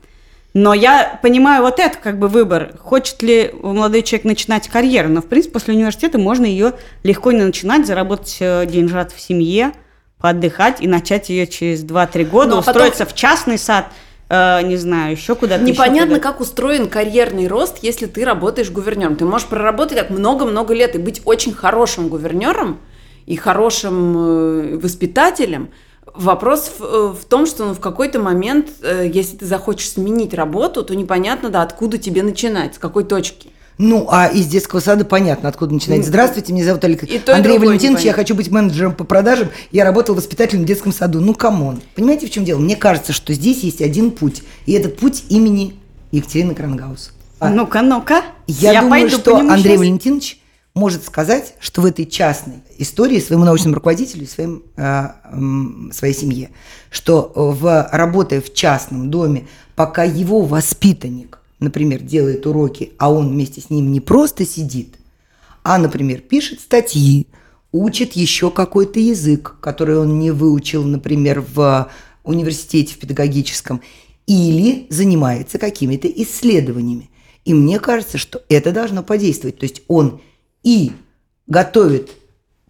Но 0.54 0.72
я 0.72 1.18
понимаю 1.20 1.62
вот 1.62 1.80
это 1.80 1.98
как 1.98 2.16
бы 2.16 2.28
выбор. 2.28 2.76
Хочет 2.78 3.22
ли 3.22 3.52
молодой 3.60 4.02
человек 4.02 4.24
начинать 4.24 4.68
карьеру? 4.68 5.08
Но, 5.08 5.20
в 5.20 5.26
принципе, 5.26 5.52
после 5.52 5.74
университета 5.74 6.18
можно 6.18 6.46
ее 6.46 6.74
легко 7.02 7.32
не 7.32 7.42
начинать, 7.42 7.88
заработать 7.88 8.36
э, 8.38 8.64
деньжат 8.64 9.10
в 9.10 9.20
семье, 9.20 9.72
поотдыхать 10.20 10.80
и 10.80 10.86
начать 10.86 11.28
ее 11.28 11.48
через 11.48 11.84
2-3 11.84 12.24
года, 12.26 12.50
ну, 12.50 12.56
а 12.56 12.60
устроиться 12.60 13.04
потом... 13.04 13.16
в 13.16 13.18
частный 13.18 13.58
сад, 13.58 13.86
э, 14.28 14.62
не 14.62 14.76
знаю, 14.76 15.10
еще 15.10 15.34
куда-то. 15.34 15.64
Непонятно, 15.64 16.18
куда 16.18 16.28
как 16.30 16.40
устроен 16.40 16.88
карьерный 16.88 17.48
рост, 17.48 17.78
если 17.82 18.06
ты 18.06 18.24
работаешь 18.24 18.70
гувернером. 18.70 19.16
Ты 19.16 19.24
можешь 19.24 19.48
проработать 19.48 19.98
так 19.98 20.10
много-много 20.10 20.72
лет 20.72 20.94
и 20.94 20.98
быть 20.98 21.20
очень 21.24 21.52
хорошим 21.52 22.08
гувернером 22.08 22.78
и 23.26 23.34
хорошим 23.34 24.16
э, 24.16 24.76
воспитателем, 24.76 25.70
Вопрос 26.14 26.70
в, 26.78 26.84
э, 26.84 27.14
в 27.20 27.24
том, 27.24 27.44
что 27.44 27.66
ну, 27.66 27.74
в 27.74 27.80
какой-то 27.80 28.20
момент, 28.20 28.68
э, 28.82 29.10
если 29.12 29.36
ты 29.36 29.46
захочешь 29.46 29.90
сменить 29.90 30.32
работу, 30.32 30.84
то 30.84 30.94
непонятно, 30.94 31.50
да, 31.50 31.62
откуда 31.62 31.98
тебе 31.98 32.22
начинать, 32.22 32.76
с 32.76 32.78
какой 32.78 33.02
точки. 33.02 33.50
Ну, 33.78 34.06
а 34.08 34.28
из 34.28 34.46
детского 34.46 34.78
сада 34.78 35.04
понятно, 35.04 35.48
откуда 35.48 35.74
начинать. 35.74 36.06
Здравствуйте, 36.06 36.52
меня 36.52 36.64
зовут 36.64 36.84
Алексей 36.84 37.18
и 37.18 37.30
Андрей 37.30 37.58
Валентинович, 37.58 38.04
я 38.04 38.12
хочу 38.12 38.36
быть 38.36 38.48
менеджером 38.48 38.94
по 38.94 39.02
продажам, 39.02 39.48
я 39.72 39.84
работал 39.84 40.14
воспитателем 40.14 40.62
в 40.62 40.66
детском 40.66 40.92
саду. 40.92 41.20
Ну, 41.20 41.34
come 41.34 41.62
on. 41.62 41.82
Понимаете, 41.96 42.28
в 42.28 42.30
чем 42.30 42.44
дело? 42.44 42.60
Мне 42.60 42.76
кажется, 42.76 43.12
что 43.12 43.32
здесь 43.32 43.64
есть 43.64 43.82
один 43.82 44.12
путь, 44.12 44.44
и 44.66 44.72
этот 44.72 44.96
путь 44.96 45.24
имени 45.28 45.74
Екатерины 46.12 46.54
Крангаус. 46.54 47.10
А, 47.40 47.50
ну-ка, 47.50 47.82
ну-ка. 47.82 48.22
Я, 48.46 48.72
я 48.72 48.82
думаю, 48.82 49.10
что 49.10 49.36
Андрей 49.36 49.62
сейчас. 49.62 49.78
Валентинович 49.78 50.38
может 50.74 51.04
сказать, 51.04 51.54
что 51.60 51.82
в 51.82 51.86
этой 51.86 52.04
частной 52.04 52.56
истории 52.78 53.20
своему 53.20 53.44
научному 53.44 53.76
руководителю 53.76 54.24
и 54.24 54.26
своим, 54.26 54.64
э, 54.76 55.08
э, 55.24 55.92
своей 55.92 56.14
семье, 56.14 56.50
что 56.90 57.32
в, 57.34 57.88
работая 57.92 58.40
в 58.40 58.52
частном 58.52 59.10
доме, 59.10 59.46
пока 59.76 60.02
его 60.02 60.42
воспитанник, 60.42 61.38
например, 61.60 62.00
делает 62.00 62.44
уроки, 62.46 62.92
а 62.98 63.12
он 63.12 63.28
вместе 63.30 63.60
с 63.60 63.70
ним 63.70 63.92
не 63.92 64.00
просто 64.00 64.44
сидит, 64.44 64.96
а, 65.62 65.78
например, 65.78 66.20
пишет 66.20 66.60
статьи, 66.60 67.28
учит 67.70 68.12
еще 68.14 68.50
какой-то 68.50 68.98
язык, 68.98 69.56
который 69.60 69.96
он 69.98 70.18
не 70.18 70.32
выучил, 70.32 70.82
например, 70.82 71.44
в 71.54 71.88
университете 72.24 72.94
в 72.94 72.98
педагогическом, 72.98 73.80
или 74.26 74.86
занимается 74.90 75.58
какими-то 75.58 76.08
исследованиями. 76.08 77.10
И 77.44 77.54
мне 77.54 77.78
кажется, 77.78 78.18
что 78.18 78.42
это 78.48 78.72
должно 78.72 79.02
подействовать. 79.02 79.58
То 79.58 79.64
есть 79.64 79.82
он 79.86 80.20
и 80.64 80.92
готовит 81.46 82.10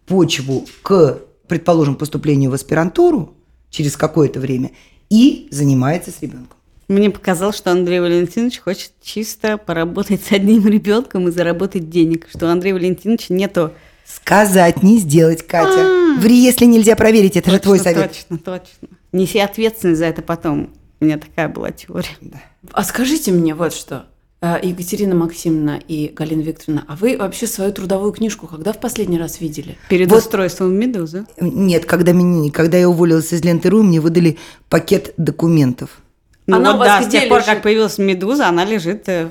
почву 0.04 0.66
к, 0.82 1.20
предположим, 1.48 1.96
поступлению 1.96 2.50
в 2.50 2.54
аспирантуру 2.54 3.34
через 3.70 3.96
какое-то 3.96 4.40
время 4.40 4.72
и 5.08 5.48
занимается 5.50 6.10
с 6.10 6.20
ребенком. 6.20 6.58
Мне 6.88 7.08
показалось, 7.08 7.56
что 7.56 7.70
Андрей 7.70 8.00
Валентинович 8.00 8.60
хочет 8.60 8.92
чисто 9.02 9.56
поработать 9.56 10.22
с 10.22 10.32
одним 10.32 10.66
ребенком 10.68 11.28
и 11.28 11.30
заработать 11.30 11.88
денег, 11.88 12.28
что 12.28 12.46
у 12.46 12.48
Андрея 12.50 12.74
Валентиновича 12.74 13.32
нету 13.32 13.72
Сказать, 14.06 14.82
не 14.82 14.98
сделать, 14.98 15.46
Катя. 15.46 15.80
А-а-а. 15.80 16.20
Ври, 16.20 16.36
если 16.36 16.66
нельзя 16.66 16.94
проверить, 16.94 17.36
это 17.36 17.46
точно, 17.46 17.56
же 17.56 17.62
твой 17.62 17.78
совет. 17.78 18.12
Точно, 18.12 18.38
точно. 18.38 18.88
Неси 19.12 19.38
ответственность 19.38 19.98
за 19.98 20.06
это 20.06 20.20
потом. 20.20 20.70
У 21.00 21.04
меня 21.06 21.18
такая 21.18 21.48
была 21.48 21.70
теория. 21.70 22.16
Да. 22.20 22.40
А 22.72 22.84
скажите 22.84 23.32
мне 23.32 23.54
вот 23.54 23.72
что. 23.72 24.06
Э, 24.44 24.58
Екатерина 24.62 25.14
Максимовна 25.14 25.80
и 25.88 26.12
Галина 26.14 26.42
Викторовна, 26.42 26.84
а 26.86 26.96
вы 26.96 27.16
вообще 27.16 27.46
свою 27.46 27.72
трудовую 27.72 28.12
книжку 28.12 28.46
когда 28.46 28.74
в 28.74 28.78
последний 28.78 29.18
раз 29.18 29.40
видели? 29.40 29.78
Перед 29.88 30.10
вот, 30.10 30.18
устройством 30.18 30.68
в 30.68 30.72
«Медузу»? 30.72 31.24
Нет, 31.40 31.86
когда, 31.86 32.12
меня, 32.12 32.52
когда 32.52 32.76
я 32.76 32.86
уволилась 32.86 33.32
из 33.32 33.42
ленты.ру, 33.42 33.82
мне 33.82 34.00
выдали 34.00 34.36
пакет 34.68 35.14
документов. 35.16 36.02
Ну 36.46 36.56
она 36.56 36.76
вот 36.76 36.84
да, 36.84 37.02
с 37.02 37.08
тех 37.08 37.30
пор, 37.30 37.42
как 37.42 37.62
появилась 37.62 37.96
«Медуза», 37.96 38.46
она 38.46 38.66
лежит 38.66 39.08
э, 39.08 39.30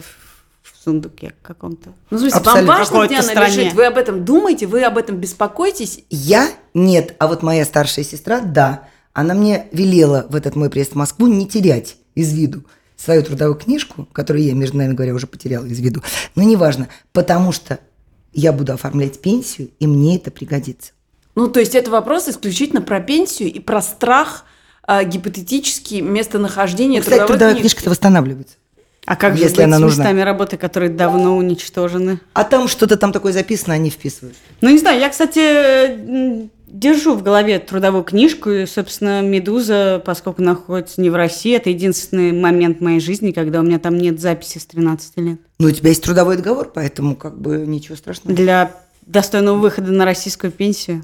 в 0.64 0.84
сундуке 0.84 1.36
каком-то. 1.43 1.93
Ну, 2.09 2.18
слушайте, 2.18 2.39
Абсолютно. 2.39 2.74
вам 2.74 2.80
важно, 2.80 3.05
где 3.05 3.16
она 3.18 3.24
стране. 3.24 3.55
лежит? 3.55 3.74
Вы 3.74 3.86
об 3.86 3.97
этом 3.99 4.26
думаете? 4.26 4.66
Вы 4.66 4.84
об 4.84 4.97
этом 4.97 5.18
беспокоитесь? 5.18 6.03
Я? 6.09 6.49
Нет. 6.74 7.16
А 7.20 7.28
вот 7.28 7.43
моя 7.43 7.66
старшая 7.66 8.03
сестра, 8.03 8.39
да. 8.39 8.88
Она 9.14 9.36
мне 9.36 9.68
велела 9.74 10.26
в 10.28 10.36
этот 10.36 10.55
мой 10.55 10.72
приезд 10.72 10.93
в 10.93 10.95
Москву 10.95 11.28
не 11.28 11.47
терять 11.47 11.97
из 12.16 12.34
виду 12.34 12.64
свою 13.04 13.22
трудовую 13.24 13.56
книжку, 13.56 14.08
которую 14.14 14.45
я, 14.45 14.54
между 14.54 14.78
нами 14.78 14.93
говоря, 14.93 15.14
уже 15.14 15.28
потеряла 15.28 15.66
из 15.66 15.80
виду, 15.80 16.01
но 16.36 16.43
неважно, 16.43 16.88
потому 17.12 17.51
что 17.51 17.80
я 18.32 18.54
буду 18.54 18.74
оформлять 18.74 19.20
пенсию, 19.20 19.70
и 19.80 19.88
мне 19.88 20.16
это 20.16 20.32
пригодится. 20.32 20.93
Ну, 21.36 21.47
то 21.49 21.60
есть 21.60 21.76
это 21.76 21.91
вопрос 21.91 22.30
исключительно 22.30 22.82
про 22.82 23.01
пенсию 23.01 23.51
и 23.51 23.60
про 23.60 23.82
страх 23.82 24.45
э, 24.88 25.04
гипотетически 25.04 25.95
местонахождения 25.95 26.99
ну, 26.99 27.04
кстати, 27.04 27.28
трудовая 27.28 27.56
книжка-то 27.56 27.89
восстанавливается. 27.89 28.56
А 29.06 29.18
как 29.18 29.36
же 29.36 29.43
если 29.43 29.64
она 29.64 29.78
с 29.78 29.82
нужна? 29.82 30.04
местами 30.04 30.22
работы, 30.22 30.56
которые 30.56 30.89
давно 30.89 31.36
уничтожены? 31.36 32.22
А 32.32 32.45
там 32.45 32.70
что-то 32.70 32.95
там 32.95 33.12
такое 33.12 33.34
записано, 33.34 33.74
они 33.74 33.89
вписывают. 33.89 34.38
Ну, 34.62 34.70
не 34.70 34.78
знаю, 34.78 34.99
я, 34.99 35.10
кстати, 35.10 36.49
держу 36.74 37.13
в 37.13 37.21
голове 37.21 37.59
трудовую 37.59 38.03
книжку, 38.03 38.49
и, 38.49 38.65
собственно, 38.65 39.21
«Медуза», 39.21 40.01
поскольку 40.03 40.41
находится 40.41 40.99
не 40.99 41.09
в 41.09 41.15
России, 41.15 41.55
это 41.55 41.69
единственный 41.69 42.32
момент 42.32 42.80
в 42.80 42.82
моей 42.82 42.99
жизни, 42.99 43.32
когда 43.32 43.59
у 43.59 43.63
меня 43.63 43.78
там 43.80 43.95
нет 43.95 44.19
записи 44.19 44.57
с 44.57 44.65
13 44.65 45.17
лет. 45.17 45.39
Ну, 45.59 45.67
у 45.67 45.71
тебя 45.71 45.89
есть 45.89 46.03
трудовой 46.03 46.36
договор, 46.36 46.71
поэтому 46.74 47.15
как 47.15 47.39
бы 47.39 47.57
ничего 47.67 47.95
страшного. 47.95 48.36
Для 48.36 48.76
достойного 49.05 49.57
выхода 49.57 49.91
на 49.91 50.03
российскую 50.03 50.51
пенсию. 50.51 51.03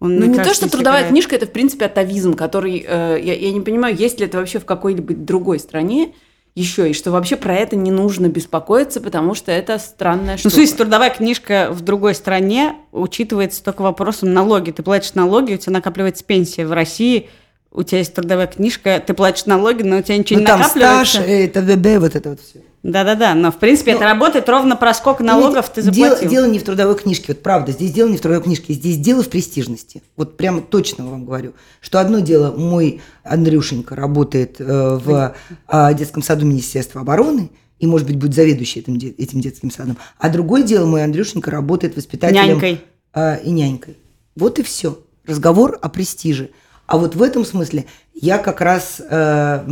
Он, 0.00 0.16
ну, 0.16 0.26
не 0.26 0.34
кажется, 0.34 0.62
то, 0.62 0.66
что 0.66 0.76
трудовая 0.76 1.00
играет. 1.00 1.12
книжка– 1.12 1.36
это, 1.36 1.46
в 1.46 1.52
принципе, 1.52 1.84
атовизм, 1.84 2.34
который… 2.34 2.84
Э, 2.86 3.18
я, 3.22 3.34
я 3.34 3.52
не 3.52 3.60
понимаю, 3.60 3.94
есть 3.96 4.20
ли 4.20 4.26
это 4.26 4.38
вообще 4.38 4.58
в 4.58 4.64
какой-либо 4.64 5.14
другой 5.14 5.58
стране, 5.58 6.14
еще, 6.54 6.90
и 6.90 6.92
что 6.92 7.10
вообще 7.10 7.36
про 7.36 7.56
это 7.56 7.74
не 7.74 7.90
нужно 7.90 8.28
беспокоиться, 8.28 9.00
потому 9.00 9.34
что 9.34 9.50
это 9.50 9.78
странная 9.78 10.36
штука. 10.36 10.44
Ну, 10.44 10.50
в 10.50 10.54
смысле, 10.54 10.76
трудовая 10.76 11.10
книжка 11.10 11.68
в 11.72 11.80
другой 11.80 12.14
стране 12.14 12.76
учитывается 12.92 13.62
только 13.62 13.82
вопросом 13.82 14.32
налоги. 14.32 14.70
Ты 14.70 14.82
платишь 14.84 15.14
налоги, 15.14 15.54
у 15.54 15.56
тебя 15.56 15.72
накапливается 15.72 16.24
пенсия. 16.24 16.64
В 16.64 16.72
России 16.72 17.28
у 17.72 17.82
тебя 17.82 17.98
есть 17.98 18.14
трудовая 18.14 18.46
книжка, 18.46 19.02
ты 19.04 19.14
платишь 19.14 19.46
налоги, 19.46 19.82
но 19.82 19.98
у 19.98 20.02
тебя 20.02 20.16
ничего 20.16 20.38
ну, 20.38 20.42
не 20.42 20.46
там 20.46 20.60
накапливается. 20.60 21.12
стаж, 21.14 21.26
это 21.26 21.60
ВБ, 21.60 22.00
вот 22.00 22.14
это 22.14 22.30
вот 22.30 22.40
все. 22.40 22.60
Да-да-да, 22.84 23.34
но 23.34 23.50
в 23.50 23.56
принципе 23.56 23.92
но, 23.92 23.96
это 23.96 24.04
работает 24.04 24.46
ровно 24.46 24.76
про 24.76 24.92
сколько 24.92 25.24
налогов 25.24 25.70
ты 25.70 25.80
заплатил. 25.80 26.18
Дело, 26.18 26.30
дело 26.30 26.46
не 26.46 26.58
в 26.58 26.64
трудовой 26.64 26.96
книжке, 26.96 27.24
вот 27.28 27.42
правда, 27.42 27.72
здесь 27.72 27.90
дело 27.90 28.10
не 28.10 28.18
в 28.18 28.20
трудовой 28.20 28.44
книжке, 28.44 28.74
здесь 28.74 28.98
дело 28.98 29.22
в 29.22 29.30
престижности. 29.30 30.02
Вот 30.16 30.36
прямо 30.36 30.60
точно 30.60 31.06
вам 31.06 31.24
говорю, 31.24 31.54
что 31.80 31.98
одно 31.98 32.18
дело, 32.18 32.54
мой 32.54 33.00
Андрюшенька 33.22 33.96
работает 33.96 34.60
э, 34.60 34.64
в 34.64 35.34
э, 35.66 35.94
детском 35.94 36.22
саду 36.22 36.44
Министерства 36.44 37.00
обороны, 37.00 37.50
и, 37.78 37.86
может 37.86 38.06
быть, 38.06 38.18
будет 38.18 38.34
заведующий 38.34 38.80
этим, 38.80 38.96
этим 38.96 39.40
детским 39.40 39.70
садом. 39.70 39.96
А 40.18 40.28
другое 40.28 40.62
дело, 40.62 40.84
мой 40.84 41.04
Андрюшенька 41.04 41.50
работает 41.50 41.96
воспитателем... 41.96 42.48
Нянькой. 42.48 42.82
Э, 43.14 43.42
и 43.42 43.50
нянькой. 43.50 43.96
Вот 44.36 44.58
и 44.58 44.62
все. 44.62 44.98
Разговор 45.26 45.78
о 45.80 45.88
престиже. 45.88 46.50
А 46.86 46.98
вот 46.98 47.14
в 47.14 47.22
этом 47.22 47.46
смысле 47.46 47.86
я 48.12 48.36
как 48.36 48.60
раз 48.60 49.00
э, 49.00 49.64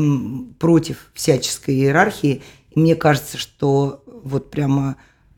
против 0.59 1.11
всяческой 1.13 1.75
иерархии 1.75 2.43
и 2.75 2.81
мне 2.81 2.97
кажется, 2.97 3.39
что 3.39 4.03
вот 4.07 4.51
прямо 4.51 4.97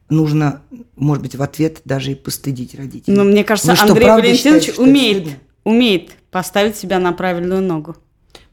нужно, 0.08 0.62
может 0.96 1.22
быть, 1.22 1.34
в 1.34 1.42
ответ 1.42 1.80
даже 1.84 2.12
и 2.12 2.14
постыдить 2.14 2.74
родителей. 2.74 3.16
Но 3.16 3.24
мне 3.24 3.44
кажется, 3.44 3.72
Вы 3.72 3.78
Андрей 3.78 4.04
что, 4.04 4.14
Валентинович 4.14 4.78
умеет, 4.78 5.28
умеет 5.64 6.12
поставить 6.30 6.76
себя 6.76 6.98
на 6.98 7.12
правильную 7.12 7.62
ногу. 7.62 7.96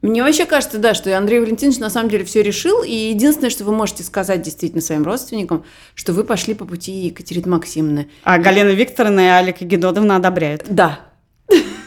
Мне 0.02 0.24
вообще 0.24 0.46
кажется, 0.46 0.80
да, 0.80 0.96
что 0.96 1.16
Андрей 1.16 1.40
Валентинович 1.40 1.78
на 1.78 1.92
самом 1.92 2.10
деле 2.10 2.26
все 2.26 2.42
решил, 2.42 2.82
и 2.82 2.92
единственное, 2.92 3.52
что 3.52 3.66
вы 3.66 3.72
можете 3.72 4.04
сказать 4.04 4.42
действительно 4.42 4.82
своим 4.82 5.04
родственникам, 5.04 5.64
что 5.94 6.14
вы 6.14 6.24
пошли 6.24 6.56
по 6.56 6.66
пути 6.66 6.92
Екатерины 6.92 7.50
Максимовны. 7.50 8.10
А 8.24 8.40
Галина 8.40 8.70
Викторовна 8.70 9.20
и 9.20 9.30
Алика 9.30 9.64
Гедодовна 9.64 10.16
одобряют. 10.16 10.66
Да, 10.68 11.02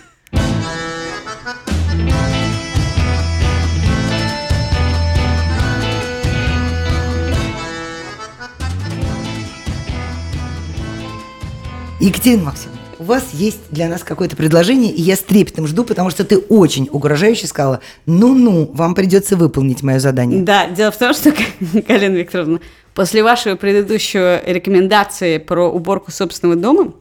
Екатерина 12.05 12.44
Максимовна, 12.44 12.80
у 12.98 13.05
вас 13.05 13.24
есть 13.32 13.61
для 13.70 13.88
нас 13.88 14.05
какое-то 14.05 14.36
предложение, 14.36 14.92
и 14.92 15.00
я 15.00 15.16
с 15.16 15.20
трепетом 15.20 15.66
жду, 15.66 15.84
потому 15.84 16.11
что 16.11 16.22
ты 16.22 16.36
очень 16.36 16.86
угрожающе 16.92 17.46
сказала, 17.46 17.80
ну-ну, 18.05 18.70
вам 18.74 18.94
придется 18.94 19.36
выполнить 19.36 19.82
мое 19.82 19.98
задание. 19.98 20.42
Да, 20.42 20.68
дело 20.68 20.90
в 20.92 20.98
том, 20.98 21.14
что, 21.14 21.32
Галина 21.72 22.16
Викторовна, 22.16 22.61
после 22.92 23.22
вашей 23.22 23.57
предыдущей 23.57 24.38
рекомендации 24.44 25.38
про 25.38 25.70
уборку 25.70 26.11
собственного 26.11 26.61
дома, 26.61 26.92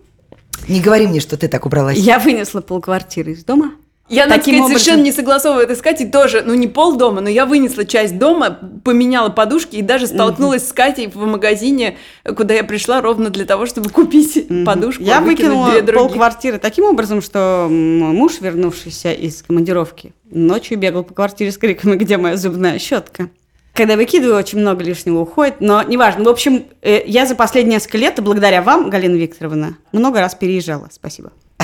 не 0.69 0.79
говори 0.79 1.05
мне, 1.05 1.19
что 1.19 1.35
ты 1.35 1.49
так 1.49 1.65
убралась. 1.65 1.97
Я 1.97 2.17
вынесла 2.17 2.61
полквартиры 2.61 3.33
из 3.33 3.43
дома. 3.43 3.73
Я, 4.09 4.27
надо 4.27 4.41
сказать, 4.41 4.59
образом... 4.59 4.79
совершенно 4.79 5.03
не 5.03 5.11
согласовываю 5.13 5.63
это 5.63 5.75
с 5.75 5.81
Катей 5.81 6.09
тоже, 6.09 6.43
ну 6.45 6.53
не 6.53 6.67
пол 6.67 6.97
дома, 6.97 7.21
но 7.21 7.29
я 7.29 7.45
вынесла 7.45 7.85
часть 7.85 8.17
дома, 8.17 8.59
поменяла 8.83 9.29
подушки 9.29 9.77
и 9.77 9.81
даже 9.81 10.07
столкнулась 10.07 10.63
mm-hmm. 10.63 10.69
с 10.69 10.73
Катей 10.73 11.07
в 11.07 11.25
магазине, 11.25 11.97
куда 12.35 12.53
я 12.53 12.65
пришла 12.65 13.01
ровно 13.01 13.29
для 13.29 13.45
того, 13.45 13.65
чтобы 13.65 13.89
купить 13.89 14.35
mm-hmm. 14.35 14.65
подушку. 14.65 15.03
Я 15.03 15.21
выкинула 15.21 15.71
пол 15.93 16.09
квартиры 16.09 16.59
таким 16.59 16.83
образом, 16.83 17.21
что 17.21 17.67
муж, 17.69 18.41
вернувшийся 18.41 19.13
из 19.13 19.41
командировки, 19.41 20.13
ночью 20.29 20.77
бегал 20.77 21.03
по 21.03 21.13
квартире 21.13 21.51
с 21.51 21.57
криками 21.57 21.95
«Где 21.95 22.17
моя 22.17 22.35
зубная 22.35 22.79
щетка?». 22.79 23.29
Когда 23.73 23.95
выкидываю, 23.95 24.37
очень 24.37 24.59
много 24.59 24.83
лишнего 24.83 25.21
уходит, 25.21 25.55
но 25.59 25.81
неважно. 25.81 26.25
В 26.25 26.29
общем, 26.29 26.65
э, 26.83 27.01
я 27.07 27.25
за 27.25 27.33
последние 27.33 27.75
несколько 27.75 27.97
лет, 27.97 28.21
благодаря 28.21 28.61
вам, 28.61 28.91
Галина 28.91 29.15
Викторовна, 29.15 29.77
много 29.91 30.19
раз 30.19 30.35
переезжала. 30.35 30.89
Спасибо. 30.91 31.31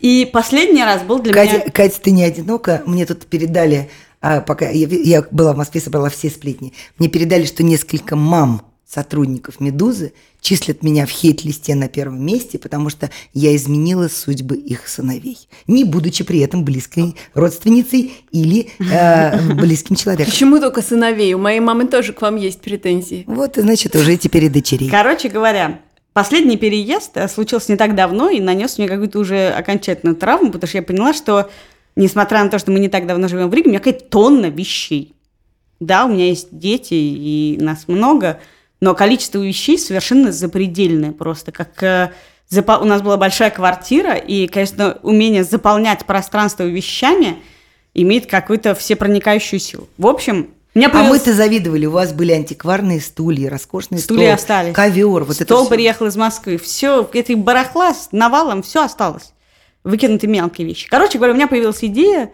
И 0.00 0.28
последний 0.32 0.82
раз 0.82 1.02
был 1.02 1.20
для 1.20 1.32
Катя, 1.32 1.54
меня... 1.54 1.70
Катя, 1.70 2.00
ты 2.00 2.10
не 2.10 2.24
одинока. 2.24 2.82
Мне 2.86 3.06
тут 3.06 3.26
передали, 3.26 3.90
а, 4.20 4.40
пока 4.40 4.68
я, 4.70 4.88
я 4.88 5.24
была 5.30 5.52
в 5.52 5.56
Москве, 5.56 5.80
собрала 5.80 6.08
все 6.08 6.30
сплетни, 6.30 6.72
мне 6.98 7.08
передали, 7.08 7.44
что 7.44 7.62
несколько 7.62 8.16
мам 8.16 8.62
сотрудников 8.86 9.60
«Медузы» 9.60 10.12
числят 10.40 10.82
меня 10.82 11.06
в 11.06 11.10
хейт-листе 11.10 11.74
на 11.76 11.88
первом 11.88 12.24
месте, 12.24 12.58
потому 12.58 12.90
что 12.90 13.10
я 13.32 13.54
изменила 13.54 14.08
судьбы 14.08 14.56
их 14.56 14.88
сыновей, 14.88 15.38
не 15.68 15.84
будучи 15.84 16.24
при 16.24 16.40
этом 16.40 16.64
близкой 16.64 17.14
родственницей 17.34 18.12
или 18.32 18.70
э, 18.80 19.54
близким 19.54 19.94
человеком. 19.94 20.32
Почему 20.32 20.58
только 20.58 20.82
сыновей? 20.82 21.34
У 21.34 21.38
моей 21.38 21.60
мамы 21.60 21.86
тоже 21.86 22.12
к 22.12 22.22
вам 22.22 22.36
есть 22.36 22.60
претензии. 22.62 23.24
Вот, 23.28 23.56
значит, 23.56 23.94
уже 23.94 24.16
теперь 24.16 24.44
и 24.44 24.48
дочерей. 24.48 24.90
Короче 24.90 25.28
говоря, 25.28 25.80
Последний 26.12 26.56
переезд 26.56 27.16
э, 27.16 27.28
случился 27.28 27.70
не 27.70 27.78
так 27.78 27.94
давно 27.94 28.30
и 28.30 28.40
нанес 28.40 28.78
мне 28.78 28.88
какую-то 28.88 29.20
уже 29.20 29.50
окончательную 29.50 30.16
травму, 30.16 30.50
потому 30.50 30.68
что 30.68 30.78
я 30.78 30.82
поняла, 30.82 31.12
что, 31.12 31.50
несмотря 31.94 32.42
на 32.42 32.50
то, 32.50 32.58
что 32.58 32.72
мы 32.72 32.80
не 32.80 32.88
так 32.88 33.06
давно 33.06 33.28
живем 33.28 33.48
в 33.48 33.54
Риге, 33.54 33.68
у 33.68 33.70
меня 33.70 33.78
какая-то 33.78 34.06
тонна 34.06 34.46
вещей. 34.46 35.14
Да, 35.78 36.06
у 36.06 36.08
меня 36.08 36.26
есть 36.26 36.48
дети, 36.50 36.94
и 36.94 37.58
нас 37.60 37.86
много, 37.86 38.40
но 38.80 38.94
количество 38.94 39.38
вещей 39.38 39.78
совершенно 39.78 40.32
запредельное 40.32 41.12
просто. 41.12 41.52
Как 41.52 41.80
э, 41.82 42.12
у 42.52 42.84
нас 42.84 43.02
была 43.02 43.16
большая 43.16 43.50
квартира, 43.50 44.14
и, 44.14 44.48
конечно, 44.48 44.98
умение 45.02 45.44
заполнять 45.44 46.04
пространство 46.06 46.64
вещами 46.64 47.38
имеет 47.94 48.26
какую-то 48.26 48.74
всепроникающую 48.74 49.60
силу. 49.60 49.88
В 49.96 50.08
общем, 50.08 50.50
меня 50.74 50.88
появилось... 50.88 51.22
А 51.22 51.30
мы-то 51.30 51.34
завидовали, 51.34 51.86
у 51.86 51.90
вас 51.90 52.12
были 52.12 52.32
антикварные 52.32 53.00
стулья, 53.00 53.50
роскошные 53.50 53.98
стулья 53.98 54.36
стол, 54.36 54.54
остались. 54.56 54.74
ковер, 54.74 55.24
вот 55.24 55.36
Стол 55.36 55.62
это 55.62 55.74
приехал 55.74 56.06
из 56.06 56.16
Москвы, 56.16 56.58
все, 56.58 57.08
этой 57.12 57.34
барахла 57.34 57.92
с 57.92 58.10
навалом, 58.12 58.62
все 58.62 58.84
осталось. 58.84 59.32
Выкинуты 59.82 60.26
мелкие 60.26 60.66
вещи. 60.66 60.88
Короче 60.88 61.18
говоря, 61.18 61.32
у 61.32 61.36
меня 61.36 61.48
появилась 61.48 61.82
идея 61.82 62.30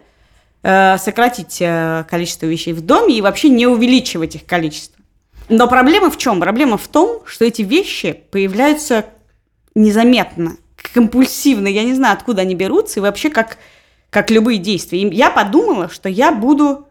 э, 0.61 0.97
сократить 0.99 1.57
э, 1.61 2.05
количество 2.09 2.45
вещей 2.45 2.73
в 2.73 2.81
доме 2.81 3.17
и 3.17 3.21
вообще 3.21 3.49
не 3.49 3.65
увеличивать 3.65 4.35
их 4.35 4.45
количество. 4.45 5.01
Но 5.49 5.67
проблема 5.67 6.11
в 6.11 6.17
чем? 6.17 6.39
Проблема 6.39 6.77
в 6.77 6.87
том, 6.87 7.21
что 7.25 7.45
эти 7.45 7.61
вещи 7.61 8.21
появляются 8.31 9.05
незаметно, 9.73 10.57
компульсивно. 10.93 11.67
Я 11.67 11.83
не 11.83 11.93
знаю, 11.93 12.13
откуда 12.13 12.41
они 12.41 12.53
берутся, 12.53 12.99
и 12.99 13.01
вообще 13.01 13.29
как, 13.29 13.57
как 14.09 14.29
любые 14.29 14.59
действия. 14.59 15.01
И 15.01 15.15
я 15.15 15.31
подумала, 15.31 15.89
что 15.89 16.09
я 16.09 16.31
буду 16.31 16.87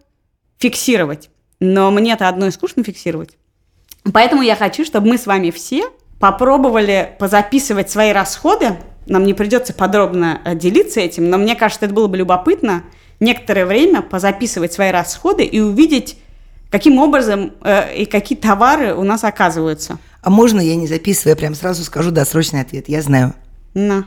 фиксировать 0.59 1.28
но 1.61 1.90
мне 1.90 2.12
это 2.12 2.28
одно 2.28 2.46
и 2.46 2.50
скучно 2.50 2.84
фиксировать. 2.84 3.36
Поэтому 4.12 4.42
я 4.42 4.57
хочу, 4.57 4.84
чтобы 4.84 5.09
мы 5.09 5.18
с 5.18 5.26
вами 5.26 5.50
все 5.50 5.90
попробовали 6.18 7.14
позаписывать 7.18 7.90
свои 7.90 8.12
расходы. 8.12 8.76
Нам 9.07 9.24
не 9.24 9.34
придется 9.34 9.72
подробно 9.72 10.40
э, 10.44 10.54
делиться 10.54 11.00
этим, 11.00 11.28
но 11.30 11.38
мне 11.38 11.54
кажется, 11.54 11.86
это 11.86 11.94
было 11.94 12.07
бы 12.07 12.16
любопытно 12.16 12.84
некоторое 13.20 13.66
время 13.66 14.02
позаписывать 14.02 14.72
свои 14.72 14.90
расходы 14.90 15.44
и 15.44 15.61
увидеть, 15.61 16.18
каким 16.70 16.98
образом 16.98 17.52
э, 17.62 17.94
и 17.96 18.07
какие 18.07 18.38
товары 18.38 18.94
у 18.94 19.02
нас 19.02 19.24
оказываются. 19.24 19.98
А 20.22 20.30
можно 20.30 20.61
я 20.61 20.74
не 20.76 20.86
записываю, 20.86 21.32
я 21.32 21.36
прям 21.36 21.54
сразу 21.54 21.84
скажу 21.84 22.11
досрочный 22.11 22.61
ответ, 22.61 22.88
я 22.88 23.02
знаю. 23.02 23.34
На. 23.74 24.07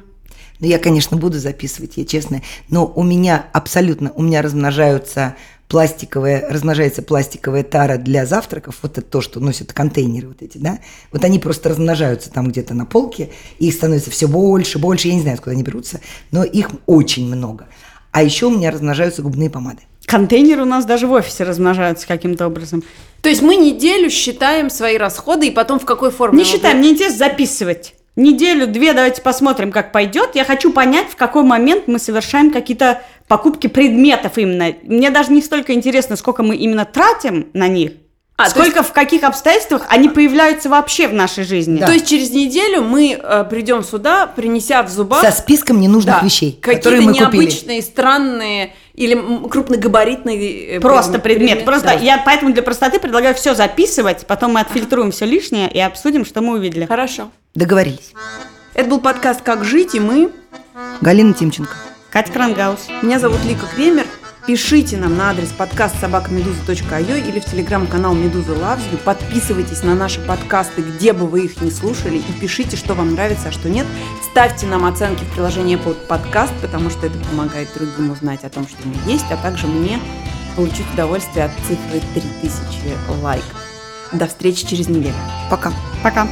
Ну, 0.59 0.67
я, 0.67 0.77
конечно, 0.77 1.15
буду 1.15 1.39
записывать, 1.39 1.95
я 1.95 2.05
честно, 2.05 2.41
но 2.69 2.85
у 2.85 3.03
меня 3.03 3.45
абсолютно, 3.53 4.11
у 4.11 4.21
меня 4.21 4.41
размножаются 4.41 5.35
пластиковая, 5.69 6.49
размножается 6.49 7.03
пластиковая 7.03 7.63
тара 7.63 7.97
для 7.97 8.25
завтраков, 8.25 8.79
вот 8.81 8.97
это 8.97 9.07
то, 9.07 9.21
что 9.21 9.39
носят 9.39 9.71
контейнеры 9.71 10.27
вот 10.27 10.41
эти, 10.41 10.57
да, 10.57 10.79
вот 11.13 11.23
они 11.23 11.37
просто 11.39 11.69
размножаются 11.69 12.31
там 12.31 12.49
где-то 12.49 12.73
на 12.73 12.85
полке, 12.85 13.29
и 13.59 13.67
их 13.67 13.75
становится 13.75 14.09
все 14.09 14.27
больше, 14.27 14.79
больше, 14.79 15.07
я 15.07 15.13
не 15.13 15.21
знаю, 15.21 15.35
откуда 15.35 15.51
они 15.51 15.63
берутся, 15.63 16.01
но 16.31 16.43
их 16.43 16.71
очень 16.87 17.33
много. 17.33 17.67
А 18.11 18.23
еще 18.23 18.47
у 18.47 18.49
меня 18.49 18.71
размножаются 18.71 19.21
губные 19.21 19.51
помады. 19.51 19.83
Контейнеры 20.07 20.63
у 20.63 20.65
нас 20.65 20.85
даже 20.85 21.05
в 21.05 21.11
офисе 21.11 21.43
размножаются 21.43 22.07
каким-то 22.07 22.47
образом. 22.47 22.83
То 23.21 23.29
есть 23.29 23.43
мы 23.43 23.55
неделю 23.55 24.09
считаем 24.09 24.71
свои 24.71 24.97
расходы 24.97 25.49
и 25.49 25.51
потом 25.51 25.79
в 25.79 25.85
какой 25.85 26.09
форме? 26.09 26.39
Не 26.39 26.45
считаем, 26.45 26.79
мне 26.79 26.89
интересно 26.89 27.19
записывать 27.19 27.93
неделю-две 28.19 28.93
давайте 28.93 29.21
посмотрим, 29.21 29.71
как 29.71 29.91
пойдет. 29.91 30.31
Я 30.35 30.45
хочу 30.45 30.71
понять, 30.71 31.07
в 31.09 31.15
какой 31.15 31.43
момент 31.43 31.87
мы 31.87 31.99
совершаем 31.99 32.51
какие-то 32.51 33.01
покупки 33.27 33.67
предметов 33.67 34.37
именно. 34.37 34.73
Мне 34.83 35.09
даже 35.09 35.31
не 35.31 35.41
столько 35.41 35.73
интересно, 35.73 36.15
сколько 36.15 36.43
мы 36.43 36.55
именно 36.55 36.85
тратим 36.85 37.47
на 37.53 37.67
них, 37.67 37.91
а, 38.39 38.49
Сколько 38.49 38.79
есть... 38.79 38.89
в 38.89 38.93
каких 38.93 39.23
обстоятельствах 39.23 39.85
они 39.89 40.07
появляются 40.07 40.69
вообще 40.69 41.09
в 41.09 41.13
нашей 41.13 41.43
жизни? 41.43 41.77
Да. 41.77 41.87
То 41.87 41.91
есть 41.91 42.07
через 42.07 42.31
неделю 42.31 42.83
мы 42.83 43.19
э, 43.21 43.45
придем 43.49 43.83
сюда, 43.83 44.27
принеся 44.27 44.81
в 44.81 44.89
зубах 44.89 45.21
со 45.21 45.31
списком 45.31 45.81
ненужных 45.81 46.21
да, 46.21 46.25
вещей, 46.25 46.57
которые 46.61 47.01
мы 47.01 47.11
необычные, 47.11 47.81
купили. 47.81 47.81
странные 47.81 48.73
или 48.99 49.47
крупногабаритные 49.47 50.75
э, 50.75 50.79
просто 50.81 51.19
предмет. 51.19 51.49
предмет. 51.49 51.65
Просто 51.65 51.87
да. 51.87 51.93
я 51.93 52.21
поэтому 52.23 52.53
для 52.53 52.61
простоты 52.61 52.99
предлагаю 52.99 53.33
все 53.33 53.55
записывать, 53.55 54.27
потом 54.27 54.53
мы 54.53 54.59
отфильтруем 54.59 55.11
все 55.11 55.25
лишнее 55.25 55.71
и 55.71 55.79
обсудим, 55.79 56.25
что 56.25 56.41
мы 56.41 56.57
увидели. 56.57 56.85
Хорошо. 56.85 57.31
Договорились. 57.55 58.11
Это 58.73 58.89
был 58.89 58.99
подкаст 58.99 59.41
«Как 59.41 59.63
жить» 59.63 59.95
и 59.95 60.01
мы... 60.01 60.31
Галина 60.99 61.33
Тимченко. 61.33 61.73
Катя 62.09 62.31
Крангаус. 62.33 62.87
Меня 63.01 63.19
зовут 63.19 63.39
Лика 63.45 63.65
Кремер. 63.73 64.05
Пишите 64.49 64.97
нам 64.97 65.15
на 65.15 65.29
адрес 65.29 65.49
подкаст 65.51 65.99
собакамедуза.io 66.01 67.29
или 67.29 67.39
в 67.39 67.45
телеграм-канал 67.45 68.15
Медуза 68.15 68.53
Loves 68.53 68.81
You. 68.91 68.97
Подписывайтесь 68.97 69.83
на 69.83 69.93
наши 69.93 70.19
подкасты, 70.21 70.81
где 70.81 71.13
бы 71.13 71.27
вы 71.27 71.45
их 71.45 71.61
не 71.61 71.69
слушали, 71.69 72.17
и 72.17 72.31
пишите, 72.41 72.75
что 72.75 72.95
вам 72.95 73.13
нравится, 73.13 73.49
а 73.49 73.51
что 73.51 73.69
нет. 73.69 73.85
Ставьте 74.31 74.65
нам 74.65 74.85
оценки 74.85 75.23
в 75.23 75.33
приложении 75.33 75.75
под 75.75 76.07
подкаст, 76.07 76.51
потому 76.63 76.89
что 76.89 77.05
это 77.05 77.19
помогает 77.29 77.69
другим 77.75 78.09
узнать 78.09 78.43
о 78.43 78.49
том, 78.49 78.67
что 78.67 78.87
мы 78.87 78.95
есть, 79.05 79.25
а 79.29 79.37
также 79.37 79.67
мне 79.67 79.99
получить 80.55 80.91
удовольствие 80.95 81.45
от 81.45 81.51
цифры 81.67 82.01
3000 82.15 83.21
лайков. 83.21 83.63
До 84.13 84.25
встречи 84.25 84.65
через 84.65 84.87
неделю. 84.87 85.13
Пока. 85.51 85.71
Пока. 86.01 86.27